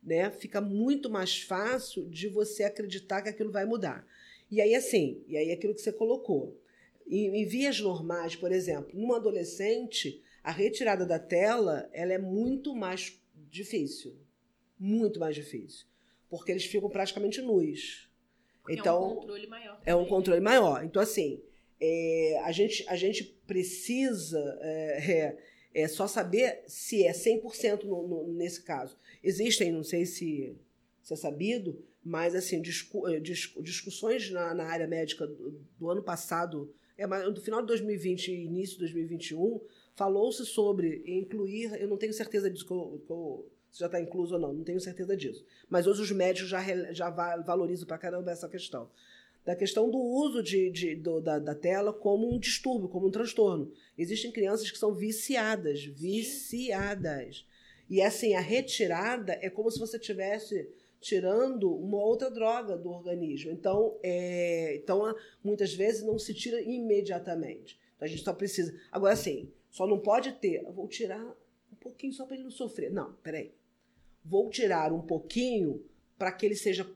né, 0.03 0.31
fica 0.31 0.61
muito 0.61 1.09
mais 1.09 1.40
fácil 1.40 2.08
de 2.08 2.29
você 2.29 2.65
acreditar 2.65 3.23
que 3.23 3.29
aquilo 3.29 3.52
vai 3.52 3.65
mudar. 3.65 4.06
E 4.50 4.60
aí, 4.60 4.75
assim, 4.75 5.23
e 5.27 5.37
aí 5.37 5.50
aquilo 5.50 5.75
que 5.75 5.81
você 5.81 5.92
colocou. 5.92 6.60
Em, 7.06 7.42
em 7.42 7.46
vias 7.46 7.81
normais, 7.81 8.35
por 8.35 8.52
exemplo, 8.52 8.90
num 8.98 9.12
adolescente, 9.12 10.23
a 10.42 10.50
retirada 10.50 11.06
da 11.06 11.19
tela 11.19 11.88
ela 11.92 12.12
é 12.12 12.19
muito 12.19 12.75
mais 12.75 13.21
difícil. 13.50 14.17
Muito 14.79 15.21
mais 15.21 15.35
difícil. 15.35 15.87
Porque 16.29 16.50
eles 16.50 16.65
ficam 16.65 16.90
praticamente 16.90 17.40
nus. 17.40 18.04
Então, 18.69 18.96
é 18.96 19.06
um 19.06 19.15
controle 19.15 19.46
maior. 19.46 19.77
Também. 19.77 19.83
É 19.87 19.94
um 19.94 20.04
controle 20.06 20.40
maior. 20.40 20.85
Então, 20.85 21.02
assim, 21.02 21.42
é, 21.81 22.40
a, 22.44 22.52
gente, 22.52 22.85
a 22.88 22.96
gente 22.96 23.25
precisa 23.46 24.58
é, 24.60 25.12
é, 25.12 25.38
é 25.75 25.88
só 25.88 26.06
saber 26.06 26.62
se 26.67 27.04
é 27.04 27.12
100% 27.12 27.85
no, 27.85 28.06
no, 28.06 28.33
nesse 28.33 28.62
caso. 28.62 28.96
Existem, 29.23 29.73
não 29.73 29.83
sei 29.83 30.06
se, 30.06 30.56
se 31.02 31.12
é 31.12 31.17
sabido, 31.17 31.85
mas, 32.02 32.35
assim, 32.35 32.60
discu 32.60 33.08
eh, 33.08 33.19
discussões 33.19 34.31
na, 34.31 34.54
na, 34.54 34.65
área 34.65 34.87
médica 34.87 35.27
do, 35.27 35.58
do, 35.79 35.90
ano 35.90 36.02
passado, 36.02 36.73
é, 36.98 37.06
no 37.06 37.40
final 37.40 37.60
de 37.62 37.69
2020 37.69 38.29
e 38.29 38.44
início 38.44 38.75
de 38.75 38.81
2021, 38.81 39.60
falou-se 39.94 40.44
sobre 40.44 41.02
incluir, 41.06 41.73
eu 41.81 41.88
não 41.88 41.96
tenho 41.96 42.12
certeza 42.12 42.50
disso, 42.50 42.67
que 42.67 42.73
eu, 42.73 43.02
que 43.06 43.10
eu, 43.10 43.50
se 43.75 43.81
já 43.81 43.87
está 43.87 44.00
incluso 44.00 44.37
ou 44.37 44.40
não, 44.40 44.52
não 44.52 44.62
tenho 44.62 44.81
certeza 44.81 45.16
disso. 45.16 45.44
Mas 45.68 45.85
hoje 45.85 46.00
os 46.00 46.12
médicos 46.12 46.48
já, 46.48 46.62
já 46.92 47.10
valorizam 47.10 47.88
para 47.88 47.98
caramba 47.98 48.31
essa 48.31 48.48
questão. 48.48 48.88
Da 49.44 49.56
questão 49.56 49.90
do 49.90 49.98
uso 49.98 50.44
de, 50.44 50.70
de 50.70 50.94
do, 50.94 51.20
da, 51.20 51.40
da, 51.40 51.56
tela 51.56 51.92
como 51.92 52.33
um 52.33 52.38
distúrbio, 52.38 52.88
como 52.88 53.08
um 53.08 53.10
transtorno. 53.10 53.72
Existem 53.98 54.31
crianças 54.31 54.70
que 54.70 54.79
são 54.79 54.94
viciadas, 54.94 55.85
viciadas. 55.85 57.44
E 57.90 58.00
assim, 58.00 58.35
a 58.35 58.40
retirada 58.40 59.37
é 59.42 59.50
como 59.50 59.68
se 59.72 59.81
você 59.81 59.98
tivesse 59.98 60.70
tirando 61.00 61.68
uma 61.75 61.98
outra 61.98 62.31
droga 62.31 62.77
do 62.77 62.88
organismo. 62.90 63.50
Então, 63.50 63.98
é, 64.04 64.77
então 64.77 65.12
muitas 65.42 65.75
vezes 65.75 66.04
não 66.04 66.16
se 66.16 66.33
tira 66.33 66.60
imediatamente. 66.62 67.77
Então, 67.96 68.06
a 68.06 68.08
gente 68.08 68.22
só 68.22 68.33
precisa. 68.33 68.72
Agora, 68.92 69.14
assim, 69.14 69.50
só 69.68 69.85
não 69.85 69.98
pode 69.98 70.31
ter. 70.35 70.62
Vou 70.70 70.87
tirar 70.87 71.37
um 71.72 71.77
pouquinho 71.81 72.12
só 72.12 72.25
para 72.25 72.37
ele 72.37 72.44
não 72.44 72.52
sofrer. 72.52 72.92
Não, 72.92 73.12
peraí. 73.14 73.52
Vou 74.25 74.48
tirar 74.50 74.92
um 74.92 75.02
pouquinho 75.02 75.85
para 76.18 76.33
que 76.33 76.46
ele 76.46 76.56
seja 76.56 76.88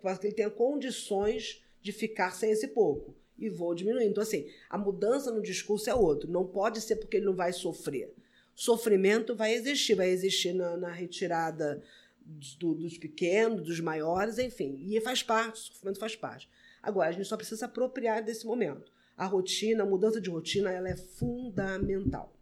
para 0.00 0.16
que 0.16 0.28
ele 0.28 0.34
tenha 0.34 0.50
condições 0.50 1.62
de 1.80 1.92
ficar 1.92 2.32
sem 2.32 2.50
esse 2.50 2.68
pouco. 2.68 3.14
E 3.38 3.48
vou 3.48 3.74
diminuindo. 3.74 4.10
Então, 4.10 4.22
assim, 4.22 4.48
a 4.70 4.78
mudança 4.78 5.30
no 5.30 5.42
discurso 5.42 5.90
é 5.90 5.94
outro. 5.94 6.30
Não 6.30 6.46
pode 6.46 6.80
ser 6.80 6.96
porque 6.96 7.18
ele 7.18 7.26
não 7.26 7.34
vai 7.34 7.52
sofrer. 7.52 8.14
Sofrimento 8.54 9.34
vai 9.34 9.52
existir, 9.54 9.94
vai 9.94 10.08
existir 10.08 10.54
na, 10.54 10.76
na 10.76 10.90
retirada 10.90 11.82
do, 12.58 12.74
dos 12.74 12.96
pequenos, 12.96 13.62
dos 13.62 13.80
maiores, 13.80 14.38
enfim. 14.38 14.78
E 14.88 15.00
faz 15.00 15.22
parte, 15.22 15.58
sofrimento 15.58 15.98
faz 15.98 16.16
parte. 16.16 16.48
Agora, 16.82 17.10
a 17.10 17.12
gente 17.12 17.26
só 17.26 17.36
precisa 17.36 17.58
se 17.58 17.64
apropriar 17.64 18.22
desse 18.22 18.46
momento. 18.46 18.90
A 19.16 19.26
rotina, 19.26 19.82
a 19.82 19.86
mudança 19.86 20.20
de 20.20 20.30
rotina, 20.30 20.70
ela 20.70 20.88
é 20.88 20.96
fundamental. 20.96 22.34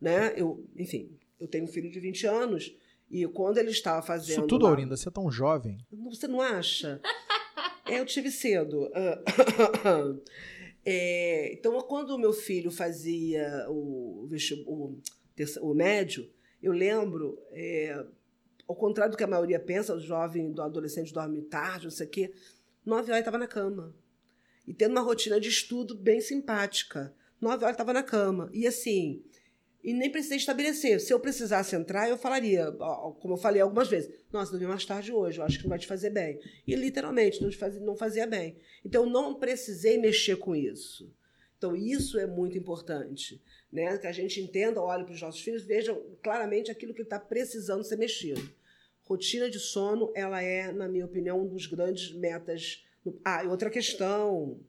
Né? 0.00 0.32
Eu, 0.36 0.64
enfim, 0.76 1.18
eu 1.38 1.48
tenho 1.48 1.64
um 1.64 1.68
filho 1.68 1.90
de 1.90 1.98
20 1.98 2.26
anos 2.26 2.76
e 3.10 3.26
quando 3.26 3.58
ele 3.58 3.70
estava 3.70 4.00
fazendo. 4.00 4.38
Isso 4.38 4.46
tudo, 4.46 4.64
lá... 4.64 4.70
Aurinda, 4.70 4.96
você 4.96 5.08
é 5.08 5.12
tão 5.12 5.30
jovem. 5.30 5.78
Você 6.04 6.28
não 6.28 6.40
acha? 6.40 7.00
é, 7.86 7.98
eu 7.98 8.06
tive 8.06 8.30
cedo. 8.30 8.88
é, 10.86 11.52
então, 11.52 11.78
quando 11.82 12.10
o 12.10 12.18
meu 12.18 12.32
filho 12.32 12.70
fazia 12.70 13.66
o, 13.68 14.28
o, 14.66 14.98
o 15.62 15.74
médio, 15.74 16.30
eu 16.62 16.72
lembro. 16.72 17.36
É, 17.50 18.06
ao 18.68 18.76
contrário 18.76 19.10
do 19.10 19.16
que 19.16 19.24
a 19.24 19.26
maioria 19.26 19.58
pensa, 19.58 19.92
o 19.92 19.98
jovem, 19.98 20.52
do 20.52 20.62
adolescente 20.62 21.12
dorme 21.12 21.42
tarde, 21.42 21.86
não 21.86 21.90
sei 21.90 22.06
o 22.06 22.10
quê. 22.10 22.32
Nove 22.86 23.10
horas 23.10 23.22
estava 23.22 23.36
na 23.36 23.48
cama. 23.48 23.92
E 24.64 24.72
tendo 24.72 24.92
uma 24.92 25.00
rotina 25.00 25.40
de 25.40 25.48
estudo 25.48 25.96
bem 25.96 26.20
simpática. 26.20 27.12
Nove 27.40 27.64
horas 27.64 27.74
estava 27.74 27.92
na 27.92 28.04
cama. 28.04 28.48
E 28.52 28.68
assim, 28.68 29.24
e 29.82 29.94
nem 29.94 30.10
precisei 30.10 30.36
estabelecer. 30.36 31.00
Se 31.00 31.12
eu 31.12 31.18
precisasse 31.18 31.74
entrar, 31.74 32.08
eu 32.08 32.18
falaria, 32.18 32.70
como 33.20 33.34
eu 33.34 33.38
falei 33.38 33.62
algumas 33.62 33.88
vezes, 33.88 34.12
nossa, 34.32 34.50
dormi 34.50 34.66
mais 34.66 34.84
tarde 34.84 35.12
hoje, 35.12 35.38
eu 35.38 35.44
acho 35.44 35.58
que 35.58 35.64
não 35.64 35.70
vai 35.70 35.78
te 35.78 35.86
fazer 35.86 36.10
bem. 36.10 36.38
E 36.66 36.74
literalmente, 36.74 37.42
não, 37.42 37.50
fazia, 37.50 37.80
não 37.80 37.96
fazia 37.96 38.26
bem. 38.26 38.56
Então, 38.84 39.06
não 39.06 39.34
precisei 39.34 39.98
mexer 39.98 40.36
com 40.36 40.54
isso. 40.54 41.10
Então, 41.56 41.74
isso 41.74 42.18
é 42.18 42.26
muito 42.26 42.56
importante. 42.58 43.42
Né? 43.72 43.96
Que 43.98 44.06
a 44.06 44.12
gente 44.12 44.40
entenda, 44.40 44.82
olhe 44.82 45.04
para 45.04 45.14
os 45.14 45.22
nossos 45.22 45.40
filhos, 45.40 45.62
vejam 45.62 46.00
claramente 46.22 46.70
aquilo 46.70 46.94
que 46.94 47.02
está 47.02 47.18
precisando 47.18 47.84
ser 47.84 47.96
mexido. 47.96 48.42
Rotina 49.02 49.50
de 49.50 49.58
sono, 49.58 50.12
ela 50.14 50.42
é, 50.42 50.70
na 50.70 50.88
minha 50.88 51.04
opinião, 51.04 51.40
um 51.40 51.48
dos 51.48 51.66
grandes 51.66 52.12
metas. 52.12 52.84
Ah, 53.24 53.44
e 53.44 53.48
outra 53.48 53.70
questão, 53.70 54.60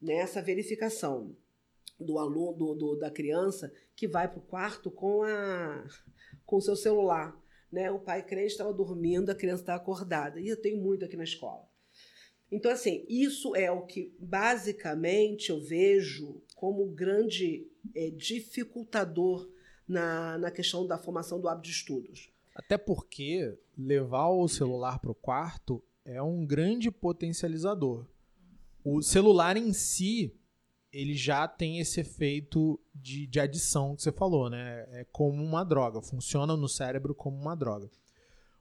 nessa 0.00 0.40
né, 0.40 0.46
verificação 0.46 1.34
do 2.02 2.18
aluno, 2.18 2.56
do, 2.56 2.74
do, 2.74 2.96
da 2.96 3.10
criança 3.10 3.72
que 3.94 4.08
vai 4.08 4.28
para 4.28 4.38
o 4.38 4.42
quarto 4.42 4.90
com 4.90 5.22
a 5.22 5.86
com 6.44 6.56
o 6.56 6.60
seu 6.60 6.76
celular. 6.76 7.40
Né? 7.70 7.90
O 7.90 7.98
pai 7.98 8.22
crente 8.22 8.48
estava 8.48 8.72
dormindo, 8.72 9.30
a 9.30 9.34
criança 9.34 9.62
estava 9.62 9.80
acordada. 9.80 10.38
E 10.40 10.48
eu 10.48 10.60
tenho 10.60 10.76
muito 10.82 11.04
aqui 11.04 11.16
na 11.16 11.24
escola. 11.24 11.66
Então, 12.50 12.70
assim, 12.70 13.06
isso 13.08 13.56
é 13.56 13.70
o 13.70 13.86
que 13.86 14.14
basicamente 14.18 15.48
eu 15.48 15.58
vejo 15.58 16.42
como 16.54 16.84
grande 16.90 17.66
é, 17.94 18.10
dificultador 18.10 19.50
na, 19.88 20.36
na 20.36 20.50
questão 20.50 20.86
da 20.86 20.98
formação 20.98 21.40
do 21.40 21.48
hábito 21.48 21.68
de 21.68 21.74
estudos. 21.74 22.30
Até 22.54 22.76
porque 22.76 23.58
levar 23.76 24.28
o 24.28 24.46
celular 24.46 24.98
para 24.98 25.10
o 25.10 25.14
quarto 25.14 25.82
é 26.04 26.22
um 26.22 26.44
grande 26.44 26.90
potencializador. 26.90 28.06
O 28.84 29.00
celular 29.00 29.56
em 29.56 29.72
si, 29.72 30.34
ele 30.92 31.14
já 31.14 31.48
tem 31.48 31.78
esse 31.78 32.00
efeito 32.00 32.78
de, 32.94 33.26
de 33.26 33.40
adição 33.40 33.96
que 33.96 34.02
você 34.02 34.12
falou, 34.12 34.50
né? 34.50 34.86
É 34.90 35.06
como 35.10 35.42
uma 35.42 35.64
droga, 35.64 36.02
funciona 36.02 36.56
no 36.56 36.68
cérebro 36.68 37.14
como 37.14 37.36
uma 37.36 37.56
droga. 37.56 37.90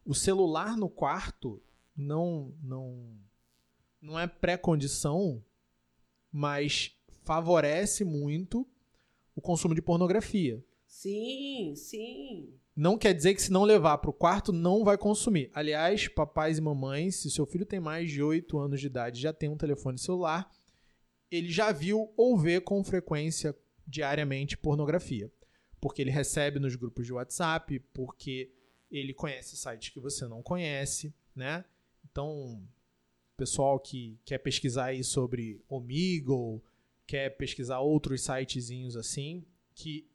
O 0.05 0.15
celular 0.15 0.77
no 0.77 0.89
quarto 0.89 1.61
não 1.95 2.53
não 2.63 3.19
não 4.01 4.19
é 4.19 4.25
pré-condição, 4.25 5.43
mas 6.32 6.95
favorece 7.23 8.03
muito 8.03 8.67
o 9.36 9.41
consumo 9.41 9.75
de 9.75 9.82
pornografia. 9.82 10.63
Sim, 10.88 11.73
sim. 11.75 12.53
Não 12.75 12.97
quer 12.97 13.13
dizer 13.13 13.36
que 13.36 13.41
se 13.41 13.51
não 13.51 13.63
levar 13.63 13.97
para 13.97 14.09
o 14.09 14.13
quarto, 14.13 14.51
não 14.51 14.84
vai 14.84 14.97
consumir. 14.97 15.51
Aliás, 15.53 16.07
papais 16.07 16.57
e 16.57 16.61
mamães, 16.61 17.17
se 17.17 17.29
seu 17.29 17.45
filho 17.45 17.65
tem 17.65 17.79
mais 17.79 18.09
de 18.09 18.23
8 18.23 18.57
anos 18.57 18.79
de 18.79 18.88
idade 18.88 19.21
já 19.21 19.34
tem 19.34 19.49
um 19.49 19.57
telefone 19.57 19.97
celular, 19.97 20.49
ele 21.32 21.49
já 21.49 21.71
viu 21.71 22.13
ou 22.17 22.38
vê 22.38 22.59
com 22.59 22.84
frequência 22.84 23.55
diariamente 23.88 24.57
pornografia. 24.57 25.32
Porque 25.79 26.01
ele 26.01 26.11
recebe 26.11 26.59
nos 26.59 26.75
grupos 26.75 27.05
de 27.05 27.13
WhatsApp, 27.13 27.79
porque 27.93 28.51
ele 28.91 29.13
conhece 29.13 29.55
sites 29.55 29.89
que 29.89 29.99
você 29.99 30.27
não 30.27 30.43
conhece, 30.43 31.13
né? 31.36 31.63
Então, 32.11 32.61
pessoal 33.38 33.79
que 33.79 34.19
quer 34.25 34.38
pesquisar 34.38 34.86
aí 34.86 35.03
sobre 35.03 35.63
Omegle, 35.67 36.61
quer 37.07 37.29
pesquisar 37.32 37.79
outros 37.79 38.21
sitezinhos 38.21 38.95
assim, 38.95 39.43
que 39.73 40.07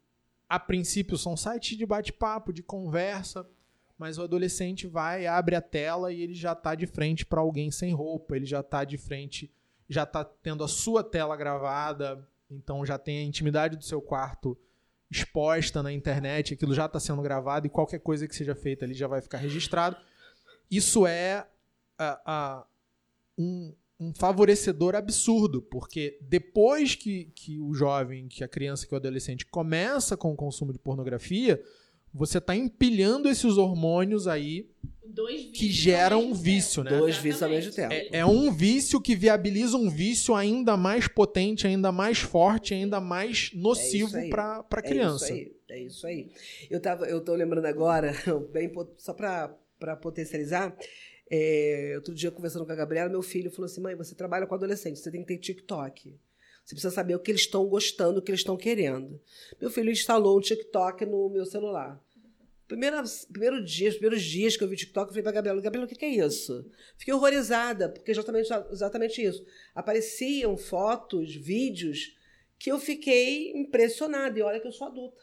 a 0.47 0.59
princípio 0.59 1.17
são 1.17 1.35
sites 1.35 1.77
de 1.77 1.85
bate-papo, 1.85 2.53
de 2.53 2.63
conversa, 2.63 3.45
mas 3.97 4.17
o 4.17 4.21
adolescente 4.21 4.87
vai, 4.87 5.25
abre 5.25 5.55
a 5.55 5.61
tela 5.61 6.13
e 6.13 6.21
ele 6.21 6.33
já 6.33 6.53
está 6.53 6.75
de 6.75 6.85
frente 6.85 7.25
para 7.25 7.41
alguém 7.41 7.69
sem 7.71 7.93
roupa, 7.93 8.35
ele 8.35 8.45
já 8.45 8.61
está 8.61 8.85
de 8.85 8.97
frente, 8.97 9.51
já 9.89 10.03
está 10.03 10.23
tendo 10.23 10.63
a 10.63 10.67
sua 10.67 11.03
tela 11.03 11.35
gravada, 11.35 12.27
então 12.49 12.85
já 12.85 12.97
tem 12.97 13.19
a 13.19 13.23
intimidade 13.23 13.77
do 13.77 13.83
seu 13.83 14.01
quarto 14.01 14.57
exposta 15.09 15.81
na 15.81 15.91
internet, 15.91 16.53
aquilo 16.53 16.73
já 16.73 16.85
está 16.85 16.99
sendo 16.99 17.21
gravado 17.21 17.65
e 17.65 17.69
qualquer 17.69 17.99
coisa 17.99 18.27
que 18.27 18.35
seja 18.35 18.53
feita 18.53 18.85
ali 18.85 18.93
já 18.93 19.07
vai 19.07 19.21
ficar 19.21 19.37
registrado. 19.37 19.95
Isso 20.69 21.07
é 21.07 21.47
um, 23.37 23.73
um 23.99 24.13
favorecedor 24.13 24.95
absurdo, 24.95 25.61
porque 25.61 26.17
depois 26.21 26.93
que, 26.93 27.25
que 27.33 27.57
o 27.59 27.73
jovem, 27.73 28.27
que 28.27 28.43
a 28.43 28.47
criança, 28.47 28.85
que 28.85 28.93
o 28.93 28.97
adolescente 28.97 29.45
começa 29.45 30.17
com 30.17 30.31
o 30.33 30.35
consumo 30.35 30.73
de 30.73 30.79
pornografia, 30.79 31.63
você 32.17 32.39
está 32.39 32.55
empilhando 32.55 33.29
esses 33.29 33.57
hormônios 33.57 34.27
aí 34.27 34.67
que 35.53 35.71
geram 35.71 36.21
um 36.21 36.33
vício, 36.33 36.83
né? 36.83 36.97
Dois 36.97 37.17
vícios 37.17 37.43
ao 37.43 37.49
mesmo 37.49 37.71
tempo. 37.71 37.93
É, 37.93 38.19
é, 38.19 38.25
um 38.25 38.51
vício 38.51 38.99
que 39.01 39.15
viabiliza 39.15 39.77
um 39.77 39.89
vício 39.89 40.35
ainda 40.35 40.75
mais 40.75 41.07
potente, 41.07 41.65
ainda 41.65 41.91
mais 41.91 42.19
forte, 42.19 42.73
ainda 42.73 42.99
mais 42.99 43.51
nocivo 43.53 44.17
é 44.17 44.29
para 44.29 44.65
a 44.69 44.81
criança. 44.81 45.31
É 45.31 45.37
isso 45.37 45.47
aí. 45.47 45.57
É 45.69 45.79
isso 45.79 46.07
aí. 46.07 46.31
Eu, 46.69 46.79
tava, 46.79 47.05
eu 47.05 47.21
tô 47.21 47.33
lembrando 47.35 47.65
agora, 47.65 48.13
bem, 48.51 48.71
só 48.97 49.13
para 49.13 49.95
potencializar, 50.01 50.75
é, 51.29 51.93
outro 51.95 52.13
dia, 52.13 52.31
conversando 52.31 52.65
com 52.65 52.71
a 52.71 52.75
Gabriela, 52.75 53.09
meu 53.09 53.21
filho 53.21 53.51
falou 53.51 53.65
assim: 53.65 53.81
mãe, 53.81 53.95
você 53.95 54.15
trabalha 54.15 54.45
com 54.45 54.55
adolescente, 54.55 54.99
você 54.99 55.11
tem 55.11 55.21
que 55.21 55.27
ter 55.27 55.37
TikTok. 55.37 56.15
Você 56.63 56.75
precisa 56.75 56.93
saber 56.93 57.15
o 57.15 57.19
que 57.19 57.31
eles 57.31 57.41
estão 57.41 57.65
gostando, 57.65 58.19
o 58.19 58.21
que 58.21 58.29
eles 58.29 58.41
estão 58.41 58.57
querendo. 58.57 59.21
Meu 59.59 59.69
filho 59.69 59.89
instalou 59.89 60.37
um 60.37 60.41
TikTok 60.41 61.05
no 61.05 61.29
meu 61.29 61.45
celular. 61.45 61.97
Primeiro, 62.67 62.97
primeiro 63.31 63.63
dia, 63.63 63.87
os 63.87 63.95
primeiros 63.95 64.21
dias 64.21 64.57
que 64.57 64.63
eu 64.63 64.67
vi 64.67 64.75
TikTok, 64.75 65.07
eu 65.07 65.09
falei 65.09 65.23
pra 65.23 65.31
Gabriela, 65.31 65.61
Gabriela, 65.61 65.85
o 65.85 65.89
que, 65.89 65.95
que 65.95 66.05
é 66.05 66.09
isso? 66.09 66.69
Fiquei 66.97 67.13
horrorizada, 67.13 67.89
porque 67.89 68.11
exatamente, 68.11 68.49
exatamente 68.71 69.21
isso. 69.21 69.45
Apareciam 69.73 70.57
fotos, 70.57 71.33
vídeos, 71.33 72.13
que 72.59 72.69
eu 72.69 72.77
fiquei 72.77 73.51
impressionada. 73.53 74.37
E 74.37 74.41
olha 74.41 74.59
que 74.59 74.67
eu 74.67 74.71
sou 74.73 74.87
adulta, 74.87 75.21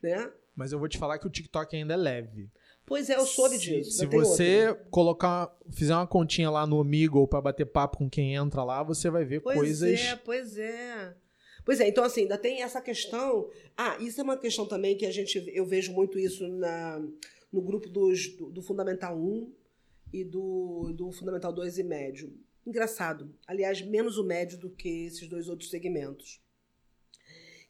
né? 0.00 0.30
Mas 0.54 0.70
eu 0.70 0.78
vou 0.78 0.88
te 0.88 0.96
falar 0.96 1.18
que 1.18 1.26
o 1.26 1.30
TikTok 1.30 1.74
ainda 1.74 1.94
é 1.94 1.96
leve. 1.96 2.50
Pois 2.86 3.10
é, 3.10 3.16
eu 3.16 3.26
soube 3.26 3.58
disso. 3.58 3.90
Se, 3.90 3.98
se 3.98 4.06
você 4.06 4.68
outra. 4.68 4.84
colocar, 4.90 5.58
fizer 5.72 5.92
uma 5.92 6.06
continha 6.06 6.48
lá 6.48 6.64
no 6.68 6.80
Amigo 6.80 7.26
para 7.26 7.40
bater 7.40 7.66
papo 7.66 7.98
com 7.98 8.08
quem 8.08 8.36
entra 8.36 8.62
lá, 8.62 8.84
você 8.84 9.10
vai 9.10 9.24
ver 9.24 9.40
pois 9.40 9.58
coisas. 9.58 10.00
Pois 10.00 10.12
é, 10.12 10.16
pois 10.16 10.58
é. 10.58 11.16
Pois 11.66 11.80
é, 11.80 11.88
então 11.88 12.04
assim, 12.04 12.22
ainda 12.22 12.38
tem 12.38 12.62
essa 12.62 12.80
questão. 12.80 13.50
Ah, 13.76 13.98
isso 14.00 14.20
é 14.20 14.24
uma 14.24 14.38
questão 14.38 14.68
também 14.68 14.96
que 14.96 15.04
a 15.04 15.10
gente 15.10 15.42
eu 15.52 15.66
vejo 15.66 15.92
muito 15.92 16.16
isso 16.16 16.46
na, 16.46 17.04
no 17.52 17.60
grupo 17.60 17.88
dos, 17.88 18.28
do, 18.36 18.50
do 18.50 18.62
Fundamental 18.62 19.18
1 19.18 19.52
e 20.12 20.24
do, 20.24 20.92
do 20.94 21.10
Fundamental 21.10 21.52
2 21.52 21.78
e 21.78 21.82
médio. 21.82 22.32
Engraçado. 22.64 23.34
Aliás, 23.48 23.82
menos 23.82 24.16
o 24.16 24.22
médio 24.22 24.56
do 24.58 24.70
que 24.70 25.06
esses 25.06 25.26
dois 25.26 25.48
outros 25.48 25.68
segmentos. 25.68 26.40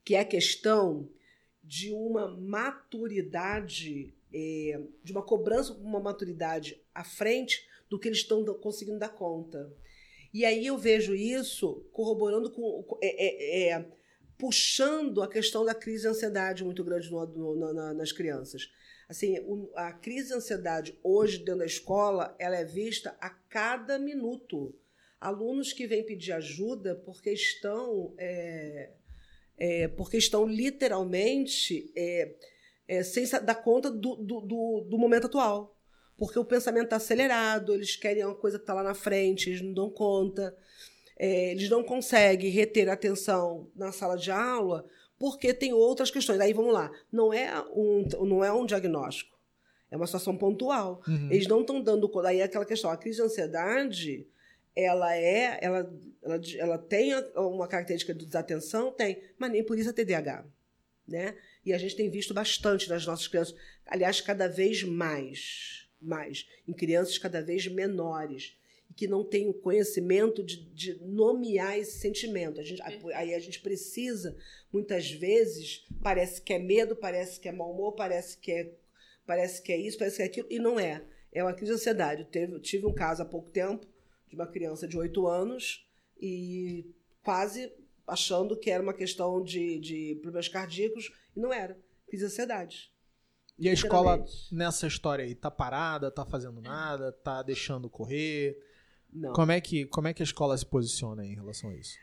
que 0.05 0.15
é 0.15 0.21
a 0.21 0.27
questão 0.27 1.09
de 1.65 1.91
uma 1.91 2.29
maturidade, 2.37 4.15
é, 4.31 4.79
de 5.03 5.11
uma 5.11 5.23
cobrança 5.23 5.73
uma 5.73 6.01
maturidade 6.01 6.79
à 6.95 7.03
frente 7.03 7.67
do 7.89 7.99
que 7.99 8.09
eles 8.09 8.19
estão 8.19 8.45
conseguindo 8.61 8.99
dar 8.99 9.09
conta. 9.09 9.75
E 10.33 10.45
aí 10.45 10.67
eu 10.67 10.77
vejo 10.77 11.15
isso 11.15 11.87
corroborando 11.93 12.51
com. 12.51 12.85
É, 13.03 13.27
é, 13.27 13.71
é, 13.71 13.87
puxando 14.39 15.23
a 15.23 15.29
questão 15.29 15.65
da 15.65 15.75
crise 15.75 16.03
de 16.03 16.09
ansiedade 16.09 16.63
muito 16.63 16.85
grande 16.85 17.11
no, 17.11 17.27
no, 17.27 17.73
na, 17.73 17.95
nas 17.95 18.13
crianças. 18.13 18.71
Assim, 19.09 19.37
a 19.75 19.93
crise 19.93 20.29
de 20.29 20.35
ansiedade 20.35 20.99
hoje 21.03 21.39
dentro 21.39 21.61
da 21.61 21.67
escola, 21.67 22.35
ela 22.39 22.57
é 22.57 22.65
vista 22.65 23.17
a 23.21 23.31
cada 23.31 23.99
minuto. 23.99 24.75
Alunos 25.19 25.73
que 25.73 25.87
vêm 25.87 26.05
pedir 26.05 26.33
ajuda 26.33 26.95
porque 26.97 27.31
estão, 27.31 28.15
é, 28.19 28.91
é, 29.57 29.89
porque 29.89 30.19
estão 30.19 30.47
literalmente 30.47 31.91
é 32.89 33.03
sem 33.03 33.29
dar 33.43 33.57
conta 33.57 33.91
do, 33.91 34.17
do, 34.17 34.41
do, 34.41 34.87
do 34.89 34.99
momento 34.99 35.27
atual. 35.27 35.76
Porque 36.17 36.39
o 36.39 36.45
pensamento 36.45 36.85
está 36.85 36.97
acelerado, 36.97 37.75
eles 37.75 37.97
querem 37.97 38.25
uma 38.25 38.35
coisa 38.35 38.59
que 38.59 38.63
está 38.63 38.73
lá 38.73 38.83
na 38.83 38.95
frente, 38.95 39.51
eles 39.51 39.61
não 39.61 39.73
dão 39.73 39.91
conta. 39.91 40.57
É, 41.19 41.53
eles 41.53 41.69
não 41.71 41.83
conseguem 41.83 42.51
reter 42.51 42.89
a 42.89 42.93
atenção 42.93 43.71
na 43.75 43.91
sala 43.91 44.17
de 44.17 44.31
aula 44.31 44.87
porque 45.19 45.53
tem 45.55 45.73
outras 45.73 46.11
questões. 46.11 46.41
Aí 46.41 46.53
vamos 46.53 46.73
lá, 46.73 46.91
não 47.11 47.33
é 47.33 47.51
um, 47.75 48.07
não 48.27 48.45
é 48.45 48.53
um 48.53 48.67
diagnóstico, 48.67 49.39
é 49.91 49.97
uma 49.97 50.07
situação 50.07 50.37
pontual. 50.37 51.03
Uhum. 51.07 51.31
Eles 51.31 51.47
não 51.47 51.61
estão 51.61 51.81
dando 51.81 52.09
conta. 52.09 52.29
Aí 52.29 52.41
é 52.41 52.45
aquela 52.45 52.67
questão, 52.67 52.91
a 52.91 52.97
crise 52.97 53.17
de 53.17 53.23
ansiedade, 53.23 54.27
ela 54.75 55.15
é, 55.17 55.59
ela, 55.63 55.91
ela, 56.23 56.41
ela 56.59 56.79
tem 56.79 57.15
uma 57.35 57.67
característica 57.67 58.15
de 58.15 58.27
desatenção, 58.27 58.93
tem, 58.93 59.23
mas 59.39 59.51
nem 59.51 59.65
por 59.65 59.79
isso 59.79 59.89
é 59.89 59.93
TDAH, 59.93 60.45
né? 61.09 61.37
E 61.65 61.73
a 61.73 61.79
gente 61.79 61.97
tem 61.97 62.11
visto 62.11 62.35
bastante 62.35 62.89
nas 62.89 63.07
nossas 63.07 63.27
crianças, 63.27 63.57
aliás, 63.87 64.21
cada 64.21 64.49
vez 64.49 64.83
mais, 64.83 65.86
mais, 66.01 66.47
em 66.67 66.73
crianças 66.73 67.19
cada 67.19 67.41
vez 67.41 67.67
menores 67.67 68.57
que 68.97 69.07
não 69.07 69.23
tem 69.23 69.49
o 69.49 69.55
conhecimento 69.55 70.43
de, 70.43 70.57
de 70.73 70.95
nomear 71.05 71.79
esse 71.79 71.99
sentimento. 71.99 72.61
A 72.61 72.65
gente, 72.65 72.81
aí 73.15 73.35
a 73.35 73.39
gente 73.39 73.61
precisa, 73.61 74.37
muitas 74.73 75.11
vezes, 75.11 75.87
parece 76.03 76.41
que 76.41 76.53
é 76.55 76.59
medo, 76.59 76.97
parece 76.97 77.39
que 77.39 77.49
é 77.49 77.53
mau 77.53 77.73
humor, 77.73 77.93
parece 77.93 78.39
que 78.39 78.51
é, 78.51 78.73
parece 79.27 79.63
que 79.63 79.71
é 79.71 79.77
isso, 79.77 79.99
parece 79.99 80.17
que 80.17 80.23
é 80.23 80.27
aquilo, 80.27 80.49
e 80.51 80.59
não 80.59 80.81
é. 80.81 81.05
É 81.31 81.43
uma 81.43 81.53
crise 81.53 81.73
de 81.73 81.77
ansiedade. 81.77 82.23
Eu, 82.23 82.27
teve, 82.27 82.61
tive 82.61 82.87
um 82.87 82.95
caso 82.95 83.23
há 83.23 83.27
pouco 83.27 83.51
tempo 83.51 83.87
de 84.29 84.35
uma 84.35 84.47
criança 84.47 84.89
de 84.89 84.97
8 84.97 85.27
anos 85.27 85.87
e 86.19 86.87
quase 87.23 87.71
achando 88.07 88.57
que 88.57 88.71
era 88.71 88.83
uma 88.83 88.95
questão 88.95 89.43
de, 89.43 89.79
de 89.79 90.19
problemas 90.23 90.49
cardíacos, 90.49 91.13
e 91.37 91.41
não 91.41 91.53
era. 91.53 91.79
Crise 92.07 92.25
de 92.25 92.33
ansiedade. 92.33 92.96
E 93.59 93.69
a 93.69 93.73
escola, 93.73 94.23
nessa 94.53 94.87
história 94.87 95.25
aí, 95.25 95.35
tá 95.35 95.51
parada, 95.51 96.11
tá 96.11 96.25
fazendo 96.27 96.61
nada, 96.61 97.11
tá 97.11 97.43
deixando 97.43 97.89
correr? 97.89 98.59
Não. 99.13 99.33
Como 99.33 99.51
é 99.51 99.61
que, 99.61 99.87
como 99.87 100.09
é 100.09 100.15
que 100.15 100.23
a 100.23 100.25
escola 100.25 100.57
se 100.57 100.67
posiciona 100.67 101.25
em 101.25 101.35
relação 101.35 101.71
a 101.71 101.75
isso? 101.75 101.97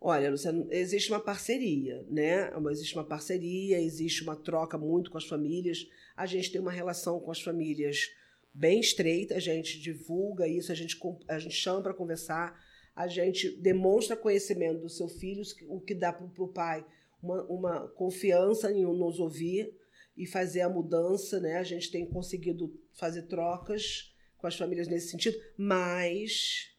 Olha, 0.00 0.30
Luciano, 0.30 0.66
existe 0.70 1.10
uma 1.10 1.20
parceria, 1.20 2.04
né? 2.08 2.50
Existe 2.70 2.94
uma 2.94 3.04
parceria, 3.04 3.80
existe 3.80 4.22
uma 4.22 4.36
troca 4.36 4.76
muito 4.76 5.10
com 5.10 5.16
as 5.16 5.26
famílias. 5.26 5.86
A 6.16 6.26
gente 6.26 6.50
tem 6.50 6.60
uma 6.60 6.72
relação 6.72 7.20
com 7.20 7.30
as 7.30 7.40
famílias 7.40 8.10
bem 8.52 8.80
estreita, 8.80 9.36
a 9.36 9.40
gente 9.40 9.80
divulga 9.80 10.48
isso, 10.48 10.72
a 10.72 10.74
gente, 10.74 10.98
a 11.28 11.38
gente 11.38 11.54
chama 11.54 11.82
para 11.82 11.94
conversar, 11.94 12.58
a 12.94 13.06
gente 13.06 13.50
demonstra 13.58 14.16
conhecimento 14.16 14.80
do 14.80 14.88
seu 14.88 15.08
filho, 15.08 15.42
o 15.68 15.80
que 15.80 15.94
dá 15.94 16.12
para 16.12 16.26
o 16.42 16.48
pai 16.48 16.84
uma, 17.22 17.42
uma 17.44 17.88
confiança 17.88 18.72
em 18.72 18.82
nos 18.82 19.18
ouvir 19.18 19.72
e 20.16 20.26
fazer 20.26 20.62
a 20.62 20.68
mudança, 20.68 21.40
né? 21.40 21.56
A 21.56 21.62
gente 21.62 21.90
tem 21.90 22.06
conseguido 22.06 22.72
fazer 22.92 23.22
trocas 23.22 24.14
com 24.38 24.46
as 24.46 24.56
famílias 24.56 24.88
nesse 24.88 25.08
sentido, 25.08 25.38
mas 25.56 26.74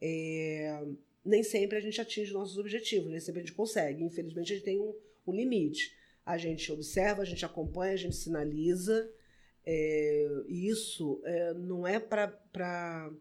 é, 0.00 0.84
nem 1.24 1.42
sempre 1.42 1.78
a 1.78 1.80
gente 1.80 2.00
atinge 2.00 2.32
nossos 2.32 2.58
objetivos, 2.58 3.10
nem 3.10 3.20
sempre 3.20 3.42
a 3.42 3.44
gente 3.44 3.54
consegue. 3.54 4.02
Infelizmente, 4.02 4.52
a 4.52 4.56
gente 4.56 4.64
tem 4.64 4.80
um, 4.80 4.94
um 5.26 5.32
limite. 5.32 5.94
A 6.24 6.36
gente 6.36 6.70
observa, 6.72 7.22
a 7.22 7.24
gente 7.24 7.44
acompanha, 7.44 7.94
a 7.94 7.96
gente 7.96 8.16
sinaliza. 8.16 9.10
É, 9.64 10.28
isso 10.48 11.20
é, 11.24 11.54
não 11.54 11.86
é 11.86 12.00
para 12.00 13.12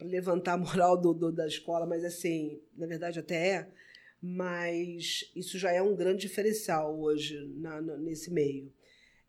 levantar 0.00 0.52
a 0.52 0.58
moral 0.58 0.96
do, 0.96 1.12
do, 1.12 1.32
da 1.32 1.46
escola, 1.46 1.86
mas 1.86 2.04
assim, 2.04 2.60
na 2.76 2.86
verdade 2.86 3.18
até 3.18 3.48
é, 3.48 3.68
mas 4.20 5.30
isso 5.34 5.58
já 5.58 5.72
é 5.72 5.80
um 5.80 5.94
grande 5.94 6.22
diferencial 6.22 6.98
hoje 6.98 7.38
na, 7.56 7.80
na, 7.80 7.96
nesse 7.96 8.30
meio. 8.30 8.72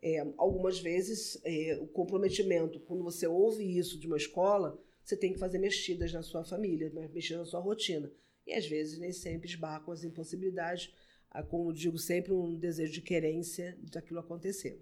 É, 0.01 0.25
algumas 0.37 0.79
vezes, 0.79 1.39
é, 1.43 1.77
o 1.81 1.87
comprometimento, 1.87 2.79
quando 2.81 3.03
você 3.03 3.27
ouve 3.27 3.77
isso 3.77 3.99
de 3.99 4.07
uma 4.07 4.17
escola, 4.17 4.81
você 5.03 5.17
tem 5.17 5.33
que 5.33 5.39
fazer 5.39 5.59
mexidas 5.59 6.13
na 6.13 6.21
sua 6.21 6.43
família, 6.43 6.89
né, 6.91 7.09
mexidas 7.13 7.39
na 7.39 7.45
sua 7.45 7.59
rotina. 7.59 8.11
E 8.45 8.53
às 8.53 8.65
vezes 8.65 8.97
nem 8.97 9.11
sempre 9.11 9.47
esbarra 9.47 9.81
com 9.81 9.91
as 9.91 10.03
impossibilidades, 10.03 10.91
como 11.49 11.73
digo 11.73 11.97
sempre, 11.97 12.33
um 12.33 12.55
desejo 12.55 12.93
de 12.93 13.01
querência 13.01 13.77
daquilo 13.91 14.19
acontecer. 14.19 14.81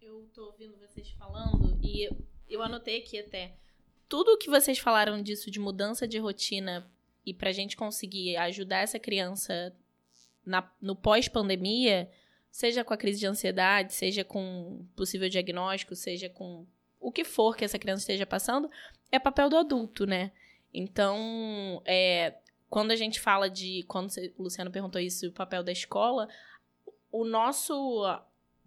Eu 0.00 0.24
estou 0.24 0.46
ouvindo 0.46 0.76
vocês 0.78 1.10
falando 1.10 1.78
e 1.82 2.08
eu, 2.48 2.62
anotei 2.62 2.98
aqui 2.98 3.18
até. 3.18 3.56
Tudo 4.08 4.38
que 4.38 4.48
vocês 4.48 4.78
falaram 4.78 5.22
disso 5.22 5.50
de 5.50 5.58
mudança 5.58 6.06
de 6.06 6.18
rotina 6.18 6.90
e 7.28 7.34
para 7.34 7.50
a 7.50 7.52
gente 7.52 7.76
conseguir 7.76 8.36
ajudar 8.36 8.78
essa 8.78 8.98
criança 8.98 9.74
na, 10.44 10.70
no 10.80 10.96
pós-pandemia, 10.96 12.10
seja 12.50 12.82
com 12.82 12.94
a 12.94 12.96
crise 12.96 13.20
de 13.20 13.26
ansiedade, 13.26 13.92
seja 13.92 14.24
com 14.24 14.86
possível 14.96 15.28
diagnóstico, 15.28 15.94
seja 15.94 16.28
com 16.28 16.66
o 16.98 17.12
que 17.12 17.24
for 17.24 17.56
que 17.56 17.64
essa 17.64 17.78
criança 17.78 18.02
esteja 18.02 18.26
passando, 18.26 18.70
é 19.12 19.18
papel 19.18 19.48
do 19.48 19.56
adulto, 19.56 20.06
né? 20.06 20.32
Então, 20.72 21.82
é, 21.84 22.34
quando 22.68 22.90
a 22.90 22.96
gente 22.96 23.20
fala 23.20 23.48
de. 23.48 23.84
Quando 23.86 24.10
o 24.36 24.42
Luciano 24.44 24.70
perguntou 24.70 25.00
isso, 25.00 25.28
o 25.28 25.32
papel 25.32 25.62
da 25.62 25.72
escola, 25.72 26.28
o 27.10 27.24
nosso. 27.24 28.04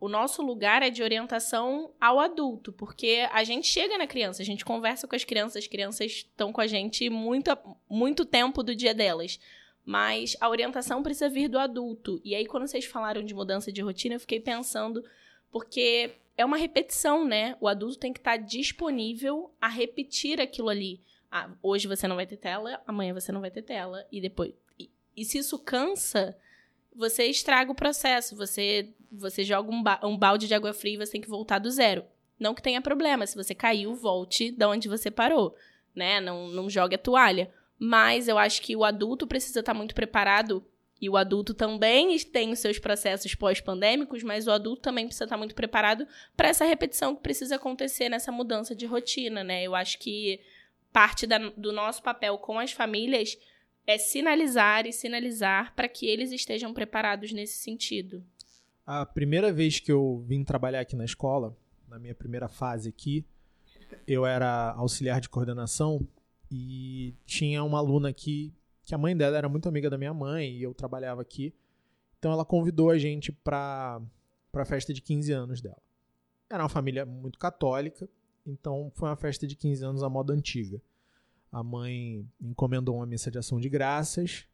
O 0.02 0.10
nosso 0.10 0.42
lugar 0.42 0.82
é 0.82 0.90
de 0.90 1.04
orientação 1.04 1.94
ao 2.02 2.20
adulto, 2.20 2.74
porque 2.74 3.30
a 3.32 3.44
gente 3.44 3.68
chega 3.68 4.00
na 4.00 4.08
criança, 4.08 4.42
a 4.42 4.46
gente 4.46 4.66
conversa 4.66 5.08
com 5.08 5.16
as 5.16 5.24
crianças, 5.24 5.58
as 5.58 5.68
crianças 5.68 6.12
estão 6.12 6.52
com 6.52 6.60
a 6.60 6.66
gente 6.66 7.08
muito, 7.08 7.56
muito 7.88 8.26
tempo 8.26 8.64
do 8.64 8.76
dia 8.76 8.96
delas. 8.96 9.40
Mas 9.86 10.36
a 10.42 10.50
orientação 10.50 11.04
precisa 11.04 11.30
vir 11.30 11.48
do 11.48 11.60
adulto. 11.60 12.20
E 12.24 12.34
aí, 12.34 12.48
quando 12.48 12.66
vocês 12.66 12.84
falaram 12.84 13.24
de 13.24 13.36
mudança 13.36 13.72
de 13.72 13.80
rotina, 13.80 14.16
eu 14.16 14.20
fiquei 14.20 14.40
pensando, 14.40 15.06
porque 15.52 16.16
é 16.36 16.44
uma 16.44 16.58
repetição, 16.58 17.24
né? 17.24 17.56
O 17.62 17.68
adulto 17.68 18.00
tem 18.00 18.12
que 18.12 18.20
estar 18.20 18.38
disponível 18.38 19.54
a 19.62 19.68
repetir 19.68 20.42
aquilo 20.42 20.70
ali. 20.70 21.00
Ah, 21.30 21.52
hoje 21.62 21.88
você 21.88 22.08
não 22.08 22.16
vai 22.16 22.26
ter 22.26 22.38
tela, 22.38 22.82
amanhã 22.88 23.14
você 23.14 23.32
não 23.32 23.40
vai 23.40 23.52
ter 23.52 23.62
tela, 23.62 24.04
e 24.12 24.20
depois. 24.20 24.52
E, 24.80 24.90
e 25.16 25.24
se 25.24 25.38
isso 25.38 25.60
cansa, 25.60 26.36
você 26.96 27.26
estraga 27.26 27.72
o 27.72 27.76
processo. 27.76 28.36
Você, 28.36 28.90
você 29.12 29.44
joga 29.44 29.72
um, 29.72 29.82
ba 29.82 30.00
um 30.04 30.18
balde 30.18 30.48
de 30.48 30.54
água 30.54 30.74
fria 30.74 30.96
e 30.96 30.98
você 30.98 31.14
tem 31.14 31.22
que 31.22 31.30
voltar 31.30 31.60
do 31.60 31.70
zero. 31.70 32.04
Não 32.40 32.56
que 32.56 32.62
tenha 32.62 32.82
problema, 32.82 33.28
se 33.28 33.36
você 33.36 33.54
caiu, 33.54 33.94
volte 33.94 34.52
da 34.52 34.68
onde 34.68 34.90
você 34.90 35.12
parou, 35.12 35.56
né? 35.96 36.20
Não, 36.20 36.48
não 36.48 36.70
jogue 36.70 36.96
a 36.96 36.98
toalha. 36.98 37.52
Mas 37.78 38.28
eu 38.28 38.38
acho 38.38 38.62
que 38.62 38.76
o 38.76 38.84
adulto 38.84 39.28
precisa 39.28 39.60
estar 39.60 39.74
muito 39.74 39.94
preparado 39.94 40.66
e 41.02 41.10
o 41.10 41.18
adulto 41.18 41.54
também 41.54 42.18
tem 42.20 42.52
os 42.52 42.60
seus 42.60 42.78
processos 42.78 43.34
pós-pandêmicos, 43.34 44.22
mas 44.22 44.46
o 44.46 44.52
adulto 44.52 44.84
também 44.84 45.06
precisa 45.06 45.24
estar 45.24 45.38
muito 45.38 45.56
preparado 45.56 46.08
para 46.38 46.48
essa 46.48 46.64
repetição 46.64 47.16
que 47.16 47.24
precisa 47.24 47.56
acontecer 47.56 48.08
nessa 48.08 48.32
mudança 48.32 48.76
de 48.76 48.86
rotina, 48.86 49.44
né? 49.44 49.64
Eu 49.64 49.74
acho 49.74 49.98
que 49.98 50.40
parte 50.94 51.26
da, 51.26 51.40
do 51.58 51.72
nosso 51.72 52.04
papel 52.04 52.38
com 52.38 52.60
as 52.60 52.72
famílias 52.72 53.36
é 53.92 53.98
sinalizar 53.98 54.86
e 54.86 54.94
sinalizar 54.94 55.76
para 55.76 55.90
que 55.90 56.06
eles 56.06 56.32
estejam 56.32 56.74
preparados 56.74 57.32
nesse 57.34 57.58
sentido. 57.58 58.24
A 58.86 59.06
primeira 59.06 59.52
vez 59.52 59.80
que 59.80 59.92
eu 59.92 60.24
vim 60.26 60.44
trabalhar 60.44 60.80
aqui 60.80 60.96
na 60.96 61.06
escola, 61.06 61.56
na 61.88 62.00
minha 62.00 62.16
primeira 62.16 62.48
fase 62.48 62.90
aqui, 62.90 63.26
eu 64.08 64.26
era 64.26 64.72
auxiliar 64.72 65.20
de 65.20 65.30
coordenação 65.30 66.08
e 66.50 67.14
tinha 67.26 67.64
uma 67.64 67.80
aluna 67.80 68.10
aqui 68.10 68.54
que 68.86 68.96
a 68.96 68.98
mãe 68.98 69.16
dela 69.16 69.38
era 69.38 69.50
muito 69.50 69.68
amiga 69.68 69.90
da 69.90 69.98
minha 69.98 70.14
mãe 70.14 70.52
e 70.52 70.64
eu 70.64 70.74
trabalhava 70.74 71.22
aqui. 71.22 71.54
Então 72.18 72.32
ela 72.32 72.46
convidou 72.46 72.90
a 72.90 72.98
gente 72.98 73.32
para 73.32 74.02
a 74.54 74.66
festa 74.66 74.94
de 74.94 75.02
15 75.02 75.32
anos 75.34 75.62
dela. 75.62 75.82
Era 76.50 76.64
uma 76.64 76.70
família 76.70 77.06
muito 77.06 77.38
católica, 77.38 78.08
então 78.46 78.92
foi 78.96 79.10
uma 79.10 79.16
festa 79.16 79.46
de 79.46 79.56
15 79.56 79.84
anos 79.86 80.04
à 80.04 80.10
moda 80.10 80.34
antiga. 80.34 80.82
A 81.52 81.64
mãe 81.64 82.26
encomendou 82.40 82.96
uma 82.96 83.06
missa 83.06 83.30
de 83.30 83.38
ação 83.38 83.60
de 83.60 83.70
graças 83.70 84.48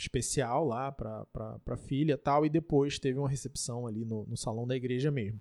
especial 0.00 0.64
lá 0.64 0.90
para 0.90 1.26
a 1.66 1.76
filha 1.76 2.16
tal, 2.16 2.46
e 2.46 2.48
depois 2.48 2.98
teve 2.98 3.18
uma 3.18 3.28
recepção 3.28 3.86
ali 3.86 4.04
no, 4.04 4.24
no 4.26 4.36
salão 4.36 4.66
da 4.66 4.74
igreja 4.74 5.10
mesmo. 5.10 5.40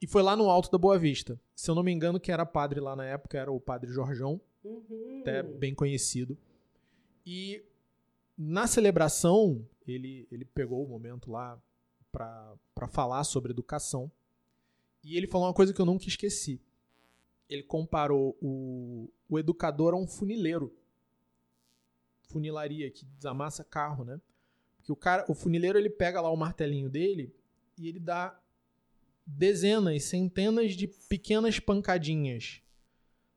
E 0.00 0.06
foi 0.06 0.22
lá 0.22 0.34
no 0.34 0.50
Alto 0.50 0.70
da 0.70 0.78
Boa 0.78 0.98
Vista. 0.98 1.40
Se 1.54 1.70
eu 1.70 1.74
não 1.74 1.82
me 1.82 1.92
engano, 1.92 2.20
quem 2.20 2.32
era 2.32 2.44
padre 2.44 2.80
lá 2.80 2.96
na 2.96 3.04
época 3.04 3.38
era 3.38 3.50
o 3.50 3.60
padre 3.60 3.90
Jorjão, 3.90 4.40
uhum. 4.64 5.20
até 5.20 5.42
bem 5.42 5.74
conhecido. 5.74 6.36
E 7.24 7.62
na 8.36 8.66
celebração, 8.66 9.66
ele, 9.86 10.26
ele 10.30 10.44
pegou 10.44 10.84
o 10.84 10.88
momento 10.88 11.30
lá 11.30 11.60
para 12.12 12.88
falar 12.88 13.24
sobre 13.24 13.52
educação. 13.52 14.10
E 15.02 15.16
ele 15.16 15.26
falou 15.26 15.46
uma 15.46 15.54
coisa 15.54 15.72
que 15.72 15.80
eu 15.80 15.86
nunca 15.86 16.06
esqueci. 16.08 16.60
Ele 17.48 17.62
comparou 17.62 18.36
o, 18.40 19.08
o 19.28 19.38
educador 19.38 19.94
a 19.94 19.96
um 19.96 20.06
funileiro. 20.06 20.74
Funilaria, 22.28 22.90
que 22.90 23.04
desamassa 23.04 23.64
carro, 23.64 24.04
né? 24.04 24.20
Porque 24.76 24.92
o 24.92 24.96
cara, 24.96 25.24
o 25.28 25.34
funileiro, 25.34 25.78
ele 25.78 25.90
pega 25.90 26.20
lá 26.20 26.30
o 26.30 26.36
martelinho 26.36 26.88
dele 26.88 27.34
e 27.78 27.88
ele 27.88 28.00
dá 28.00 28.38
dezenas, 29.26 30.04
centenas 30.04 30.74
de 30.74 30.86
pequenas 30.86 31.58
pancadinhas, 31.58 32.62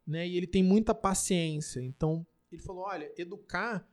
né? 0.05 0.27
E 0.27 0.37
ele 0.37 0.47
tem 0.47 0.63
muita 0.63 0.93
paciência. 0.93 1.81
Então, 1.81 2.25
ele 2.51 2.61
falou: 2.61 2.83
"Olha, 2.83 3.11
educar 3.17 3.87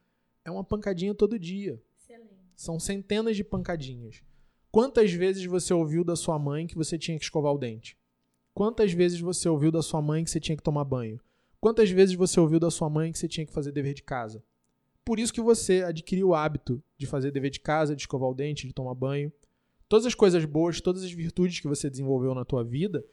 é 0.45 0.51
uma 0.51 0.65
pancadinha 0.65 1.15
todo 1.15 1.39
dia. 1.39 1.83
Excelente. 1.97 2.31
São 2.55 2.79
centenas 2.79 3.37
de 3.37 3.45
pancadinhas. 3.45 4.23
Quantas 4.71 5.11
vezes 5.13 5.45
você 5.45 5.73
ouviu 5.73 6.05
da 6.05 6.15
sua 6.15 6.39
mãe 6.39 6.67
que 6.67 6.77
você 6.77 6.99
tinha 6.99 7.19
que 7.19 7.25
escovar 7.25 7.53
o 7.53 7.59
dente? 7.59 7.99
Quantas 8.53 8.93
vezes 8.93 9.21
você 9.21 9.49
ouviu 9.49 9.71
da 9.71 9.83
sua 9.83 10.01
mãe 10.01 10.23
que 10.23 10.31
você 10.31 10.39
tinha 10.39 10.57
que 10.57 10.63
tomar 10.63 10.85
banho? 10.85 11.21
Quantas 11.67 11.91
vezes 11.91 12.14
você 12.14 12.39
ouviu 12.39 12.61
da 12.61 12.71
sua 12.71 12.89
mãe 12.89 13.11
que 13.11 13.19
você 13.19 13.27
tinha 13.27 13.45
que 13.45 13.53
fazer 13.53 13.73
dever 13.73 13.93
de 13.93 14.05
casa? 14.05 14.41
Por 15.05 15.19
isso 15.19 15.33
que 15.33 15.41
você 15.41 15.83
adquiriu 15.83 16.29
o 16.29 16.35
hábito 16.37 16.81
de 16.97 17.07
fazer 17.07 17.33
dever 17.33 17.51
de 17.51 17.59
casa, 17.59 17.97
de 17.97 18.03
escovar 18.03 18.31
o 18.31 18.35
dente, 18.35 18.69
de 18.69 18.73
tomar 18.73 18.95
banho. 18.95 19.33
Todas 19.89 20.07
as 20.07 20.14
coisas 20.14 20.45
boas, 20.45 20.81
todas 20.81 21.03
as 21.03 21.11
virtudes 21.11 21.59
que 21.59 21.67
você 21.67 21.91
desenvolveu 21.91 22.37
na 22.37 22.45
tua 22.45 22.62
vida, 22.62 23.05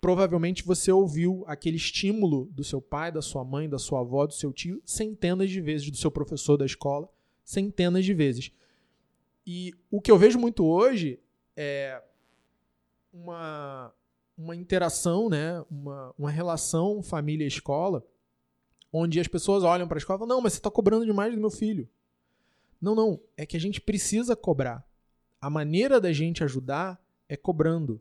provavelmente 0.00 0.64
você 0.64 0.90
ouviu 0.90 1.44
aquele 1.46 1.76
estímulo 1.76 2.46
do 2.46 2.64
seu 2.64 2.80
pai, 2.80 3.12
da 3.12 3.20
sua 3.20 3.44
mãe, 3.44 3.68
da 3.68 3.78
sua 3.78 4.00
avó, 4.00 4.24
do 4.26 4.32
seu 4.32 4.50
tio, 4.50 4.80
centenas 4.82 5.50
de 5.50 5.60
vezes, 5.60 5.90
do 5.90 5.98
seu 5.98 6.10
professor 6.10 6.56
da 6.56 6.64
escola, 6.64 7.06
centenas 7.44 8.02
de 8.02 8.14
vezes. 8.14 8.50
E 9.46 9.74
o 9.90 10.00
que 10.00 10.10
eu 10.10 10.16
vejo 10.16 10.38
muito 10.38 10.64
hoje 10.64 11.20
é 11.54 12.02
uma 13.12 13.92
uma 14.40 14.56
interação, 14.56 15.28
né? 15.28 15.62
uma, 15.70 16.14
uma 16.18 16.30
relação 16.30 17.02
família-escola, 17.02 18.04
onde 18.90 19.20
as 19.20 19.28
pessoas 19.28 19.62
olham 19.62 19.86
para 19.86 19.98
a 19.98 20.00
escola 20.00 20.16
e 20.16 20.20
falam: 20.20 20.36
não, 20.36 20.42
mas 20.42 20.54
você 20.54 20.58
está 20.58 20.70
cobrando 20.70 21.04
demais 21.04 21.34
do 21.34 21.40
meu 21.40 21.50
filho. 21.50 21.86
Não, 22.80 22.94
não. 22.94 23.20
É 23.36 23.44
que 23.44 23.56
a 23.56 23.60
gente 23.60 23.80
precisa 23.80 24.34
cobrar. 24.34 24.86
A 25.40 25.50
maneira 25.50 26.00
da 26.00 26.12
gente 26.12 26.42
ajudar 26.42 26.98
é 27.28 27.36
cobrando 27.36 28.00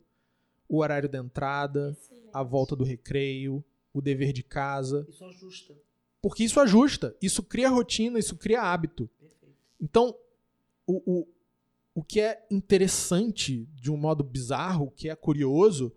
o 0.68 0.80
horário 0.80 1.10
da 1.10 1.18
entrada, 1.18 1.90
Excelente. 1.92 2.30
a 2.32 2.42
volta 2.42 2.76
do 2.76 2.84
recreio, 2.84 3.64
o 3.94 4.02
dever 4.02 4.32
de 4.32 4.44
casa. 4.44 5.06
Isso 5.10 5.26
ajusta. 5.26 5.76
Porque 6.22 6.44
isso 6.44 6.60
ajusta, 6.60 7.16
isso 7.22 7.44
cria 7.44 7.70
rotina, 7.70 8.20
isso 8.20 8.36
cria 8.36 8.62
hábito. 8.62 9.10
Perfeito. 9.20 9.56
Então, 9.80 10.16
o, 10.86 11.02
o, 11.06 11.28
o 11.96 12.04
que 12.04 12.22
é 12.22 12.46
interessante, 12.52 13.68
de 13.74 13.92
um 13.92 13.98
modo 13.98 14.24
bizarro, 14.24 14.88
o 14.88 14.92
que 14.92 15.10
é 15.10 15.16
curioso, 15.16 15.94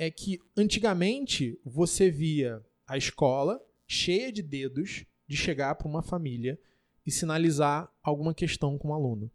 é 0.00 0.10
que 0.10 0.40
antigamente 0.56 1.60
você 1.62 2.10
via 2.10 2.64
a 2.86 2.96
escola 2.96 3.62
cheia 3.86 4.32
de 4.32 4.40
dedos 4.40 5.04
de 5.28 5.36
chegar 5.36 5.74
para 5.74 5.86
uma 5.86 6.00
família 6.00 6.58
e 7.04 7.10
sinalizar 7.10 7.92
alguma 8.02 8.32
questão 8.32 8.78
com 8.78 8.88
o 8.88 8.94
aluno. 8.94 9.30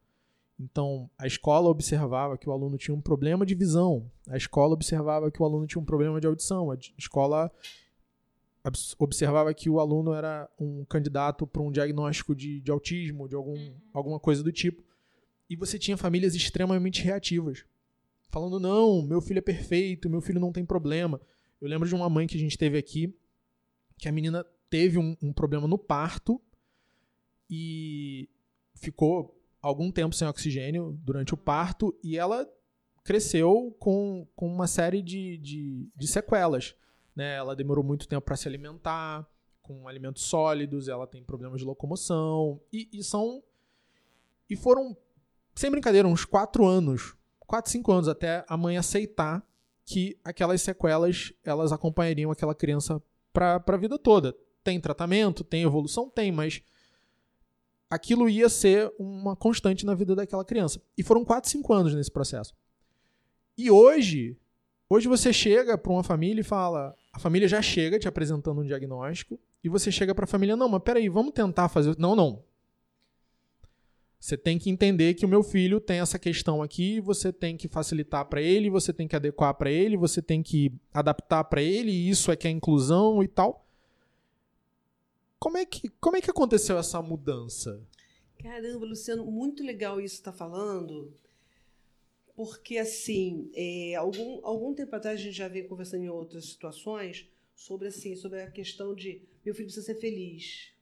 Então, 0.59 1.07
a 1.20 1.28
escola 1.28 1.70
observava 1.70 2.36
que 2.36 2.49
o 2.49 2.51
aluno 2.51 2.80
tinha 2.80 2.95
um 2.95 3.01
problema 3.01 3.45
de 3.45 3.53
visão, 3.53 4.09
a 4.28 4.38
escola 4.38 4.74
observava 4.74 5.30
que 5.30 5.39
o 5.39 5.45
aluno 5.45 5.68
tinha 5.68 5.80
um 5.80 5.86
problema 5.86 6.20
de 6.20 6.26
audição, 6.26 6.72
a 6.72 6.78
escola 6.97 7.51
observava 8.97 9.53
que 9.53 9.70
o 9.70 9.80
aluno 9.80 10.13
era 10.13 10.49
um 10.59 10.84
candidato 10.84 11.45
para 11.45 11.61
um 11.61 11.72
diagnóstico 11.72 12.34
de, 12.34 12.59
de 12.59 12.72
autismo, 12.72 13.30
de 13.30 13.36
algum, 13.36 13.53
uhum. 13.53 13.76
alguma 13.93 14.20
coisa 14.20 14.41
do 14.41 14.51
tipo. 14.51 14.84
E 15.47 15.55
você 15.55 15.78
tinha 15.78 15.95
famílias 15.95 16.34
extremamente 16.34 17.03
reativas 17.03 17.66
falando: 18.30 18.59
não, 18.59 19.01
meu 19.01 19.21
filho 19.21 19.39
é 19.39 19.41
perfeito, 19.41 20.09
meu 20.09 20.21
filho 20.21 20.39
não 20.39 20.51
tem 20.51 20.65
problema. 20.65 21.19
Eu 21.61 21.67
lembro 21.67 21.88
de 21.88 21.95
uma 21.95 22.09
mãe 22.09 22.28
que 22.28 22.36
a 22.36 22.39
gente 22.39 22.57
teve 22.57 22.78
aqui, 22.78 23.15
que 23.97 24.07
a 24.07 24.11
menina 24.11 24.45
teve 24.69 24.97
um, 24.97 25.15
um 25.21 25.32
problema 25.32 25.67
no 25.67 25.78
parto 25.78 26.41
e 27.49 28.30
ficou 28.76 29.41
algum 29.61 29.91
tempo 29.91 30.13
sem 30.13 30.28
oxigênio 30.28 30.97
durante 31.03 31.34
o 31.34 31.38
parto 31.38 31.97
e 32.03 32.17
ela 32.17 32.47
cresceu 33.03 33.76
com, 33.80 34.28
com 34.36 34.47
uma 34.47 34.67
série 34.67 35.01
de, 35.01 35.38
de, 35.38 35.89
de 35.95 36.07
sequelas. 36.07 36.76
Né? 37.15 37.36
Ela 37.36 37.55
demorou 37.55 37.84
muito 37.84 38.07
tempo 38.07 38.26
para 38.26 38.36
se 38.36 38.47
alimentar 38.47 39.28
com 39.61 39.88
alimentos 39.88 40.23
sólidos, 40.23 40.88
ela 40.88 41.07
tem 41.07 41.23
problemas 41.23 41.59
de 41.59 41.65
locomoção 41.65 42.61
e, 42.71 42.88
e 42.91 43.03
são 43.03 43.43
e 44.47 44.55
foram 44.55 44.95
sem 45.55 45.71
brincadeira 45.71 46.07
uns 46.07 46.23
quatro 46.26 46.65
anos 46.65 47.15
4, 47.45 47.71
5 47.71 47.91
anos 47.91 48.07
até 48.07 48.43
a 48.47 48.57
mãe 48.57 48.77
aceitar 48.77 49.45
que 49.85 50.17
aquelas 50.23 50.61
sequelas 50.61 51.31
elas 51.43 51.71
acompanhariam 51.71 52.31
aquela 52.31 52.55
criança 52.55 53.01
para 53.31 53.63
a 53.65 53.77
vida 53.77 53.99
toda. 53.99 54.35
Tem 54.63 54.79
tratamento, 54.79 55.43
tem 55.43 55.63
evolução, 55.63 56.09
tem, 56.09 56.31
mas 56.31 56.61
aquilo 57.89 58.27
ia 58.27 58.49
ser 58.49 58.91
uma 58.97 59.35
constante 59.35 59.85
na 59.85 59.93
vida 59.93 60.15
daquela 60.15 60.43
criança. 60.43 60.81
E 60.97 61.03
foram 61.03 61.23
4, 61.23 61.49
5 61.49 61.73
anos 61.73 61.93
nesse 61.93 62.11
processo. 62.11 62.53
E 63.57 63.69
hoje, 63.69 64.35
hoje 64.89 65.07
você 65.07 65.31
chega 65.31 65.77
para 65.77 65.91
uma 65.91 66.03
família 66.03 66.41
e 66.41 66.43
fala, 66.43 66.95
a 67.13 67.19
família 67.19 67.47
já 67.47 67.61
chega 67.61 67.99
te 67.99 68.07
apresentando 68.07 68.61
um 68.61 68.65
diagnóstico 68.65 69.39
e 69.63 69.69
você 69.69 69.91
chega 69.91 70.13
para 70.13 70.25
a 70.25 70.27
família, 70.27 70.55
não, 70.55 70.67
mas 70.67 70.81
peraí, 70.83 71.07
vamos 71.09 71.33
tentar 71.33 71.69
fazer, 71.69 71.95
não, 71.97 72.15
não, 72.15 72.43
você 74.20 74.38
tem 74.38 74.57
que 74.57 74.70
entender 74.70 75.13
que 75.13 75.26
o 75.26 75.30
meu 75.30 75.43
filho 75.43 75.80
tem 75.80 75.99
essa 75.99 76.18
questão 76.18 76.61
aqui, 76.61 76.99
você 76.99 77.32
tem 77.32 77.55
que 77.55 77.68
facilitar 77.68 78.26
para 78.26 78.41
ele, 78.41 78.70
você 78.70 78.91
tem 78.91 79.07
que 79.07 79.16
adequar 79.16 79.53
para 79.53 79.70
ele, 79.70 79.97
você 79.97 80.22
tem 80.22 80.41
que 80.41 80.72
adaptar 80.93 81.43
para 81.43 81.61
ele, 81.61 81.91
isso 81.91 82.32
é 82.32 82.36
que 82.36 82.47
é 82.47 82.51
inclusão 82.51 83.22
e 83.22 83.28
tal. 83.28 83.66
Como 85.38 85.57
é 85.57 85.66
que, 85.66 85.89
como 85.99 86.18
é 86.18 86.22
que 86.22 86.32
aconteceu 86.32 86.78
essa 86.78 87.01
mudança? 87.01 87.80
Caramba, 88.41 88.86
Luciano, 88.86 89.26
muito 89.26 89.63
legal 89.63 90.01
isso 90.01 90.16
que 90.16 90.22
está 90.22 90.34
falando, 90.34 91.13
porque 92.36 92.78
assim, 92.78 93.49
é, 93.53 93.95
algum, 93.95 94.45
algum 94.45 94.74
tempo 94.74 94.95
atrás 94.95 95.20
a 95.20 95.24
gente 95.24 95.38
já 95.38 95.47
veio 95.47 95.68
conversando 95.68 96.03
em 96.03 96.09
outras 96.09 96.45
situações 96.45 97.28
sobre 97.55 97.88
assim, 97.88 98.16
sobre 98.16 98.41
a 98.41 98.51
questão 98.51 98.93
de 98.93 99.22
meu 99.43 99.53
filho 99.53 99.68
precisa 99.68 99.86
ser 99.86 99.95
feliz 99.95 100.74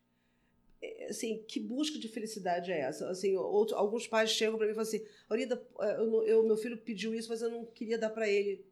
assim, 1.10 1.44
que 1.48 1.60
busca 1.60 1.98
de 2.00 2.08
felicidade 2.08 2.72
é 2.72 2.80
essa? 2.80 3.10
Assim, 3.10 3.36
outro, 3.36 3.76
alguns 3.76 4.08
pais 4.08 4.32
chegam 4.32 4.58
para 4.58 4.66
mim 4.66 4.72
e 4.72 4.76
falam 4.76 4.88
assim, 4.88 5.06
Aurida, 5.30 5.66
é, 5.80 5.96
eu, 5.98 6.24
eu, 6.24 6.44
meu 6.44 6.58
filho 6.58 6.78
pediu 6.78 7.14
isso, 7.14 7.30
mas 7.30 7.42
eu 7.42 7.50
não 7.50 7.66
queria 7.66 7.98
dar 7.98 8.10
para 8.10 8.28
ele. 8.28 8.66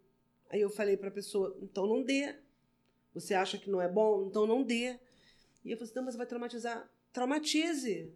Aí 0.50 0.60
eu 0.62 0.70
falei 0.70 0.98
para 0.98 1.08
a 1.08 1.12
pessoa, 1.12 1.58
então 1.62 1.88
não 1.88 2.04
dê. 2.04 2.36
Você 3.14 3.34
acha 3.34 3.58
que 3.58 3.70
não 3.70 3.82
é 3.82 3.88
bom? 3.88 4.28
Então 4.28 4.46
não 4.46 4.64
dê. 4.64 5.00
E 5.64 5.72
eu 5.72 5.78
falei 5.78 5.84
assim, 5.84 5.96
não, 5.96 6.04
mas 6.04 6.16
vai 6.16 6.26
traumatizar. 6.26 6.90
Traumatize. 7.14 8.14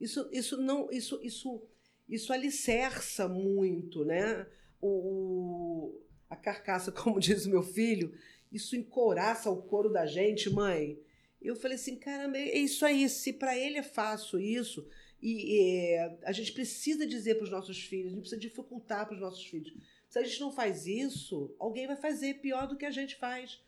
Isso, 0.00 0.28
isso 0.32 0.56
não, 0.56 0.90
isso, 0.90 1.20
isso, 1.22 1.62
isso 2.08 2.32
alicerça 2.32 3.28
muito, 3.28 4.04
né? 4.04 4.46
O, 4.80 6.00
a 6.28 6.36
carcaça, 6.36 6.90
como 6.92 7.20
diz 7.20 7.46
o 7.46 7.50
meu 7.50 7.62
filho, 7.62 8.12
isso 8.52 8.76
encoraça 8.76 9.50
o 9.50 9.62
couro 9.62 9.90
da 9.90 10.06
gente, 10.06 10.50
mãe. 10.50 10.98
Eu 11.40 11.54
falei 11.56 11.76
assim, 11.76 11.96
caramba, 11.96 12.38
é 12.38 12.58
isso 12.58 12.84
aí. 12.84 13.08
Se 13.08 13.32
para 13.32 13.56
ele 13.56 13.78
é 13.78 13.82
fácil 13.82 14.38
isso, 14.38 14.86
e 15.22 15.60
é, 15.60 16.18
a 16.24 16.32
gente 16.32 16.52
precisa 16.52 17.06
dizer 17.06 17.36
para 17.36 17.44
os 17.44 17.50
nossos 17.50 17.82
filhos, 17.82 18.06
a 18.06 18.10
gente 18.10 18.20
precisa 18.20 18.40
dificultar 18.40 19.06
para 19.06 19.14
os 19.14 19.20
nossos 19.20 19.44
filhos. 19.44 19.72
Se 20.08 20.18
a 20.18 20.22
gente 20.22 20.40
não 20.40 20.52
faz 20.52 20.86
isso, 20.86 21.54
alguém 21.58 21.86
vai 21.86 21.96
fazer 21.96 22.34
pior 22.34 22.66
do 22.66 22.76
que 22.76 22.86
a 22.86 22.90
gente 22.90 23.16
faz. 23.16 23.60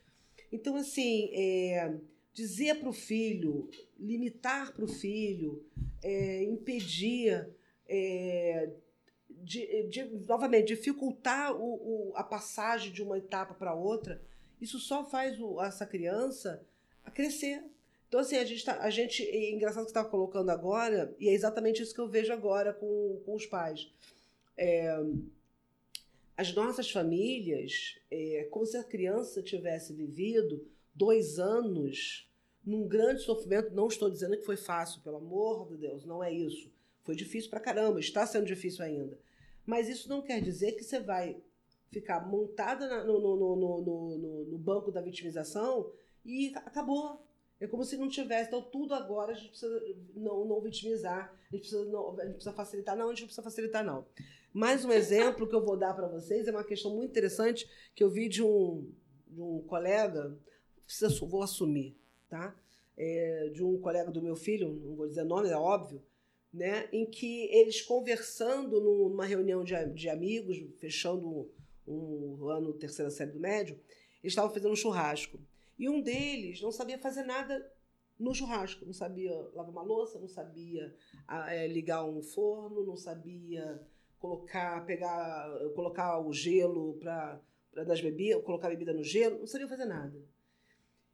Então, 0.52 0.76
assim, 0.76 1.30
é, 1.32 1.94
dizer 2.32 2.76
para 2.76 2.88
o 2.88 2.92
filho, 2.92 3.68
limitar 3.98 4.72
para 4.72 4.84
o 4.84 4.88
filho, 4.88 5.66
é, 6.02 6.44
impedir, 6.44 7.48
é, 7.86 8.70
de, 9.28 9.88
de, 9.88 10.04
novamente, 10.26 10.68
dificultar 10.68 11.54
o, 11.54 12.10
o, 12.10 12.12
a 12.14 12.22
passagem 12.22 12.92
de 12.92 13.02
uma 13.02 13.18
etapa 13.18 13.54
para 13.54 13.74
outra, 13.74 14.22
isso 14.60 14.78
só 14.78 15.04
faz 15.04 15.38
o, 15.40 15.60
essa 15.60 15.86
criança 15.86 16.64
a 17.08 17.10
crescer. 17.10 17.64
Então, 18.06 18.20
assim, 18.20 18.36
a 18.36 18.44
gente, 18.44 18.64
tá, 18.64 18.78
a 18.80 18.90
gente 18.90 19.22
é 19.22 19.50
engraçado 19.50 19.84
que 19.84 19.92
você 19.92 19.98
está 19.98 20.04
colocando 20.04 20.50
agora, 20.50 21.14
e 21.18 21.28
é 21.28 21.32
exatamente 21.32 21.82
isso 21.82 21.94
que 21.94 22.00
eu 22.00 22.08
vejo 22.08 22.32
agora 22.32 22.72
com, 22.72 23.20
com 23.24 23.34
os 23.34 23.44
pais. 23.44 23.90
É, 24.56 24.96
as 26.36 26.54
nossas 26.54 26.90
famílias, 26.90 27.98
é 28.10 28.46
como 28.50 28.64
se 28.64 28.76
a 28.76 28.84
criança 28.84 29.42
tivesse 29.42 29.92
vivido 29.92 30.66
dois 30.94 31.38
anos 31.38 32.30
num 32.64 32.86
grande 32.86 33.22
sofrimento. 33.22 33.74
Não 33.74 33.88
estou 33.88 34.08
dizendo 34.10 34.36
que 34.36 34.44
foi 34.44 34.56
fácil, 34.56 35.02
pelo 35.02 35.16
amor 35.16 35.68
de 35.68 35.76
Deus, 35.76 36.04
não 36.04 36.22
é 36.22 36.32
isso. 36.32 36.70
Foi 37.02 37.14
difícil 37.14 37.50
pra 37.50 37.60
caramba, 37.60 38.00
está 38.00 38.26
sendo 38.26 38.46
difícil 38.46 38.84
ainda. 38.84 39.18
Mas 39.66 39.88
isso 39.88 40.08
não 40.08 40.22
quer 40.22 40.40
dizer 40.40 40.72
que 40.72 40.84
você 40.84 41.00
vai 41.00 41.42
ficar 41.90 42.26
montada 42.26 43.04
no, 43.04 43.20
no, 43.20 43.36
no, 43.36 43.82
no, 43.82 44.44
no 44.44 44.58
banco 44.58 44.90
da 44.90 45.00
vitimização 45.00 45.90
e 46.28 46.52
acabou. 46.54 47.26
É 47.58 47.66
como 47.66 47.82
se 47.84 47.96
não 47.96 48.08
tivesse. 48.08 48.48
Então, 48.48 48.62
tudo 48.62 48.94
agora 48.94 49.32
a 49.32 49.34
gente 49.34 49.48
precisa 49.48 49.82
não, 50.14 50.44
não 50.44 50.60
vitimizar, 50.60 51.34
a 51.50 51.56
gente, 51.56 51.62
precisa 51.62 51.84
não, 51.86 52.10
a 52.10 52.24
gente 52.24 52.34
precisa 52.34 52.52
facilitar. 52.52 52.96
Não, 52.96 53.06
a 53.06 53.08
gente 53.08 53.20
não 53.20 53.26
precisa 53.26 53.42
facilitar, 53.42 53.84
não. 53.84 54.06
Mais 54.52 54.84
um 54.84 54.92
exemplo 54.92 55.48
que 55.48 55.54
eu 55.54 55.64
vou 55.64 55.76
dar 55.76 55.94
para 55.94 56.06
vocês 56.06 56.46
é 56.46 56.50
uma 56.50 56.62
questão 56.62 56.94
muito 56.94 57.10
interessante 57.10 57.68
que 57.94 58.04
eu 58.04 58.10
vi 58.10 58.28
de 58.28 58.42
um, 58.42 58.92
de 59.26 59.40
um 59.40 59.62
colega, 59.62 60.38
vou 61.26 61.42
assumir, 61.42 61.96
tá? 62.28 62.54
É, 62.96 63.50
de 63.52 63.62
um 63.62 63.78
colega 63.80 64.10
do 64.10 64.22
meu 64.22 64.36
filho, 64.36 64.72
não 64.84 64.96
vou 64.96 65.06
dizer 65.06 65.24
nome, 65.24 65.48
é 65.48 65.56
óbvio, 65.56 66.02
né? 66.52 66.88
em 66.92 67.06
que 67.06 67.44
eles 67.52 67.80
conversando 67.80 68.80
numa 68.80 69.24
reunião 69.24 69.62
de, 69.62 69.74
de 69.94 70.08
amigos, 70.08 70.58
fechando 70.78 71.50
um, 71.86 72.38
um 72.40 72.48
ano 72.48 72.72
terceira 72.72 73.10
série 73.10 73.30
do 73.30 73.38
médio, 73.38 73.78
eles 74.22 74.32
estavam 74.32 74.52
fazendo 74.52 74.72
um 74.72 74.76
churrasco. 74.76 75.38
E 75.78 75.88
um 75.88 76.00
deles 76.00 76.60
não 76.60 76.72
sabia 76.72 76.98
fazer 76.98 77.22
nada 77.22 77.70
no 78.18 78.34
churrasco. 78.34 78.84
Não 78.84 78.92
sabia 78.92 79.32
lavar 79.54 79.70
uma 79.70 79.82
louça, 79.82 80.18
não 80.18 80.28
sabia 80.28 80.94
é, 81.48 81.66
ligar 81.68 82.04
um 82.04 82.22
forno, 82.22 82.84
não 82.84 82.96
sabia 82.96 83.80
colocar, 84.18 84.84
pegar, 84.84 85.48
colocar 85.74 86.18
o 86.18 86.32
gelo 86.32 86.94
para 86.94 87.40
das 87.86 88.00
bebidas, 88.00 88.42
colocar 88.42 88.66
a 88.66 88.70
bebida 88.70 88.92
no 88.92 89.04
gelo, 89.04 89.38
não 89.38 89.46
sabia 89.46 89.68
fazer 89.68 89.84
nada. 89.84 90.20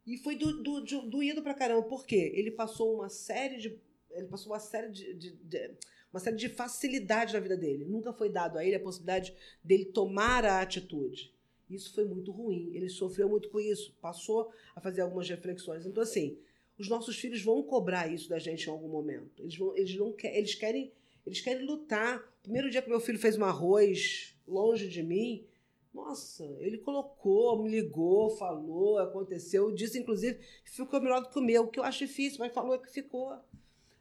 E 0.07 0.17
foi 0.19 0.37
do, 0.37 0.62
do, 0.62 0.81
do, 0.81 1.03
doído 1.11 1.43
pra 1.43 1.55
caramba, 1.55 1.83
por 1.83 2.07
quê? 2.07 2.33
Ele 2.35 2.51
passou 2.51 2.95
uma 2.95 3.09
série 3.09 3.59
de. 3.59 3.79
Ele 4.11 4.27
passou 4.29 4.53
uma 4.53 4.61
série 4.61 4.91
de, 4.91 5.15
de, 5.15 5.31
de 5.33 5.75
uma 6.12 6.21
série 6.21 6.37
de 6.37 6.49
facilidade 6.49 7.35
na 7.35 7.41
vida 7.41 7.57
dele. 7.57 7.85
Nunca 7.85 8.12
foi 8.12 8.31
dado 8.31 8.57
a 8.57 8.65
ele 8.65 8.77
a 8.77 8.81
possibilidade 8.81 9.35
dele 9.62 9.87
tomar 9.87 10.45
a 10.45 10.61
atitude. 10.61 11.35
Isso 11.69 11.93
foi 11.95 12.05
muito 12.05 12.31
ruim. 12.31 12.71
Ele 12.75 12.89
sofreu 12.89 13.29
muito 13.29 13.49
com 13.49 13.61
isso, 13.61 13.95
passou 14.01 14.51
a 14.75 14.81
fazer 14.81 15.01
algumas 15.01 15.29
reflexões. 15.29 15.87
Então, 15.87 16.03
assim, 16.03 16.39
os 16.79 16.89
nossos 16.89 17.17
filhos 17.17 17.43
vão 17.43 17.62
cobrar 17.62 18.12
isso 18.12 18.29
da 18.29 18.39
gente 18.39 18.67
em 18.67 18.71
algum 18.71 18.89
momento. 18.89 19.43
Eles, 19.43 19.57
vão, 19.57 19.77
eles, 19.77 19.97
não 19.97 20.15
eles, 20.23 20.55
querem, 20.55 20.93
eles 21.27 21.41
querem 21.41 21.65
lutar. 21.65 22.23
Primeiro 22.43 22.71
dia 22.71 22.83
que 22.83 22.89
meu 22.89 23.01
filho 23.01 23.19
fez 23.19 23.39
um 23.39 23.45
arroz 23.45 24.35
longe 24.47 24.89
de 24.89 25.03
mim, 25.03 25.47
nossa, 25.95 26.45
ele 26.59 26.79
colocou, 26.79 27.62
me 27.62 27.71
ligou, 27.71 28.37
falou, 28.37 28.99
aconteceu, 28.99 29.73
disse 29.73 29.97
inclusive 29.97 30.41
que 30.65 30.71
ficou 30.73 31.01
melhor 31.01 31.23
do 31.23 31.31
que 31.31 31.39
o 31.39 31.43
meu, 31.43 31.69
que 31.69 31.79
eu 31.79 31.85
acho 31.85 32.05
difícil, 32.05 32.41
mas 32.41 32.53
falou 32.53 32.77
que 32.81 32.91
ficou. 32.91 33.39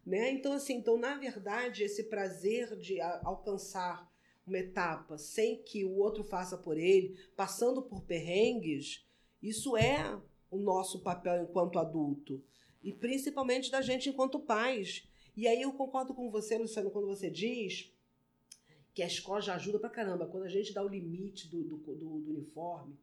Né? 0.04 0.32
Então, 0.32 0.54
assim, 0.54 0.74
então, 0.74 0.98
na 0.98 1.16
verdade, 1.18 1.84
esse 1.84 2.06
prazer 2.06 2.76
de 2.78 3.00
alcançar 3.00 4.12
uma 4.46 4.58
etapa 4.58 5.18
sem 5.18 5.62
que 5.64 5.86
o 5.86 5.98
outro 5.98 6.24
faça 6.24 6.58
por 6.58 6.78
ele, 6.78 7.18
passando 7.36 7.82
por 7.82 8.04
perrengues, 8.04 9.06
isso 9.42 9.76
é 9.78 10.20
o 10.52 10.58
nosso 10.58 11.00
papel 11.00 11.44
enquanto 11.44 11.80
adulto. 11.80 12.44
E 12.84 12.92
principalmente 12.92 13.72
da 13.72 13.82
gente 13.82 14.10
enquanto 14.10 14.40
pais. 14.40 15.08
E 15.36 15.48
aí 15.48 15.62
eu 15.62 15.72
concordo 15.74 16.14
com 16.14 16.30
você, 16.30 16.58
Luciano, 16.58 16.92
quando 16.92 17.08
você 17.08 17.30
diz 17.30 17.92
que 18.94 19.02
a 19.02 19.08
escola 19.08 19.42
já 19.42 19.56
ajuda 19.56 19.80
pra 19.80 19.90
caramba. 19.90 20.28
Quando 20.28 20.44
a 20.44 20.50
gente 20.50 20.74
dá 20.74 20.84
o 20.84 20.88
limite 20.88 21.48
do, 21.50 21.64
do, 21.64 21.78
do, 21.78 22.20
do 22.20 22.30
uniforme, 22.30 22.98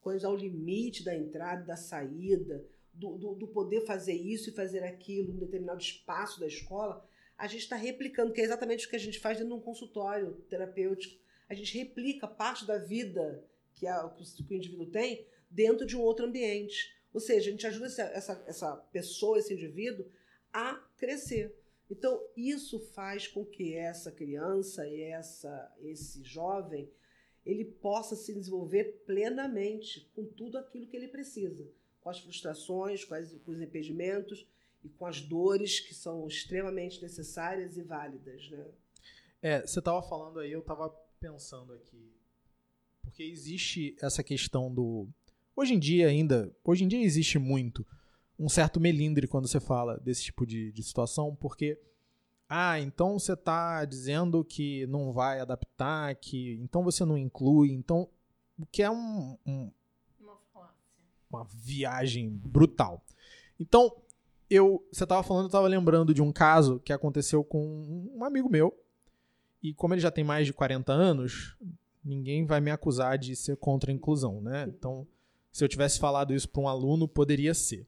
quando 0.00 0.16
a 0.16 0.18
gente 0.18 0.26
dá 0.26 0.32
o 0.32 0.36
limite 0.36 1.04
da 1.04 1.14
entrada 1.14 1.64
da 1.64 1.76
saída, 1.76 2.66
do, 2.92 3.16
do, 3.16 3.34
do, 3.34 3.46
poder 3.46 3.82
fazer 3.82 4.14
isso 4.14 4.50
e 4.50 4.54
fazer 4.54 4.82
aquilo 4.82 5.30
em 5.32 5.36
determinado 5.36 5.80
espaço 5.80 6.40
da 6.40 6.46
escola, 6.46 7.06
a 7.38 7.46
gente 7.46 7.62
está 7.62 7.76
replicando, 7.76 8.32
que 8.32 8.40
é 8.40 8.44
exatamente 8.44 8.86
o 8.86 8.90
que 8.90 8.96
a 8.96 9.00
gente 9.00 9.20
faz 9.20 9.38
dentro 9.38 9.54
de 9.54 9.60
um 9.60 9.64
consultório 9.64 10.34
terapêutico. 10.48 11.20
A 11.48 11.54
gente 11.54 11.76
replica 11.76 12.26
parte 12.26 12.66
da 12.66 12.78
vida 12.78 13.44
que, 13.74 13.86
a, 13.86 14.08
que 14.08 14.54
o 14.54 14.56
indivíduo 14.56 14.86
tem 14.86 15.26
dentro 15.50 15.86
de 15.86 15.96
um 15.96 16.00
outro 16.00 16.26
ambiente. 16.26 16.94
Ou 17.12 17.20
seja, 17.20 17.48
a 17.48 17.52
gente 17.52 17.66
ajuda 17.66 17.86
essa, 17.86 18.44
essa, 18.46 18.76
pessoa, 18.92 19.38
esse 19.38 19.52
indivíduo, 19.52 20.06
a 20.52 20.74
crescer. 20.96 21.54
Então, 21.90 22.20
isso 22.36 22.80
faz 22.80 23.28
com 23.28 23.44
que 23.44 23.74
essa 23.74 24.10
criança 24.10 24.86
e 24.88 25.02
essa, 25.02 25.72
esse 25.82 26.22
jovem 26.24 26.90
ele 27.44 27.64
possa 27.64 28.16
se 28.16 28.34
desenvolver 28.34 29.04
plenamente 29.06 30.10
com 30.16 30.24
tudo 30.24 30.58
aquilo 30.58 30.88
que 30.88 30.96
ele 30.96 31.06
precisa, 31.06 31.64
com 32.00 32.10
as 32.10 32.18
frustrações, 32.18 33.04
com, 33.04 33.14
as, 33.14 33.32
com 33.44 33.52
os 33.52 33.60
impedimentos, 33.60 34.48
e 34.86 34.88
com 34.90 35.06
as 35.06 35.20
dores 35.20 35.80
que 35.80 35.94
são 35.94 36.26
extremamente 36.26 37.02
necessárias 37.02 37.76
e 37.76 37.82
válidas, 37.82 38.48
né? 38.50 38.66
É, 39.42 39.60
você 39.66 39.78
estava 39.78 40.02
falando 40.02 40.40
aí, 40.40 40.50
eu 40.50 40.60
estava 40.60 40.88
pensando 41.20 41.72
aqui, 41.72 42.10
porque 43.02 43.22
existe 43.22 43.96
essa 44.00 44.22
questão 44.22 44.72
do 44.72 45.08
hoje 45.54 45.74
em 45.74 45.78
dia 45.78 46.08
ainda, 46.08 46.54
hoje 46.64 46.84
em 46.84 46.88
dia 46.88 47.04
existe 47.04 47.38
muito 47.38 47.86
um 48.38 48.48
certo 48.48 48.80
melindre 48.80 49.26
quando 49.26 49.48
você 49.48 49.60
fala 49.60 49.98
desse 49.98 50.24
tipo 50.24 50.46
de, 50.46 50.72
de 50.72 50.82
situação, 50.82 51.34
porque 51.36 51.78
ah, 52.48 52.78
então 52.80 53.18
você 53.18 53.32
está 53.32 53.84
dizendo 53.84 54.44
que 54.44 54.86
não 54.86 55.12
vai 55.12 55.40
adaptar, 55.40 56.14
que 56.16 56.54
então 56.60 56.82
você 56.82 57.04
não 57.04 57.18
inclui, 57.18 57.72
então 57.72 58.08
o 58.58 58.64
que 58.66 58.82
é 58.82 58.90
um, 58.90 59.36
um 59.44 59.70
uma 61.30 61.44
viagem 61.44 62.30
brutal. 62.30 63.04
Então, 63.58 63.94
eu, 64.48 64.86
você 64.92 65.04
estava 65.04 65.22
falando, 65.22 65.44
eu 65.44 65.48
estava 65.48 65.66
lembrando 65.66 66.14
de 66.14 66.22
um 66.22 66.32
caso 66.32 66.80
que 66.80 66.92
aconteceu 66.92 67.42
com 67.42 68.10
um 68.14 68.24
amigo 68.24 68.48
meu. 68.48 68.76
E 69.62 69.74
como 69.74 69.94
ele 69.94 70.00
já 70.00 70.10
tem 70.10 70.22
mais 70.22 70.46
de 70.46 70.52
40 70.52 70.92
anos, 70.92 71.56
ninguém 72.04 72.44
vai 72.44 72.60
me 72.60 72.70
acusar 72.70 73.18
de 73.18 73.34
ser 73.34 73.56
contra 73.56 73.90
a 73.90 73.94
inclusão, 73.94 74.40
né? 74.40 74.66
Então, 74.68 75.06
se 75.50 75.64
eu 75.64 75.68
tivesse 75.68 75.98
falado 75.98 76.32
isso 76.32 76.48
para 76.48 76.62
um 76.62 76.68
aluno, 76.68 77.08
poderia 77.08 77.54
ser. 77.54 77.86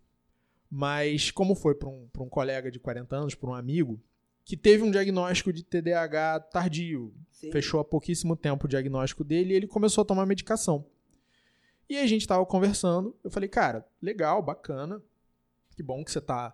Mas 0.70 1.30
como 1.30 1.54
foi 1.54 1.74
para 1.74 1.88
um, 1.88 2.09
um 2.18 2.28
colega 2.28 2.70
de 2.70 2.78
40 2.78 3.16
anos, 3.16 3.34
para 3.34 3.50
um 3.50 3.54
amigo, 3.54 4.00
que 4.44 4.56
teve 4.56 4.82
um 4.82 4.90
diagnóstico 4.90 5.52
de 5.52 5.62
TDAH 5.62 6.40
tardio, 6.40 7.14
Sim. 7.30 7.52
fechou 7.52 7.78
há 7.80 7.84
pouquíssimo 7.84 8.34
tempo 8.34 8.66
o 8.66 8.68
diagnóstico 8.68 9.22
dele 9.22 9.52
e 9.52 9.56
ele 9.56 9.66
começou 9.66 10.02
a 10.02 10.04
tomar 10.04 10.26
medicação. 10.26 10.84
E 11.88 11.96
a 11.96 12.06
gente 12.06 12.22
estava 12.22 12.44
conversando, 12.44 13.14
eu 13.22 13.30
falei, 13.30 13.48
cara, 13.48 13.86
legal, 14.00 14.42
bacana, 14.42 15.02
que 15.79 15.83
bom 15.85 16.05
que 16.05 16.11
você 16.11 16.18
está 16.18 16.53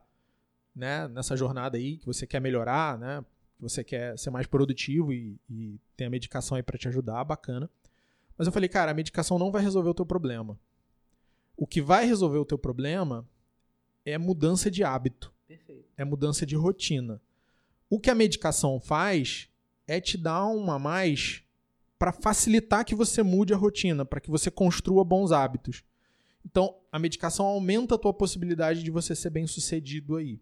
né, 0.77 1.09
nessa 1.09 1.35
jornada 1.35 1.79
aí, 1.79 1.97
que 1.97 2.05
você 2.05 2.27
quer 2.27 2.41
melhorar, 2.41 2.99
né? 2.99 3.25
Que 3.57 3.63
você 3.63 3.83
quer 3.83 4.19
ser 4.19 4.29
mais 4.29 4.47
produtivo 4.47 5.15
e, 5.15 5.41
e 5.49 5.81
tem 5.97 6.09
a 6.09 6.11
medicação 6.11 6.59
aí 6.59 6.63
para 6.63 6.77
te 6.77 6.89
ajudar, 6.89 7.25
bacana. 7.25 7.71
Mas 8.37 8.47
eu 8.47 8.53
falei, 8.53 8.69
cara, 8.69 8.91
a 8.91 8.95
medicação 8.95 9.39
não 9.39 9.51
vai 9.51 9.63
resolver 9.63 9.89
o 9.89 9.95
teu 9.95 10.05
problema. 10.05 10.61
O 11.57 11.67
que 11.67 11.81
vai 11.81 12.05
resolver 12.05 12.37
o 12.37 12.45
teu 12.45 12.59
problema 12.59 13.27
é 14.05 14.19
mudança 14.19 14.71
de 14.71 14.85
hábito. 14.85 15.33
Perfeito. 15.49 15.89
É 15.97 16.05
mudança 16.05 16.45
de 16.45 16.55
rotina. 16.55 17.19
O 17.89 17.99
que 17.99 18.11
a 18.11 18.15
medicação 18.15 18.79
faz 18.79 19.49
é 19.87 20.03
te 20.03 20.19
dar 20.19 20.45
uma 20.49 20.79
mais 20.79 21.43
para 21.99 22.13
facilitar 22.13 22.85
que 22.85 22.95
você 22.95 23.23
mude 23.23 23.55
a 23.55 23.57
rotina, 23.57 24.05
para 24.05 24.21
que 24.21 24.31
você 24.31 24.51
construa 24.51 25.03
bons 25.03 25.33
hábitos. 25.33 25.83
Então, 26.45 26.77
a 26.93 26.99
medicação 26.99 27.47
aumenta 27.47 27.95
a 27.95 27.99
tua 27.99 28.13
possibilidade 28.13 28.83
de 28.83 28.91
você 28.91 29.15
ser 29.15 29.31
bem 29.31 29.47
sucedido 29.47 30.17
aí. 30.17 30.41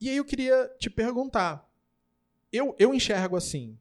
E 0.00 0.08
aí 0.08 0.16
eu 0.16 0.24
queria 0.24 0.70
te 0.78 0.90
perguntar. 0.90 1.68
Eu, 2.52 2.76
eu 2.78 2.92
enxergo 2.94 3.36
assim. 3.36 3.78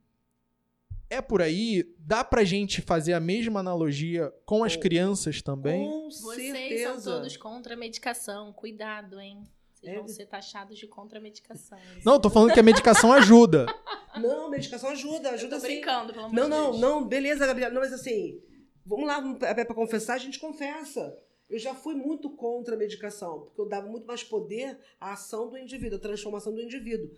É 1.10 1.22
por 1.22 1.42
aí? 1.42 1.94
Dá 2.00 2.24
pra 2.24 2.44
gente 2.44 2.82
fazer 2.82 3.14
a 3.14 3.20
mesma 3.20 3.60
analogia 3.60 4.34
com 4.46 4.64
as 4.64 4.76
crianças 4.76 5.42
também? 5.42 5.88
Com 5.88 6.10
Vocês 6.10 6.52
certeza. 6.52 7.02
são 7.02 7.14
todos 7.14 7.38
contra 7.38 7.74
a 7.76 7.78
medicação. 7.78 8.52
Cuidado, 8.54 9.20
hein? 9.20 9.48
Vocês 9.76 9.94
é. 9.94 9.98
vão 9.98 10.08
ser 10.08 10.26
taxados 10.26 10.80
de 10.80 10.88
contra 10.88 11.20
a 11.20 11.22
medicação. 11.22 11.78
Não, 12.06 12.20
tô 12.20 12.30
falando 12.30 12.54
que 12.54 12.60
a 12.60 12.64
medicação 12.64 13.12
ajuda. 13.14 13.66
Não, 14.16 14.50
medicação 14.50 14.92
ajuda, 14.92 15.32
ajuda 15.32 15.56
eu 15.56 15.60
tô 15.60 15.66
sim. 15.66 15.74
brincando, 15.74 16.14
pelo 16.14 16.26
amor 16.26 16.36
não, 16.36 16.44
de 16.44 16.50
não, 16.50 16.70
Deus. 16.70 16.82
Não, 16.82 17.00
não, 17.02 17.08
beleza, 17.08 17.48
Gabriela. 17.48 17.74
Não, 17.74 17.82
mas 17.82 17.92
assim, 17.92 18.40
Vamos 18.86 19.08
lá, 19.08 19.22
para 19.36 19.66
confessar, 19.74 20.16
a 20.16 20.20
gente 20.20 20.40
confessa. 20.40 21.18
Eu 21.50 21.60
já 21.60 21.74
fui 21.76 21.94
muito 21.94 22.30
contra 22.30 22.76
a 22.76 22.78
medicação, 22.78 23.42
porque 23.42 23.62
eu 23.62 23.68
dava 23.68 23.88
muito 23.88 24.08
mais 24.08 24.24
poder 24.24 24.78
à 25.00 25.14
ação 25.14 25.50
do 25.50 25.58
indivíduo, 25.58 25.98
à 25.98 26.02
transformação 26.02 26.54
do 26.54 26.62
indivíduo. 26.62 27.12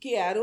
Que 0.00 0.14
era, 0.14 0.40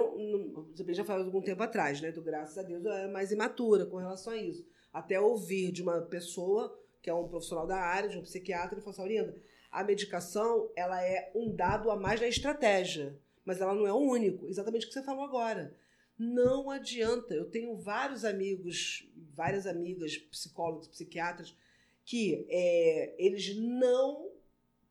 você 0.74 0.94
já 0.94 1.04
faz 1.04 1.26
algum 1.26 1.42
tempo 1.42 1.62
atrás, 1.62 2.00
né? 2.00 2.10
Então, 2.10 2.24
graças 2.24 2.58
a 2.58 2.64
Deus, 2.64 2.86
eu 2.86 2.92
era 2.92 3.12
mais 3.12 3.32
imatura 3.32 3.86
com 3.86 3.98
relação 3.98 4.34
a 4.34 4.38
isso. 4.38 4.66
Até 4.94 5.20
ouvir 5.20 5.72
de 5.72 5.82
uma 5.82 6.02
pessoa, 6.02 6.80
que 7.02 7.10
é 7.10 7.14
um 7.14 7.28
profissional 7.28 7.68
da 7.68 7.78
área, 7.78 8.10
de 8.10 8.18
um 8.18 8.22
psiquiatra, 8.22 8.76
ele 8.76 8.82
falou 8.82 8.92
assim, 8.92 9.02
Aurinda, 9.02 9.36
a 9.72 9.84
medicação, 9.84 10.70
ela 10.76 11.04
é 11.04 11.32
um 11.36 11.54
dado 11.54 11.92
a 11.92 11.96
mais 11.96 12.22
na 12.22 12.28
estratégia, 12.28 13.20
mas 13.44 13.60
ela 13.60 13.76
não 13.76 13.86
é 13.86 13.92
o 13.92 13.98
único. 13.98 14.48
Exatamente 14.48 14.86
o 14.86 14.88
que 14.88 14.94
você 14.94 15.04
falou 15.04 15.24
agora. 15.24 15.76
Não 16.18 16.70
adianta. 16.70 17.34
Eu 17.34 17.50
tenho 17.50 17.76
vários 17.76 18.26
amigos, 18.26 19.09
várias 19.40 19.66
amigas, 19.66 20.18
psicólogos, 20.18 20.90
psiquiatras, 20.90 21.56
que 22.04 22.46
é, 22.50 23.16
eles 23.18 23.56
não 23.56 24.30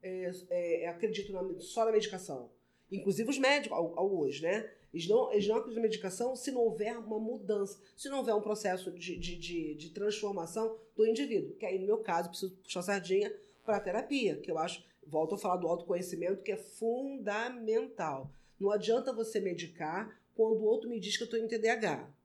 é, 0.02 0.30
é, 0.48 0.88
acreditam 0.88 1.42
na, 1.42 1.60
só 1.60 1.84
na 1.84 1.92
medicação. 1.92 2.50
Inclusive 2.90 3.28
os 3.28 3.38
médicos, 3.38 3.78
hoje, 3.98 4.42
né? 4.42 4.72
Eles 4.90 5.06
não, 5.06 5.30
eles 5.30 5.46
não 5.46 5.56
acreditam 5.56 5.82
na 5.82 5.88
medicação 5.88 6.34
se 6.34 6.50
não 6.50 6.62
houver 6.62 6.96
uma 6.96 7.20
mudança, 7.20 7.78
se 7.94 8.08
não 8.08 8.18
houver 8.18 8.34
um 8.34 8.40
processo 8.40 8.90
de, 8.90 9.18
de, 9.18 9.36
de, 9.36 9.74
de 9.74 9.90
transformação 9.90 10.78
do 10.96 11.06
indivíduo. 11.06 11.54
Que 11.56 11.66
aí, 11.66 11.78
no 11.78 11.84
meu 11.84 11.98
caso, 11.98 12.30
preciso 12.30 12.56
puxar 12.56 12.80
sardinha 12.80 13.30
para 13.66 13.76
a 13.76 13.80
terapia, 13.80 14.36
que 14.36 14.50
eu 14.50 14.56
acho 14.56 14.82
volto 15.06 15.34
a 15.34 15.38
falar 15.38 15.56
do 15.56 15.68
autoconhecimento, 15.68 16.42
que 16.42 16.52
é 16.52 16.56
fundamental. 16.56 18.32
Não 18.58 18.70
adianta 18.70 19.12
você 19.12 19.40
medicar 19.40 20.18
quando 20.34 20.60
o 20.60 20.64
outro 20.64 20.88
me 20.88 20.98
diz 20.98 21.18
que 21.18 21.22
eu 21.22 21.26
estou 21.26 21.38
em 21.38 21.46
TDAH. 21.46 22.17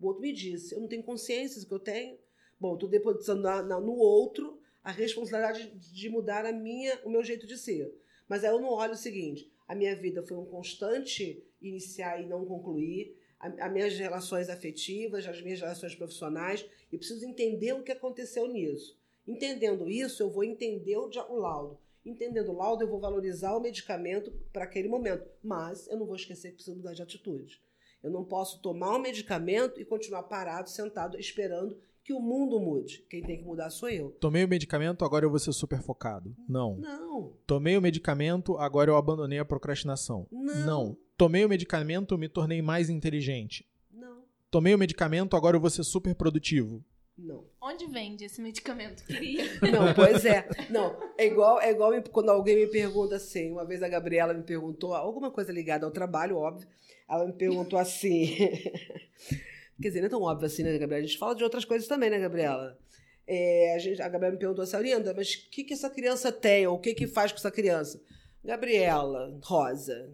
O 0.00 0.06
outro 0.06 0.22
me 0.22 0.32
disse, 0.32 0.74
eu 0.74 0.80
não 0.80 0.88
tenho 0.88 1.02
consciência 1.02 1.60
do 1.60 1.66
que 1.66 1.74
eu 1.74 1.78
tenho. 1.78 2.18
Bom, 2.58 2.74
estou 2.74 2.88
depositando 2.88 3.42
na, 3.42 3.62
na, 3.62 3.80
no 3.80 3.92
outro 3.92 4.58
a 4.82 4.90
responsabilidade 4.90 5.70
de 5.74 6.08
mudar 6.08 6.46
a 6.46 6.52
minha, 6.52 6.98
o 7.04 7.10
meu 7.10 7.22
jeito 7.22 7.46
de 7.46 7.58
ser. 7.58 7.94
Mas 8.28 8.44
aí 8.44 8.50
eu 8.50 8.60
não 8.60 8.70
olho 8.70 8.92
o 8.92 8.96
seguinte: 8.96 9.52
a 9.68 9.74
minha 9.74 9.94
vida 9.94 10.22
foi 10.22 10.36
um 10.36 10.46
constante 10.46 11.44
iniciar 11.60 12.20
e 12.20 12.26
não 12.26 12.46
concluir, 12.46 13.16
as 13.38 13.72
minhas 13.72 13.98
relações 13.98 14.48
afetivas, 14.48 15.26
as 15.26 15.40
minhas 15.40 15.60
relações 15.60 15.94
profissionais, 15.94 16.66
e 16.92 16.98
preciso 16.98 17.24
entender 17.24 17.72
o 17.72 17.82
que 17.82 17.92
aconteceu 17.92 18.46
nisso. 18.46 18.98
Entendendo 19.26 19.88
isso, 19.88 20.22
eu 20.22 20.30
vou 20.30 20.44
entender 20.44 20.96
o, 20.96 21.08
o 21.28 21.36
laudo. 21.36 21.78
Entendendo 22.04 22.50
o 22.50 22.56
laudo, 22.56 22.82
eu 22.82 22.88
vou 22.88 22.98
valorizar 22.98 23.54
o 23.54 23.60
medicamento 23.60 24.32
para 24.52 24.64
aquele 24.64 24.88
momento. 24.88 25.26
Mas 25.42 25.86
eu 25.88 25.98
não 25.98 26.06
vou 26.06 26.16
esquecer 26.16 26.50
que 26.50 26.56
preciso 26.56 26.76
mudar 26.76 26.94
de 26.94 27.02
atitude. 27.02 27.62
Eu 28.02 28.10
não 28.10 28.24
posso 28.24 28.60
tomar 28.60 28.96
um 28.96 28.98
medicamento 28.98 29.80
e 29.80 29.84
continuar 29.84 30.22
parado, 30.24 30.70
sentado, 30.70 31.18
esperando 31.18 31.76
que 32.02 32.12
o 32.12 32.20
mundo 32.20 32.58
mude. 32.58 33.04
Quem 33.08 33.22
tem 33.22 33.36
que 33.36 33.44
mudar 33.44 33.70
sou 33.70 33.88
eu. 33.88 34.10
Tomei 34.20 34.44
o 34.44 34.48
medicamento, 34.48 35.04
agora 35.04 35.24
eu 35.24 35.30
vou 35.30 35.38
ser 35.38 35.52
super 35.52 35.80
focado. 35.82 36.34
Não. 36.48 36.76
Não. 36.76 37.32
Tomei 37.46 37.76
o 37.76 37.82
medicamento, 37.82 38.56
agora 38.56 38.90
eu 38.90 38.96
abandonei 38.96 39.38
a 39.38 39.44
procrastinação. 39.44 40.26
Não. 40.30 40.66
Não. 40.66 40.96
Tomei 41.16 41.44
o 41.44 41.48
medicamento, 41.48 42.16
me 42.16 42.28
tornei 42.28 42.62
mais 42.62 42.88
inteligente. 42.88 43.68
Não. 43.92 44.24
Tomei 44.50 44.74
o 44.74 44.78
medicamento, 44.78 45.36
agora 45.36 45.56
eu 45.56 45.60
vou 45.60 45.70
ser 45.70 45.84
super 45.84 46.14
produtivo. 46.14 46.82
Não. 47.22 47.44
Onde 47.60 47.86
vende 47.86 48.24
esse 48.24 48.40
medicamento? 48.40 49.04
Queria. 49.04 49.44
Não, 49.70 49.92
pois 49.94 50.24
é. 50.24 50.48
Não, 50.70 50.96
é 51.18 51.26
igual, 51.26 51.60
é 51.60 51.70
igual 51.70 51.92
quando 52.10 52.30
alguém 52.30 52.56
me 52.56 52.66
pergunta 52.66 53.16
assim. 53.16 53.52
Uma 53.52 53.64
vez 53.64 53.82
a 53.82 53.88
Gabriela 53.88 54.32
me 54.32 54.42
perguntou, 54.42 54.94
alguma 54.94 55.30
coisa 55.30 55.52
ligada 55.52 55.84
ao 55.84 55.92
trabalho, 55.92 56.36
óbvio. 56.36 56.66
Ela 57.08 57.26
me 57.26 57.32
perguntou 57.32 57.78
assim. 57.78 58.36
Quer 59.80 59.88
dizer, 59.88 60.00
não 60.00 60.06
é 60.06 60.10
tão 60.10 60.22
óbvio 60.22 60.46
assim, 60.46 60.62
né, 60.62 60.76
Gabriela? 60.78 61.04
A 61.04 61.06
gente 61.06 61.18
fala 61.18 61.34
de 61.34 61.44
outras 61.44 61.64
coisas 61.64 61.86
também, 61.86 62.10
né, 62.10 62.18
Gabriela? 62.18 62.78
É, 63.26 63.74
a, 63.74 63.78
gente, 63.78 64.00
a 64.00 64.08
Gabriela 64.08 64.34
me 64.34 64.40
perguntou 64.40 64.62
assim, 64.62 64.76
Aurinda, 64.76 65.14
mas 65.14 65.34
o 65.34 65.50
que, 65.50 65.64
que 65.64 65.74
essa 65.74 65.90
criança 65.90 66.32
tem? 66.32 66.66
Ou 66.66 66.76
o 66.76 66.80
que, 66.80 66.94
que 66.94 67.06
faz 67.06 67.32
com 67.32 67.38
essa 67.38 67.50
criança? 67.50 68.02
Gabriela, 68.42 69.38
Rosa, 69.42 70.10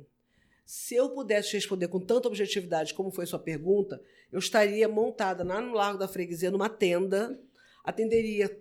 se 0.65 0.97
eu 0.97 1.11
pudesse 1.11 1.53
responder 1.53 1.89
com 1.89 2.01
tanta 2.01 2.29
objetividade 2.29 2.93
como 2.93 3.11
foi 3.11 3.27
sua 3.27 3.39
pergunta, 3.39 4.01
eu 4.33 4.39
estaria 4.39 4.89
montada 4.89 5.45
lá 5.45 5.61
no 5.61 5.72
Largo 5.72 5.99
da 5.99 6.09
Freguesia, 6.09 6.51
numa 6.51 6.68
tenda, 6.68 7.41
atenderia 7.85 8.59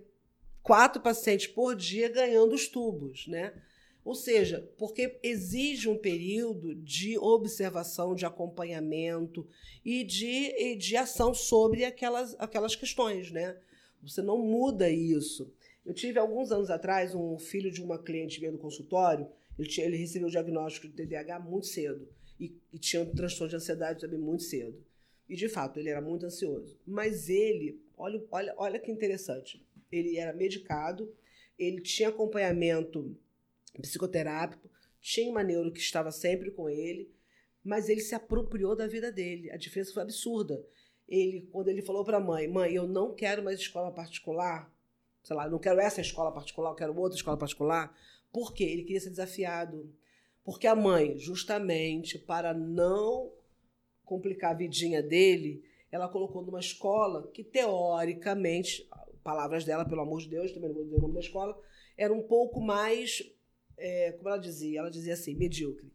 quatro 0.62 1.00
pacientes 1.02 1.46
por 1.46 1.74
dia 1.74 2.08
ganhando 2.08 2.54
os 2.54 2.68
tubos, 2.68 3.26
né? 3.26 3.52
Ou 4.04 4.14
seja, 4.14 4.68
porque 4.78 5.18
exige 5.22 5.88
um 5.88 5.98
período 5.98 6.74
de 6.76 7.18
observação, 7.18 8.14
de 8.14 8.24
acompanhamento 8.24 9.46
e 9.84 10.04
de, 10.04 10.54
e 10.56 10.76
de 10.76 10.96
ação 10.96 11.34
sobre 11.34 11.84
aquelas, 11.84 12.36
aquelas 12.38 12.76
questões, 12.76 13.32
né? 13.32 13.56
Você 14.02 14.22
não 14.22 14.38
muda 14.38 14.88
isso. 14.88 15.52
Eu 15.84 15.92
tive 15.92 16.18
alguns 16.18 16.52
anos 16.52 16.70
atrás 16.70 17.14
um 17.14 17.36
filho 17.38 17.70
de 17.70 17.82
uma 17.82 17.98
cliente 17.98 18.38
minha 18.38 18.52
do 18.52 18.58
consultório 18.58 19.28
ele, 19.58 19.68
tinha, 19.68 19.86
ele 19.86 19.96
recebeu 19.96 20.28
o 20.28 20.30
diagnóstico 20.30 20.88
de 20.88 20.94
TDAH 20.94 21.40
muito 21.40 21.66
cedo 21.66 22.06
e, 22.38 22.54
e 22.72 22.78
tinha 22.78 23.02
um 23.02 23.14
transtorno 23.14 23.50
de 23.50 23.56
ansiedade 23.56 24.00
também 24.00 24.18
muito 24.18 24.42
cedo. 24.42 24.76
E, 25.28 25.34
de 25.34 25.48
fato, 25.48 25.78
ele 25.78 25.88
era 25.88 26.00
muito 26.00 26.26
ansioso. 26.26 26.78
Mas 26.86 27.28
ele, 27.28 27.80
olha, 27.96 28.24
olha, 28.30 28.54
olha 28.56 28.78
que 28.78 28.90
interessante, 28.90 29.66
ele 29.90 30.16
era 30.16 30.32
medicado, 30.32 31.12
ele 31.58 31.80
tinha 31.80 32.08
acompanhamento 32.08 33.16
psicoterápico, 33.80 34.70
tinha 35.00 35.30
uma 35.30 35.42
neuro 35.42 35.72
que 35.72 35.80
estava 35.80 36.10
sempre 36.10 36.50
com 36.50 36.68
ele, 36.68 37.10
mas 37.62 37.88
ele 37.88 38.00
se 38.00 38.14
apropriou 38.14 38.76
da 38.76 38.86
vida 38.86 39.10
dele. 39.10 39.50
A 39.50 39.56
diferença 39.56 39.92
foi 39.92 40.02
absurda. 40.02 40.64
Ele, 41.08 41.48
quando 41.52 41.68
ele 41.68 41.82
falou 41.82 42.04
para 42.04 42.16
a 42.16 42.20
mãe, 42.20 42.48
mãe, 42.48 42.74
eu 42.74 42.86
não 42.86 43.14
quero 43.14 43.42
mais 43.42 43.60
escola 43.60 43.92
particular, 43.92 44.72
sei 45.22 45.36
lá, 45.36 45.48
não 45.48 45.58
quero 45.58 45.80
essa 45.80 46.00
escola 46.00 46.32
particular, 46.32 46.70
eu 46.70 46.76
quero 46.76 46.96
outra 46.96 47.16
escola 47.16 47.36
particular, 47.36 47.96
por 48.32 48.52
quê? 48.52 48.64
Ele 48.64 48.82
queria 48.82 49.00
ser 49.00 49.10
desafiado. 49.10 49.92
Porque 50.44 50.66
a 50.66 50.76
mãe, 50.76 51.18
justamente 51.18 52.18
para 52.18 52.52
não 52.52 53.32
complicar 54.06 54.52
a 54.52 54.56
vidinha 54.56 55.02
dele, 55.02 55.62
ela 55.92 56.08
colocou 56.08 56.42
numa 56.42 56.60
escola 56.60 57.30
que, 57.34 57.44
teoricamente, 57.44 58.88
palavras 59.22 59.64
dela, 59.64 59.84
pelo 59.84 60.00
amor 60.00 60.20
de 60.20 60.30
Deus, 60.30 60.52
também 60.52 60.68
não 60.70 60.76
vou 60.76 60.84
dizer 60.84 60.96
o 60.96 61.02
nome 61.02 61.14
da 61.14 61.20
escola, 61.20 61.60
era 61.98 62.14
um 62.14 62.22
pouco 62.22 62.60
mais, 62.60 63.22
é, 63.76 64.12
como 64.12 64.28
ela 64.28 64.38
dizia, 64.38 64.80
ela 64.80 64.90
dizia 64.90 65.12
assim, 65.12 65.34
medíocre. 65.34 65.92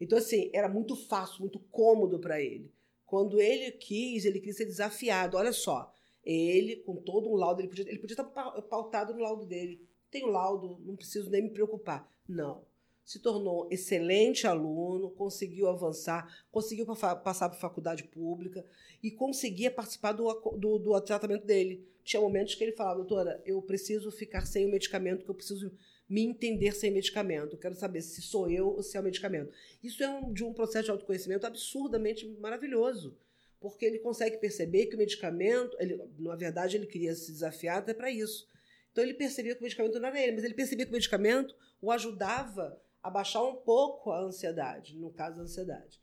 Então, 0.00 0.18
assim, 0.18 0.50
era 0.54 0.68
muito 0.68 0.94
fácil, 0.94 1.40
muito 1.40 1.58
cômodo 1.70 2.20
para 2.20 2.40
ele. 2.40 2.70
Quando 3.04 3.40
ele 3.40 3.72
quis, 3.72 4.24
ele 4.24 4.40
quis 4.40 4.56
ser 4.56 4.66
desafiado. 4.66 5.36
Olha 5.36 5.52
só, 5.52 5.92
ele, 6.22 6.76
com 6.76 6.96
todo 6.96 7.28
um 7.30 7.34
laudo, 7.34 7.60
ele 7.60 7.68
podia, 7.68 7.88
ele 7.88 7.98
podia 7.98 8.14
estar 8.14 8.24
pautado 8.62 9.14
no 9.14 9.20
laudo 9.20 9.46
dele 9.46 9.86
tenho 10.10 10.28
laudo, 10.28 10.80
não 10.84 10.96
preciso 10.96 11.30
nem 11.30 11.42
me 11.42 11.50
preocupar. 11.50 12.10
Não. 12.28 12.64
Se 13.06 13.20
tornou 13.20 13.68
excelente 13.70 14.48
aluno, 14.48 15.12
conseguiu 15.12 15.68
avançar, 15.68 16.44
conseguiu 16.50 16.84
passar 16.84 17.48
para 17.48 17.52
faculdade 17.52 18.02
pública 18.02 18.66
e 19.00 19.12
conseguia 19.12 19.70
participar 19.70 20.10
do, 20.10 20.24
do, 20.58 20.76
do 20.80 21.00
tratamento 21.00 21.46
dele. 21.46 21.86
Tinha 22.02 22.20
momentos 22.20 22.56
que 22.56 22.64
ele 22.64 22.72
falava, 22.72 22.96
doutora, 22.96 23.40
eu 23.46 23.62
preciso 23.62 24.10
ficar 24.10 24.44
sem 24.44 24.66
o 24.66 24.68
medicamento, 24.68 25.24
que 25.24 25.30
eu 25.30 25.36
preciso 25.36 25.72
me 26.08 26.22
entender 26.22 26.72
sem 26.72 26.90
medicamento. 26.90 27.56
Quero 27.56 27.76
saber 27.76 28.00
se 28.00 28.20
sou 28.20 28.50
eu 28.50 28.70
ou 28.70 28.82
se 28.82 28.96
é 28.96 29.00
o 29.00 29.04
medicamento. 29.04 29.52
Isso 29.80 30.02
é 30.02 30.08
um, 30.08 30.32
de 30.32 30.42
um 30.42 30.52
processo 30.52 30.86
de 30.86 30.90
autoconhecimento 30.90 31.46
absurdamente 31.46 32.26
maravilhoso, 32.40 33.16
porque 33.60 33.84
ele 33.84 34.00
consegue 34.00 34.38
perceber 34.38 34.86
que 34.86 34.96
o 34.96 34.98
medicamento, 34.98 35.76
ele, 35.78 35.96
na 36.18 36.34
verdade, 36.34 36.76
ele 36.76 36.86
queria 36.86 37.14
se 37.14 37.30
desafiar 37.30 37.78
até 37.78 37.94
para 37.94 38.10
isso. 38.10 38.48
Então 38.90 39.04
ele 39.04 39.14
percebia 39.14 39.54
que 39.54 39.60
o 39.60 39.62
medicamento 39.62 40.00
não 40.00 40.08
era 40.08 40.20
ele, 40.20 40.32
mas 40.32 40.44
ele 40.44 40.54
percebia 40.54 40.86
que 40.86 40.90
o 40.90 40.94
medicamento 40.94 41.54
o 41.80 41.92
ajudava 41.92 42.84
a 43.06 43.10
baixar 43.10 43.40
um 43.44 43.54
pouco 43.54 44.10
a 44.10 44.20
ansiedade, 44.20 44.96
no 44.96 45.10
caso 45.10 45.36
da 45.36 45.42
ansiedade. 45.44 46.00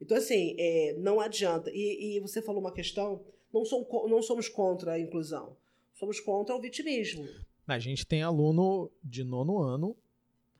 Então, 0.00 0.16
assim, 0.16 0.54
é, 0.56 0.94
não 0.98 1.18
adianta. 1.20 1.68
E, 1.72 2.16
e, 2.16 2.20
você 2.20 2.40
falou 2.40 2.60
uma 2.60 2.72
questão: 2.72 3.24
não, 3.52 3.64
som, 3.64 3.84
não 4.08 4.22
somos 4.22 4.48
contra 4.48 4.92
a 4.92 5.00
inclusão, 5.00 5.56
somos 5.94 6.20
contra 6.20 6.54
o 6.54 6.60
vitimismo. 6.60 7.26
A 7.66 7.78
gente 7.80 8.06
tem 8.06 8.22
aluno 8.22 8.88
de 9.02 9.24
nono 9.24 9.58
ano 9.58 9.96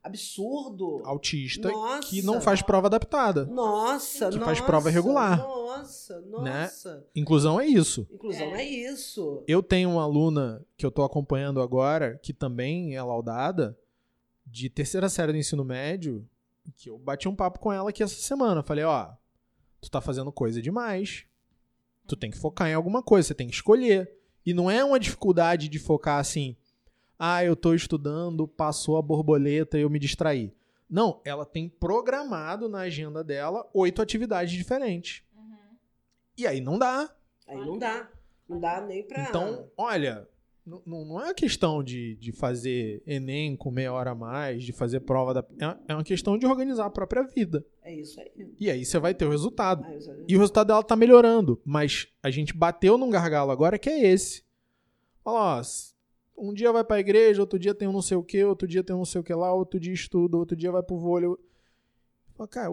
absurdo. 0.03 1.01
Autista 1.05 1.71
nossa. 1.71 2.09
que 2.09 2.23
não 2.23 2.41
faz 2.41 2.61
prova 2.61 2.89
adaptada. 2.89 3.47
Nossa, 3.47 4.29
que 4.29 4.37
nossa. 4.37 4.45
faz 4.45 4.61
prova 4.61 4.91
regular. 4.91 5.39
Nossa, 5.39 6.21
né? 6.21 6.29
nossa. 6.29 6.97
Né? 6.97 7.03
Inclusão 7.17 7.59
é 7.59 7.67
isso. 7.67 8.07
Inclusão 8.13 8.55
é. 8.55 8.63
é. 8.63 8.65
isso. 8.65 9.43
Eu 9.49 9.63
tenho 9.63 9.91
uma 9.91 10.03
aluna 10.03 10.63
que 10.77 10.85
eu 10.85 10.91
tô 10.91 11.03
acompanhando 11.03 11.61
agora, 11.63 12.19
que 12.23 12.35
também 12.35 12.95
é 12.95 13.03
laudada, 13.03 13.79
de 14.55 14.71
terceira 14.71 15.09
série 15.09 15.33
do 15.33 15.39
ensino 15.39 15.65
médio, 15.65 16.25
que 16.77 16.89
eu 16.89 16.97
bati 16.97 17.29
um 17.29 17.35
papo 17.35 17.59
com 17.59 17.73
ela 17.73 17.91
aqui 17.91 18.05
essa 18.05 18.15
semana. 18.15 18.63
Falei, 18.63 18.85
ó, 18.85 19.13
tu 19.81 19.91
tá 19.91 20.01
fazendo 20.01 20.31
coisa 20.31 20.63
demais. 20.63 21.27
Tu 22.07 22.15
tem 22.15 22.31
que 22.31 22.39
focar 22.39 22.69
em 22.69 22.75
alguma 22.75 23.03
coisa, 23.03 23.27
você 23.27 23.35
tem 23.35 23.49
que 23.49 23.55
escolher. 23.55 24.17
E 24.47 24.55
não 24.55 24.71
é 24.71 24.85
uma 24.85 25.01
dificuldade 25.01 25.69
de 25.69 25.79
focar 25.81 26.21
assim, 26.21 26.57
ah, 27.19 27.45
eu 27.45 27.55
estou 27.55 27.75
estudando, 27.75 28.47
passou 28.47 28.97
a 28.97 29.03
borboleta 29.03 29.77
e 29.77 29.83
eu 29.83 29.91
me 29.91 29.99
distraí. 29.99 30.55
Não, 30.89 31.21
ela 31.25 31.45
tem 31.45 31.69
programado 31.69 32.69
na 32.69 32.81
agenda 32.81 33.25
dela 33.25 33.69
oito 33.75 34.01
atividades 34.01 34.55
diferentes. 34.55 35.25
Uhum. 35.37 35.77
E 36.39 36.47
aí 36.47 36.61
não 36.61 36.79
dá. 36.79 37.13
Aí 37.49 37.57
não 37.57 37.77
dá. 37.77 38.09
Não 38.49 38.61
dá 38.61 38.81
nem 38.81 39.03
pra. 39.03 39.25
Então, 39.25 39.69
olha, 39.77 40.29
não, 40.67 41.05
não 41.05 41.21
é 41.21 41.35
questão 41.35 41.83
de, 41.83 42.17
de 42.17 42.33
fazer 42.33 43.03
Enem 43.07 43.55
com 43.55 43.71
meia 43.71 43.93
hora 43.93 44.13
a 44.13 44.15
mais, 44.15 44.65
de 44.65 44.73
fazer 44.73 45.01
prova 45.01 45.35
da. 45.35 45.45
É, 45.61 45.93
é 45.93 45.95
uma 45.95 46.05
questão 46.05 46.39
de 46.39 46.47
organizar 46.47 46.87
a 46.87 46.91
própria 46.91 47.23
vida. 47.23 47.65
É 47.83 47.95
isso 47.95 48.19
aí. 48.19 48.55
E 48.59 48.71
aí 48.71 48.85
você 48.85 48.99
vai 48.99 49.15
ter 49.15 49.27
o 49.27 49.31
resultado. 49.31 49.85
Ah, 49.87 50.25
e 50.27 50.35
o 50.35 50.39
resultado 50.39 50.69
dela 50.69 50.83
tá 50.83 50.97
melhorando. 50.97 51.61
Mas 51.65 52.09
a 52.23 52.31
gente 52.31 52.57
bateu 52.57 52.97
num 52.97 53.11
gargalo 53.11 53.51
agora 53.51 53.79
que 53.79 53.91
é 53.91 54.07
esse. 54.07 54.43
Fala, 55.23 55.59
ó, 55.59 55.63
um 56.37 56.55
dia 56.55 56.73
vai 56.73 56.83
pra 56.83 56.99
igreja, 56.99 57.43
outro 57.43 57.59
dia 57.59 57.75
tem 57.75 57.87
um 57.87 57.93
não 57.93 58.03
sei 58.03 58.17
o 58.17 58.23
que, 58.23 58.43
outro 58.43 58.67
dia 58.67 58.83
tem 58.83 58.95
um 58.95 59.01
não 59.01 59.05
sei 59.05 59.21
o 59.21 59.25
que 59.25 59.35
lá, 59.35 59.53
outro 59.53 59.79
dia 59.79 59.93
estuda, 59.93 60.37
outro 60.37 60.57
dia 60.57 60.73
vai 60.73 60.83
pro 60.83 60.99
vôlei. 60.99 61.29
Fala, 62.37 62.49
cara, 62.49 62.69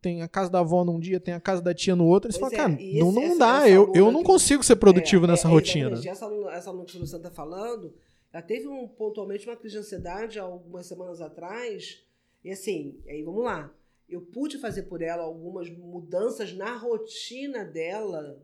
tem 0.00 0.22
a 0.22 0.28
casa 0.28 0.48
da 0.48 0.60
avó 0.60 0.84
num 0.84 1.00
dia, 1.00 1.18
tem 1.18 1.34
a 1.34 1.40
casa 1.40 1.60
da 1.60 1.74
tia 1.74 1.96
no 1.96 2.06
outro. 2.06 2.32
Você 2.32 2.38
fala, 2.38 2.52
é, 2.52 2.56
cara, 2.56 2.78
não, 2.98 3.10
não 3.10 3.36
dá, 3.36 3.68
eu, 3.68 3.92
eu 3.92 4.12
não 4.12 4.22
consigo 4.22 4.62
ser 4.62 4.76
produtivo 4.76 5.24
é, 5.24 5.28
nessa 5.28 5.48
é, 5.48 5.50
rotina. 5.50 6.00
Essa 6.04 6.26
aluna, 6.26 6.52
essa 6.52 6.70
aluna 6.70 6.84
que 6.84 6.96
o 6.96 7.00
Luciano 7.00 7.24
tá 7.24 7.30
falando, 7.30 7.92
ela 8.32 8.42
teve 8.42 8.68
um, 8.68 8.86
pontualmente 8.86 9.48
uma 9.48 9.56
crise 9.56 9.74
de 9.74 9.80
ansiedade 9.80 10.38
há 10.38 10.44
algumas 10.44 10.86
semanas 10.86 11.20
atrás. 11.20 12.04
E 12.44 12.50
assim, 12.52 13.00
aí 13.08 13.22
vamos 13.22 13.42
lá. 13.42 13.74
Eu 14.08 14.20
pude 14.20 14.58
fazer 14.58 14.84
por 14.84 15.02
ela 15.02 15.24
algumas 15.24 15.68
mudanças 15.68 16.52
na 16.52 16.76
rotina 16.76 17.64
dela, 17.64 18.40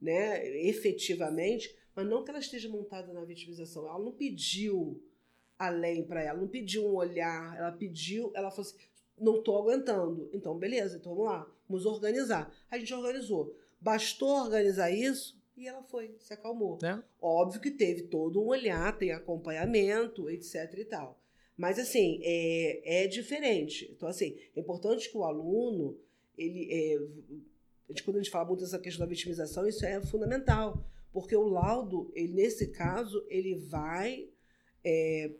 né, 0.00 0.46
efetivamente, 0.66 1.74
mas 1.94 2.06
não 2.06 2.24
que 2.24 2.30
ela 2.30 2.38
esteja 2.38 2.68
montada 2.68 3.12
na 3.12 3.24
vitimização. 3.24 3.86
Ela 3.86 3.98
não 3.98 4.12
pediu 4.12 5.02
além 5.58 6.04
para 6.04 6.22
ela, 6.22 6.38
não 6.38 6.48
pediu 6.48 6.86
um 6.86 6.94
olhar, 6.94 7.56
ela 7.58 7.72
pediu, 7.72 8.30
ela 8.34 8.50
falou 8.50 8.70
assim, 8.70 8.76
não 9.20 9.38
estou 9.38 9.58
aguentando. 9.58 10.28
Então, 10.32 10.56
beleza, 10.58 10.96
então 10.96 11.14
vamos 11.14 11.30
lá, 11.30 11.50
vamos 11.68 11.86
organizar. 11.86 12.52
A 12.70 12.78
gente 12.78 12.92
organizou. 12.94 13.54
Bastou 13.80 14.44
organizar 14.44 14.90
isso 14.90 15.38
e 15.56 15.66
ela 15.66 15.82
foi, 15.82 16.14
se 16.18 16.32
acalmou. 16.32 16.78
É. 16.82 17.02
Óbvio 17.20 17.60
que 17.60 17.70
teve 17.70 18.02
todo 18.02 18.40
um 18.40 18.46
olhar, 18.46 18.96
tem 18.96 19.12
acompanhamento, 19.12 20.30
etc 20.30 20.72
e 20.78 20.84
tal. 20.84 21.20
Mas, 21.56 21.78
assim, 21.80 22.20
é, 22.22 23.02
é 23.02 23.06
diferente. 23.08 23.90
Então, 23.90 24.08
assim, 24.08 24.38
é 24.54 24.60
importante 24.60 25.10
que 25.10 25.16
o 25.16 25.24
aluno, 25.24 25.98
ele, 26.36 26.68
é, 26.70 28.02
quando 28.04 28.16
a 28.16 28.20
gente 28.20 28.30
fala 28.30 28.44
muito 28.46 28.60
dessa 28.60 28.78
questão 28.78 29.04
da 29.04 29.10
vitimização, 29.10 29.66
isso 29.66 29.84
é 29.84 30.00
fundamental. 30.00 30.84
Porque 31.12 31.34
o 31.34 31.48
laudo, 31.48 32.12
ele, 32.14 32.32
nesse 32.34 32.68
caso, 32.68 33.26
ele 33.28 33.56
vai 33.56 34.28
é, 34.84 35.32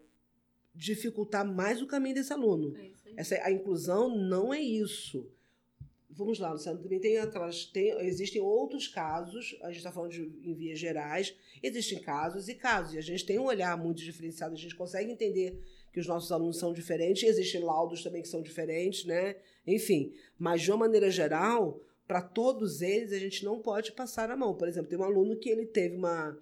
dificultar 0.74 1.46
mais 1.46 1.80
o 1.80 1.86
caminho 1.86 2.16
desse 2.16 2.32
aluno. 2.32 2.76
É. 2.76 2.90
Essa, 3.18 3.34
a 3.42 3.50
inclusão 3.50 4.16
não 4.16 4.54
é 4.54 4.60
isso. 4.60 5.28
Vamos 6.08 6.38
lá, 6.38 6.52
Luciano, 6.52 6.80
também 6.80 7.00
tem 7.00 7.18
aquelas. 7.18 7.64
Tem, 7.64 7.90
existem 8.06 8.40
outros 8.40 8.86
casos, 8.86 9.58
a 9.60 9.66
gente 9.66 9.78
está 9.78 9.90
falando 9.90 10.12
de, 10.12 10.22
em 10.44 10.54
vias 10.54 10.78
gerais, 10.78 11.34
existem 11.60 12.00
casos 12.00 12.48
e 12.48 12.54
casos, 12.54 12.94
e 12.94 12.98
a 12.98 13.00
gente 13.00 13.26
tem 13.26 13.36
um 13.36 13.46
olhar 13.46 13.76
muito 13.76 14.04
diferenciado, 14.04 14.54
a 14.54 14.56
gente 14.56 14.76
consegue 14.76 15.10
entender 15.10 15.60
que 15.92 15.98
os 15.98 16.06
nossos 16.06 16.30
alunos 16.30 16.58
são 16.60 16.72
diferentes, 16.72 17.24
existem 17.24 17.60
laudos 17.60 18.04
também 18.04 18.22
que 18.22 18.28
são 18.28 18.40
diferentes, 18.40 19.04
né? 19.04 19.34
Enfim, 19.66 20.14
mas 20.38 20.62
de 20.62 20.70
uma 20.70 20.78
maneira 20.78 21.10
geral, 21.10 21.80
para 22.06 22.22
todos 22.22 22.82
eles, 22.82 23.12
a 23.12 23.18
gente 23.18 23.44
não 23.44 23.58
pode 23.58 23.90
passar 23.90 24.30
a 24.30 24.36
mão. 24.36 24.54
Por 24.54 24.68
exemplo, 24.68 24.88
tem 24.88 24.98
um 24.98 25.02
aluno 25.02 25.36
que 25.36 25.48
ele 25.48 25.66
teve 25.66 25.96
uma. 25.96 26.38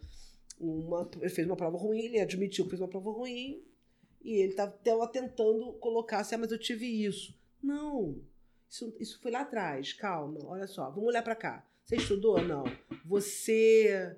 uma 0.61 1.11
ele 1.23 1.31
fez 1.31 1.47
uma 1.47 1.57
prova 1.57 1.79
ruim, 1.79 2.01
ele 2.01 2.21
admitiu 2.21 2.65
que 2.65 2.71
fez 2.71 2.83
uma 2.83 2.89
prova 2.89 3.11
ruim, 3.11 3.65
e 4.27 4.35
ele 4.43 4.51
estava 4.51 5.07
tentando 5.09 5.73
colocar 5.75 6.19
assim, 6.19 6.35
ah, 6.35 6.39
mas 6.39 6.53
eu 6.53 6.59
tive 6.59 6.87
isso. 6.87 7.35
Não, 7.63 8.17
isso, 8.69 8.95
isso 8.99 9.21
foi 9.21 9.31
lá 9.31 9.41
atrás, 9.41 9.93
calma, 9.93 10.41
olha 10.45 10.67
só, 10.67 10.91
vamos 10.91 11.09
olhar 11.09 11.23
para 11.23 11.37
cá. 11.37 11.65
Você 11.85 11.97
estudou? 11.97 12.43
Não. 12.43 12.65
Você 13.05 14.17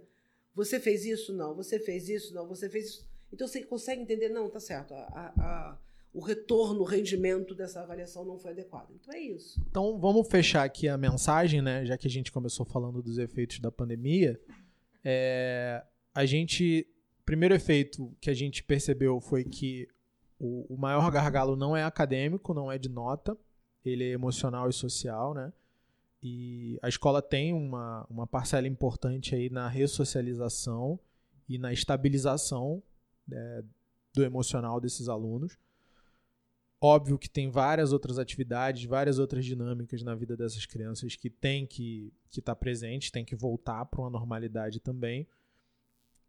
você 0.58 0.80
fez 0.80 1.04
isso? 1.04 1.32
Não. 1.32 1.54
Você 1.54 1.78
fez 1.78 2.08
isso? 2.08 2.34
Não. 2.34 2.48
Você 2.48 2.68
fez 2.68 2.86
isso? 2.86 3.08
Então 3.32 3.46
você 3.46 3.62
consegue 3.62 4.02
entender? 4.02 4.28
Não, 4.28 4.50
tá 4.50 4.58
certo. 4.58 4.92
A, 4.92 5.32
a, 5.38 5.78
o 6.12 6.20
retorno, 6.20 6.80
o 6.80 6.84
rendimento 6.84 7.54
dessa 7.54 7.80
avaliação 7.80 8.24
não 8.24 8.38
foi 8.38 8.50
adequado. 8.50 8.90
Então 8.94 9.14
é 9.14 9.20
isso. 9.20 9.62
Então 9.70 10.00
vamos 10.00 10.26
fechar 10.26 10.64
aqui 10.64 10.88
a 10.88 10.98
mensagem, 10.98 11.62
né? 11.62 11.84
Já 11.84 11.96
que 11.96 12.08
a 12.08 12.10
gente 12.10 12.32
começou 12.32 12.66
falando 12.66 13.00
dos 13.00 13.18
efeitos 13.18 13.60
da 13.60 13.70
pandemia. 13.70 14.40
É, 15.04 15.84
a 16.12 16.26
gente. 16.26 16.88
Primeiro 17.24 17.54
efeito 17.54 18.16
que 18.20 18.30
a 18.30 18.34
gente 18.34 18.64
percebeu 18.64 19.20
foi 19.20 19.44
que 19.44 19.86
o, 20.38 20.74
o 20.74 20.76
maior 20.76 21.10
gargalo 21.10 21.56
não 21.56 21.76
é 21.76 21.84
acadêmico, 21.84 22.54
não 22.54 22.70
é 22.70 22.78
de 22.78 22.88
nota, 22.88 23.36
ele 23.84 24.04
é 24.04 24.12
emocional 24.12 24.68
e 24.68 24.72
social, 24.72 25.34
né? 25.34 25.52
E 26.22 26.78
a 26.82 26.88
escola 26.88 27.22
tem 27.22 27.52
uma, 27.52 28.04
uma 28.10 28.26
parcela 28.26 28.66
importante 28.66 29.34
aí 29.34 29.48
na 29.48 29.68
ressocialização 29.68 30.98
e 31.48 31.58
na 31.58 31.72
estabilização 31.72 32.82
né, 33.26 33.64
do 34.12 34.24
emocional 34.24 34.80
desses 34.80 35.08
alunos. 35.08 35.56
Óbvio 36.80 37.18
que 37.18 37.28
tem 37.28 37.50
várias 37.50 37.92
outras 37.92 38.18
atividades, 38.18 38.84
várias 38.84 39.18
outras 39.18 39.44
dinâmicas 39.44 40.02
na 40.02 40.14
vida 40.14 40.36
dessas 40.36 40.66
crianças 40.66 41.14
que 41.14 41.30
tem 41.30 41.66
que 41.66 42.12
estar 42.30 42.54
tá 42.54 42.56
presente, 42.56 43.12
tem 43.12 43.24
que 43.24 43.36
voltar 43.36 43.84
para 43.86 44.00
uma 44.00 44.10
normalidade 44.10 44.80
também. 44.80 45.26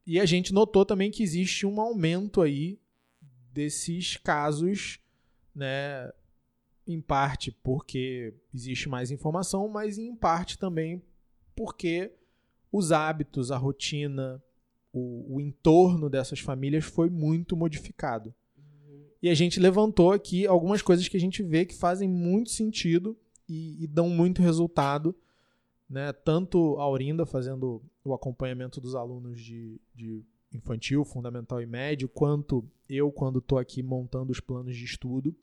E 0.06 0.20
a 0.20 0.26
gente 0.26 0.54
notou 0.54 0.86
também 0.86 1.12
que 1.12 1.24
existe 1.24 1.66
um 1.66 1.80
aumento 1.82 2.42
aí 2.42 2.80
desses 3.54 4.18
casos, 4.18 5.00
né, 5.54 6.12
em 6.88 7.02
parte 7.02 7.52
porque 7.52 8.34
existe 8.54 8.90
mais 8.90 9.12
informação, 9.12 9.68
mas 9.68 9.98
em 9.98 10.16
parte 10.16 10.58
também 10.58 11.02
porque 11.56 12.12
os 12.72 12.92
hábitos, 12.92 13.52
a 13.52 13.58
rotina, 13.58 14.42
o, 14.94 15.36
o 15.36 15.42
entorno 15.42 16.10
dessas 16.10 16.40
famílias 16.40 16.86
foi 16.86 17.10
muito 17.10 17.56
modificado. 17.56 18.34
E 19.22 19.30
a 19.30 19.34
gente 19.34 19.60
levantou 19.60 20.14
aqui 20.14 20.48
algumas 20.48 20.82
coisas 20.82 21.08
que 21.08 21.18
a 21.18 21.20
gente 21.20 21.44
vê 21.44 21.66
que 21.66 21.76
fazem 21.76 22.08
muito 22.08 22.52
sentido 22.52 23.18
e, 23.48 23.84
e 23.84 23.88
dão 23.88 24.10
muito 24.10 24.42
resultado. 24.42 25.14
Né? 25.90 26.14
Tanto 26.14 26.78
a 26.80 26.84
Aurinda 26.84 27.26
fazendo 27.26 27.84
o 28.04 28.14
acompanhamento 28.14 28.80
dos 28.80 28.96
alunos 28.96 29.42
de, 29.42 29.82
de 29.94 30.24
infantil, 30.52 31.06
fundamental 31.06 31.62
e 31.62 31.66
médio, 31.66 32.10
quanto 32.10 32.68
eu 32.90 33.12
quando 33.12 33.40
estou 33.40 33.58
aqui 33.58 33.84
montando 33.84 34.32
os 34.32 34.40
planos 34.40 34.76
de 34.76 34.84
estudo, 34.84 35.36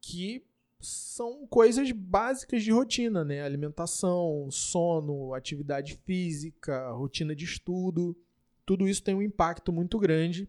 que 0.00 0.44
são 0.80 1.46
coisas 1.46 1.90
básicas 1.92 2.62
de 2.62 2.70
rotina, 2.70 3.24
né? 3.24 3.42
Alimentação, 3.42 4.48
sono, 4.50 5.34
atividade 5.34 5.98
física, 6.06 6.90
rotina 6.92 7.34
de 7.34 7.44
estudo. 7.44 8.16
Tudo 8.64 8.88
isso 8.88 9.02
tem 9.02 9.14
um 9.14 9.22
impacto 9.22 9.72
muito 9.72 9.98
grande, 9.98 10.48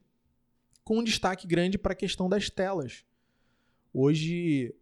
com 0.83 0.99
um 0.99 1.03
destaque 1.03 1.45
grande 1.45 1.77
para 1.77 1.93
a 1.93 1.95
questão 1.95 2.29
das 2.29 2.49
telas. 2.49 3.03
Hoje, 3.93 4.73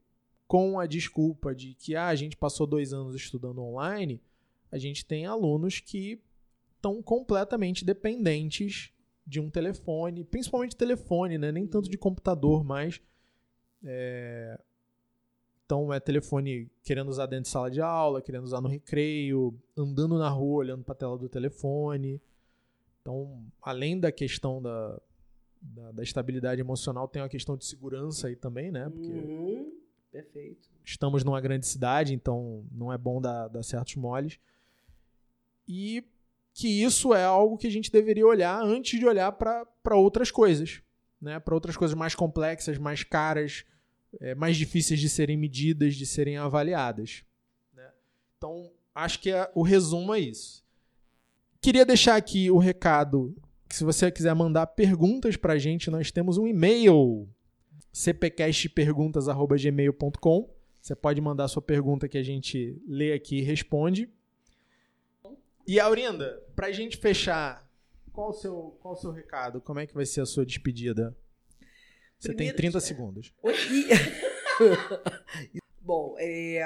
com 0.47 0.79
a 0.79 0.85
desculpa 0.85 1.55
de 1.55 1.73
que 1.73 1.95
ah, 1.95 2.07
a 2.07 2.15
gente 2.15 2.37
passou 2.37 2.67
dois 2.67 2.93
anos 2.93 3.15
estudando 3.15 3.61
online, 3.61 4.21
a 4.71 4.77
gente 4.77 5.03
tem 5.05 5.25
alunos 5.25 5.79
que 5.79 6.21
estão 6.79 7.03
completamente 7.03 7.83
dependentes 7.83 8.91
de 9.27 9.39
um 9.39 9.49
telefone, 9.49 10.23
principalmente 10.23 10.75
telefone, 10.75 11.37
né? 11.37 11.51
nem 11.51 11.67
tanto 11.67 11.89
de 11.89 11.97
computador, 11.97 12.63
mas 12.63 13.01
é, 13.83 14.59
então 15.65 15.93
é 15.93 15.99
telefone 15.99 16.71
querendo 16.83 17.09
usar 17.09 17.27
dentro 17.27 17.43
de 17.43 17.49
sala 17.49 17.69
de 17.69 17.81
aula, 17.81 18.21
querendo 18.21 18.45
usar 18.45 18.61
no 18.61 18.69
recreio, 18.69 19.53
andando 19.77 20.17
na 20.17 20.29
rua, 20.29 20.59
olhando 20.59 20.83
para 20.83 20.93
a 20.93 20.97
tela 20.97 21.17
do 21.17 21.29
telefone. 21.29 22.19
Então, 23.01 23.45
além 23.61 23.99
da 23.99 24.11
questão 24.11 24.61
da, 24.61 24.99
da, 25.61 25.91
da, 25.91 26.03
estabilidade 26.03 26.59
emocional, 26.59 27.07
tem 27.07 27.21
uma 27.21 27.29
questão 27.29 27.55
de 27.55 27.65
segurança 27.65 28.27
aí 28.27 28.35
também, 28.35 28.71
né? 28.71 28.89
Porque 28.89 29.11
uhum, 29.11 29.73
perfeito. 30.11 30.69
Estamos 30.83 31.23
numa 31.23 31.39
grande 31.39 31.67
cidade, 31.67 32.15
então 32.15 32.65
não 32.71 32.91
é 32.91 32.97
bom 32.97 33.21
dar, 33.21 33.47
dar 33.47 33.61
certos 33.61 33.95
moles. 33.95 34.39
E 35.67 36.03
que 36.59 36.83
isso 36.83 37.13
é 37.13 37.23
algo 37.23 37.57
que 37.57 37.67
a 37.67 37.71
gente 37.71 37.89
deveria 37.89 38.27
olhar 38.27 38.61
antes 38.61 38.99
de 38.99 39.05
olhar 39.05 39.31
para 39.31 39.95
outras 39.95 40.29
coisas, 40.29 40.81
né? 41.21 41.39
Para 41.39 41.55
outras 41.55 41.77
coisas 41.77 41.95
mais 41.95 42.13
complexas, 42.13 42.77
mais 42.77 43.01
caras, 43.01 43.63
é, 44.19 44.35
mais 44.35 44.57
difíceis 44.57 44.99
de 44.99 45.07
serem 45.07 45.37
medidas, 45.37 45.95
de 45.95 46.05
serem 46.05 46.35
avaliadas. 46.35 47.23
Né? 47.73 47.89
Então, 48.37 48.69
acho 48.93 49.21
que 49.21 49.31
é, 49.31 49.49
o 49.55 49.61
resumo 49.61 50.13
é 50.13 50.19
isso. 50.19 50.61
Queria 51.61 51.85
deixar 51.85 52.17
aqui 52.17 52.51
o 52.51 52.57
recado 52.57 53.33
que 53.69 53.77
se 53.77 53.85
você 53.85 54.11
quiser 54.11 54.35
mandar 54.35 54.67
perguntas 54.67 55.37
para 55.37 55.53
a 55.53 55.57
gente, 55.57 55.89
nós 55.89 56.11
temos 56.11 56.37
um 56.37 56.45
e-mail 56.45 57.25
cpcastperguntas.gmail.com 57.93 60.53
Você 60.81 60.93
pode 60.93 61.21
mandar 61.21 61.47
sua 61.47 61.61
pergunta 61.61 62.09
que 62.09 62.17
a 62.17 62.23
gente 62.23 62.77
lê 62.85 63.13
aqui 63.13 63.37
e 63.37 63.43
responde. 63.43 64.09
E 65.69 65.79
Aurinda, 65.79 66.43
para 66.55 66.65
a 66.65 66.71
gente 66.71 66.97
fechar, 66.97 67.63
qual 68.11 68.31
o 68.31 68.33
seu, 68.33 68.75
qual 68.81 68.95
o 68.95 68.97
seu 68.97 69.11
recado? 69.11 69.61
Como 69.61 69.79
é 69.79 69.85
que 69.85 69.93
vai 69.93 70.03
ser 70.03 70.19
a 70.19 70.25
sua 70.25 70.43
despedida? 70.43 71.15
Você 72.17 72.29
Primeiro, 72.29 72.55
tem 72.55 72.71
30 72.71 72.79
segundos. 72.79 73.31
bom, 75.79 76.15
é, 76.17 76.59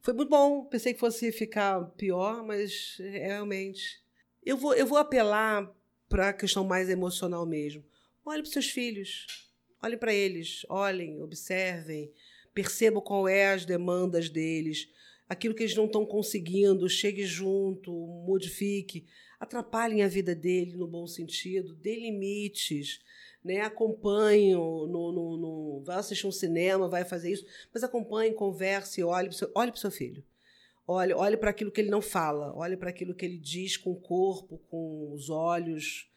foi 0.00 0.14
muito 0.14 0.30
bom. 0.30 0.64
Pensei 0.64 0.92
que 0.92 0.98
fosse 0.98 1.30
ficar 1.30 1.80
pior, 1.90 2.42
mas 2.42 2.96
realmente. 2.98 4.02
Eu 4.44 4.56
vou, 4.56 4.74
eu 4.74 4.84
vou 4.84 4.98
apelar 4.98 5.72
para 6.08 6.30
a 6.30 6.32
questão 6.32 6.64
mais 6.64 6.90
emocional 6.90 7.46
mesmo. 7.46 7.84
Olhe 8.24 8.42
para 8.42 8.50
seus 8.50 8.68
filhos. 8.68 9.48
Olhem 9.80 9.96
para 9.96 10.12
eles. 10.12 10.66
Olhem, 10.68 11.22
observem. 11.22 12.10
Percebam 12.52 13.00
qual 13.00 13.28
é 13.28 13.52
as 13.52 13.64
demandas 13.64 14.28
deles. 14.28 14.88
Aquilo 15.28 15.54
que 15.54 15.62
eles 15.62 15.74
não 15.74 15.86
estão 15.86 16.04
conseguindo, 16.04 16.88
chegue 16.88 17.24
junto, 17.24 17.92
modifique. 18.26 19.06
Atrapalhem 19.40 20.02
a 20.02 20.08
vida 20.08 20.34
dele 20.34 20.76
no 20.76 20.86
bom 20.86 21.06
sentido. 21.06 21.74
Dê 21.74 21.96
limites 21.96 23.00
né? 23.44 23.60
Acompanhe 23.60 24.54
no, 24.54 24.86
no, 24.86 25.36
no, 25.36 25.82
vai 25.84 25.98
assistir 25.98 26.26
um 26.26 26.32
cinema, 26.32 26.88
vai 26.88 27.04
fazer 27.04 27.30
isso, 27.30 27.44
mas 27.72 27.84
acompanhe, 27.84 28.32
converse, 28.32 29.04
olhe 29.04 29.28
para 29.28 29.34
o 29.34 29.38
seu, 29.38 29.76
seu 29.76 29.90
filho. 29.90 30.24
Olhe, 30.86 31.12
olhe 31.12 31.36
para 31.36 31.50
aquilo 31.50 31.70
que 31.70 31.80
ele 31.80 31.90
não 31.90 32.02
fala, 32.02 32.54
olhe 32.54 32.76
para 32.76 32.90
aquilo 32.90 33.14
que 33.14 33.24
ele 33.24 33.38
diz 33.38 33.76
com 33.76 33.92
o 33.92 34.00
corpo, 34.00 34.58
com 34.70 35.12
os 35.12 35.28
olhos. 35.28 36.10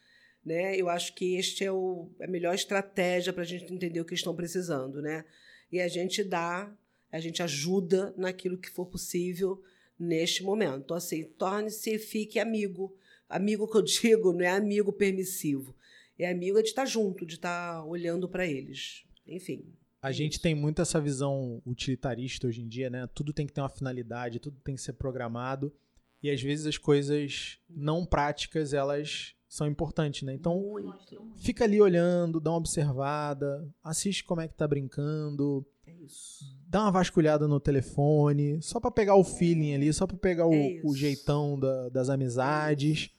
Né? 0.45 0.77
Eu 0.77 0.89
acho 0.89 1.13
que 1.13 1.35
este 1.35 1.63
é 1.65 1.71
o, 1.71 2.09
a 2.21 2.27
melhor 2.27 2.55
estratégia 2.55 3.33
para 3.33 3.43
a 3.43 3.45
gente 3.45 3.73
entender 3.73 3.99
o 3.99 4.05
que 4.05 4.13
estão 4.13 4.35
precisando. 4.35 5.01
Né? 5.01 5.25
E 5.71 5.79
a 5.79 5.87
gente 5.87 6.21
dá, 6.23 6.73
a 7.11 7.19
gente 7.19 7.41
ajuda 7.41 8.13
naquilo 8.17 8.57
que 8.57 8.69
for 8.69 8.85
possível 8.85 9.63
neste 9.99 10.43
momento. 10.43 10.83
Então, 10.83 10.97
assim, 10.97 11.23
torne-se, 11.23 11.97
fique 11.99 12.39
amigo. 12.39 12.95
Amigo 13.29 13.67
que 13.67 13.77
eu 13.77 13.81
digo 13.81 14.33
não 14.33 14.41
é 14.41 14.49
amigo 14.49 14.93
permissivo 14.93 15.75
é 16.23 16.31
amigo 16.31 16.61
de 16.61 16.69
estar 16.69 16.85
junto, 16.85 17.25
de 17.25 17.35
estar 17.35 17.83
olhando 17.85 18.27
para 18.27 18.45
eles. 18.45 19.05
Enfim. 19.25 19.65
A 20.01 20.11
gente 20.11 20.39
tem 20.39 20.55
muito 20.55 20.81
essa 20.81 21.01
visão 21.01 21.61
utilitarista 21.65 22.47
hoje 22.47 22.61
em 22.61 22.67
dia, 22.67 22.89
né? 22.89 23.07
Tudo 23.13 23.33
tem 23.33 23.45
que 23.45 23.53
ter 23.53 23.61
uma 23.61 23.69
finalidade, 23.69 24.39
tudo 24.39 24.59
tem 24.63 24.75
que 24.75 24.81
ser 24.81 24.93
programado. 24.93 25.73
E 26.21 26.29
às 26.29 26.41
vezes 26.41 26.65
as 26.65 26.77
coisas 26.77 27.59
não 27.69 28.05
práticas, 28.05 28.73
elas 28.73 29.35
são 29.47 29.67
importantes, 29.67 30.23
né? 30.23 30.33
Então, 30.33 30.59
Muito. 30.59 31.33
fica 31.37 31.63
ali 31.63 31.81
olhando, 31.81 32.39
dá 32.39 32.51
uma 32.51 32.57
observada, 32.57 33.67
assiste 33.83 34.23
como 34.23 34.41
é 34.41 34.47
que 34.47 34.55
tá 34.55 34.67
brincando, 34.67 35.65
É 35.87 35.91
isso. 36.03 36.43
dá 36.67 36.81
uma 36.83 36.91
vasculhada 36.91 37.47
no 37.47 37.59
telefone, 37.59 38.61
só 38.61 38.79
pra 38.79 38.91
pegar 38.91 39.15
o 39.15 39.23
feeling 39.23 39.73
ali, 39.73 39.93
só 39.93 40.05
pra 40.05 40.17
pegar 40.17 40.45
o, 40.45 40.53
É 40.53 40.81
o 40.83 40.93
jeitão 40.95 41.57
da- 41.59 41.89
das 41.89 42.09
amizades. 42.09 43.09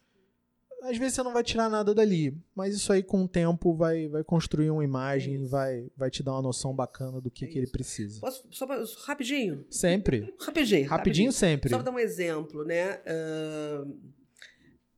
Às 0.82 0.96
vezes 0.96 1.14
você 1.14 1.22
não 1.24 1.32
vai 1.32 1.42
tirar 1.42 1.68
nada 1.68 1.92
dali, 1.92 2.36
mas 2.54 2.72
isso 2.74 2.92
aí 2.92 3.02
com 3.02 3.24
o 3.24 3.28
tempo 3.28 3.74
vai, 3.74 4.06
vai 4.06 4.22
construir 4.22 4.70
uma 4.70 4.84
imagem, 4.84 5.42
É 5.42 5.46
vai, 5.48 5.90
vai 5.96 6.08
te 6.10 6.22
dar 6.22 6.32
uma 6.34 6.42
noção 6.42 6.72
bacana 6.72 7.20
do 7.20 7.30
que, 7.30 7.46
É 7.46 7.48
que 7.48 7.58
ele 7.58 7.66
precisa. 7.66 8.20
Posso, 8.20 8.46
só 8.52 8.64
pra- 8.64 8.84
rapidinho? 9.06 9.64
Sempre. 9.68 10.32
Rapidinho. 10.38 10.88
Rapidinho 10.88 11.32
sempre. 11.32 11.68
Só 11.70 11.76
para 11.78 11.86
dar 11.86 11.90
um 11.90 11.98
exemplo, 11.98 12.64
né? 12.64 13.00
Ahn, 13.06 13.92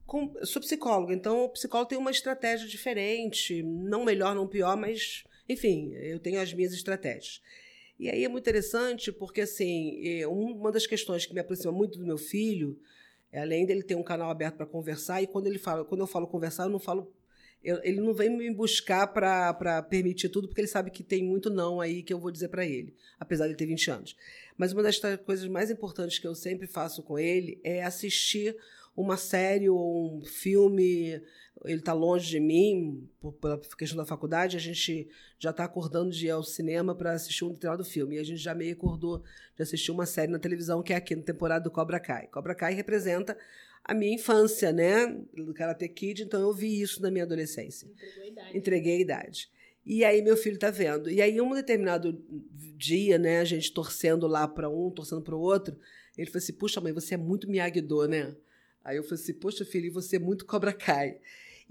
com- 0.06 0.34
sou 0.44 0.60
psicóloga, 0.60 1.14
então 1.14 1.44
o 1.44 1.48
psicólogo 1.48 1.88
tem 1.88 1.98
uma 1.98 2.10
estratégia 2.10 2.68
diferente, 2.68 3.62
não 3.62 4.04
melhor, 4.04 4.34
não 4.34 4.46
pior, 4.46 4.76
mas, 4.76 5.24
enfim, 5.52 5.92
eu 5.94 6.18
tenho 6.18 6.40
as 6.40 6.52
minhas 6.52 6.72
estratégias. 6.72 7.40
E 7.98 8.08
aí 8.08 8.24
é 8.24 8.28
muito 8.28 8.44
interessante 8.44 9.12
porque, 9.12 9.42
assim, 9.42 10.24
um- 10.26 10.52
uma 10.54 10.72
das 10.72 10.86
questões 10.86 11.26
que 11.26 11.34
me 11.34 11.40
aproxima 11.40 11.72
muito 11.72 11.98
do 11.98 12.06
meu 12.06 12.16
filho, 12.16 12.78
é, 13.32 13.40
além 13.40 13.66
dele 13.66 13.82
ter 13.82 13.94
um 13.94 14.02
canal 14.02 14.30
aberto 14.30 14.56
para 14.56 14.66
conversar, 14.66 15.22
e 15.22 15.26
quando 15.26 15.46
ele 15.46 15.58
fala, 15.58 15.84
quando 15.84 16.00
eu 16.00 16.06
falo 16.06 16.26
conversar, 16.26 16.64
eu 16.64 16.70
não 16.70 16.78
falo. 16.78 17.12
eu- 17.62 17.78
ele 17.84 18.00
não 18.00 18.14
vem 18.14 18.30
me 18.30 18.50
buscar 18.50 19.06
para 19.08 19.82
permitir 19.82 20.30
tudo, 20.30 20.48
porque 20.48 20.62
ele 20.62 20.66
sabe 20.66 20.90
que 20.90 21.02
tem 21.02 21.22
muito 21.22 21.50
não 21.50 21.78
aí 21.78 22.02
que 22.02 22.10
eu 22.10 22.18
vou 22.18 22.30
dizer 22.30 22.48
para 22.48 22.64
ele, 22.64 22.94
apesar 23.18 23.44
de 23.44 23.50
ele 23.50 23.58
ter 23.58 23.66
20 23.66 23.90
anos. 23.90 24.16
Mas 24.56 24.72
uma 24.72 24.82
das 24.82 24.98
coisas 25.26 25.46
mais 25.46 25.70
importantes 25.70 26.18
que 26.18 26.26
eu 26.26 26.34
sempre 26.34 26.66
faço 26.66 27.02
com 27.02 27.18
ele 27.18 27.60
é 27.62 27.82
assistir 27.82 28.56
uma 28.96 29.18
série 29.18 29.68
ou 29.68 30.16
um 30.16 30.24
filme. 30.24 31.20
Ele 31.64 31.78
está 31.78 31.92
longe 31.92 32.28
de 32.28 32.40
mim, 32.40 33.08
por, 33.20 33.32
pela 33.32 33.58
questão 33.58 33.96
da 33.96 34.06
faculdade, 34.06 34.56
a 34.56 34.60
gente 34.60 35.08
já 35.38 35.50
está 35.50 35.64
acordando 35.64 36.10
de 36.10 36.26
ir 36.26 36.30
ao 36.30 36.42
cinema 36.42 36.94
para 36.94 37.12
assistir 37.12 37.44
um 37.44 37.52
determinado 37.52 37.84
filme. 37.84 38.16
E 38.16 38.18
a 38.18 38.24
gente 38.24 38.38
já 38.38 38.54
meio 38.54 38.72
acordou 38.72 39.22
de 39.56 39.62
assistir 39.62 39.90
uma 39.90 40.06
série 40.06 40.32
na 40.32 40.38
televisão, 40.38 40.82
que 40.82 40.92
é 40.92 40.96
aqui, 40.96 41.14
na 41.14 41.22
temporada 41.22 41.62
do 41.64 41.70
Cobra 41.70 42.00
Kai. 42.00 42.28
Cobra 42.28 42.54
Kai 42.54 42.72
representa 42.74 43.36
a 43.84 43.94
minha 43.94 44.14
infância, 44.14 44.72
né? 44.72 45.06
Do 45.34 45.52
Karate 45.52 45.88
Kid, 45.88 46.22
então 46.22 46.40
eu 46.40 46.52
vi 46.52 46.80
isso 46.80 47.02
na 47.02 47.10
minha 47.10 47.24
adolescência 47.24 47.88
Entregou 47.88 48.22
a 48.22 48.26
idade. 48.26 48.58
entreguei 48.58 48.96
a 48.96 49.00
idade. 49.00 49.50
E 49.84 50.04
aí 50.04 50.22
meu 50.22 50.36
filho 50.36 50.58
tá 50.58 50.70
vendo. 50.70 51.10
E 51.10 51.20
aí 51.20 51.40
um 51.40 51.54
determinado 51.54 52.22
dia, 52.76 53.18
né, 53.18 53.40
a 53.40 53.44
gente 53.44 53.72
torcendo 53.72 54.26
lá 54.26 54.46
para 54.46 54.68
um, 54.68 54.90
torcendo 54.90 55.22
para 55.22 55.34
o 55.34 55.40
outro, 55.40 55.76
ele 56.16 56.30
falou 56.30 56.38
assim: 56.42 56.52
"Puxa, 56.52 56.80
mãe, 56.80 56.92
você 56.92 57.14
é 57.14 57.16
muito 57.16 57.50
Miyagi-Do, 57.50 58.06
né?" 58.06 58.34
Aí 58.84 58.96
eu 58.96 59.02
falei 59.02 59.22
assim: 59.22 59.34
"Poxa, 59.34 59.64
filho, 59.64 59.92
você 59.92 60.16
é 60.16 60.18
muito 60.18 60.46
Cobra 60.46 60.72
Kai". 60.72 61.18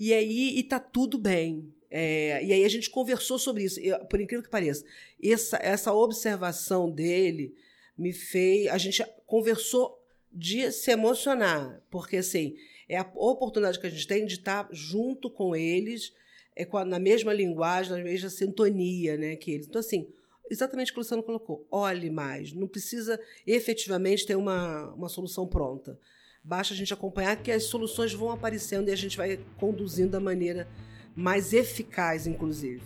E 0.02 0.14
aí 0.14 0.58
e 0.58 0.64
tá 0.64 0.80
tudo 0.80 1.18
bem. 1.18 1.74
É, 1.91 2.41
e 2.45 2.54
aí 2.54 2.64
a 2.64 2.70
gente 2.70 2.89
conversou 2.89 3.38
sobre 3.38 3.64
isso. 3.66 3.80
Eu, 3.82 4.00
por 4.06 4.22
incrível 4.22 4.41
que 4.43 4.50
pareça, 4.50 4.86
essa 5.22 5.58
essa 5.58 5.93
observação 5.93 6.89
dele 6.89 7.54
me 7.97 8.14
fez, 8.14 8.68
a 8.68 8.78
gente 8.78 9.04
conversou 9.28 10.02
de 10.32 10.72
se 10.72 10.89
emocionar, 10.91 11.82
porque 11.89 12.18
assim, 12.18 12.56
é 12.88 12.97
a 12.97 13.12
oportunidade 13.16 13.78
que 13.80 13.88
a 13.88 13.89
gente 13.89 14.08
tem 14.08 14.26
de 14.26 14.36
estar 14.36 14.70
junto 14.72 15.30
com 15.30 15.54
eles, 15.56 16.14
é, 16.56 16.64
com 16.64 16.78
a- 16.78 16.86
na 16.86 17.00
mesma 17.00 17.34
linguagem, 17.34 17.91
na 17.91 18.02
mesma 18.02 18.30
sintonia 18.30 19.18
né, 19.18 19.36
que 19.36 19.52
eles. 19.52 19.68
Então, 19.68 19.80
assim, 19.80 20.08
exatamente 20.50 20.91
o 20.91 20.93
que 20.93 21.00
o 21.00 21.02
Luciano 21.02 21.24
colocou. 21.24 21.68
Olhe 21.70 22.10
mais. 22.10 22.54
Não 22.54 22.68
precisa 22.68 23.20
efetivamente 23.45 24.26
ter 24.26 24.36
uma, 24.36 24.93
uma 24.93 25.10
solução 25.10 25.45
pronta. 25.47 26.00
Basta 26.43 26.73
a 26.73 26.77
gente 26.77 26.93
acompanhar 26.93 27.35
que 27.37 27.51
as 27.51 27.65
soluções 27.65 28.13
vão 28.13 28.31
aparecendo 28.31 28.89
e 28.89 28.91
a 28.91 28.95
gente 28.95 29.17
vai 29.17 29.39
conduzindo 29.57 30.11
da 30.11 30.19
maneira 30.19 30.67
mais 31.15 31.53
eficaz, 31.53 32.25
inclusive. 32.25 32.83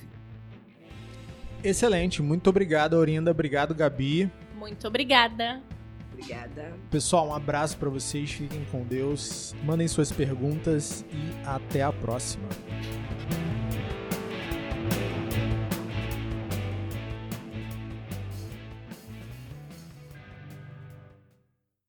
Excelente, 1.63 2.21
muito 2.21 2.49
obrigado, 2.49 2.95
Aurinda. 2.95 3.31
Obrigado, 3.31 3.73
Gabi. 3.73 4.29
Muito 4.55 4.87
obrigada. 4.87 5.61
Obrigada. 6.11 6.73
Pessoal, 6.89 7.29
um 7.29 7.33
abraço 7.33 7.77
pra 7.77 7.89
vocês, 7.89 8.31
fiquem 8.31 8.65
com 8.65 8.83
Deus, 8.83 9.55
mandem 9.63 9.87
suas 9.87 10.11
perguntas 10.11 11.03
e 11.11 11.47
até 11.47 11.81
a 11.81 11.91
próxima. 11.91 12.47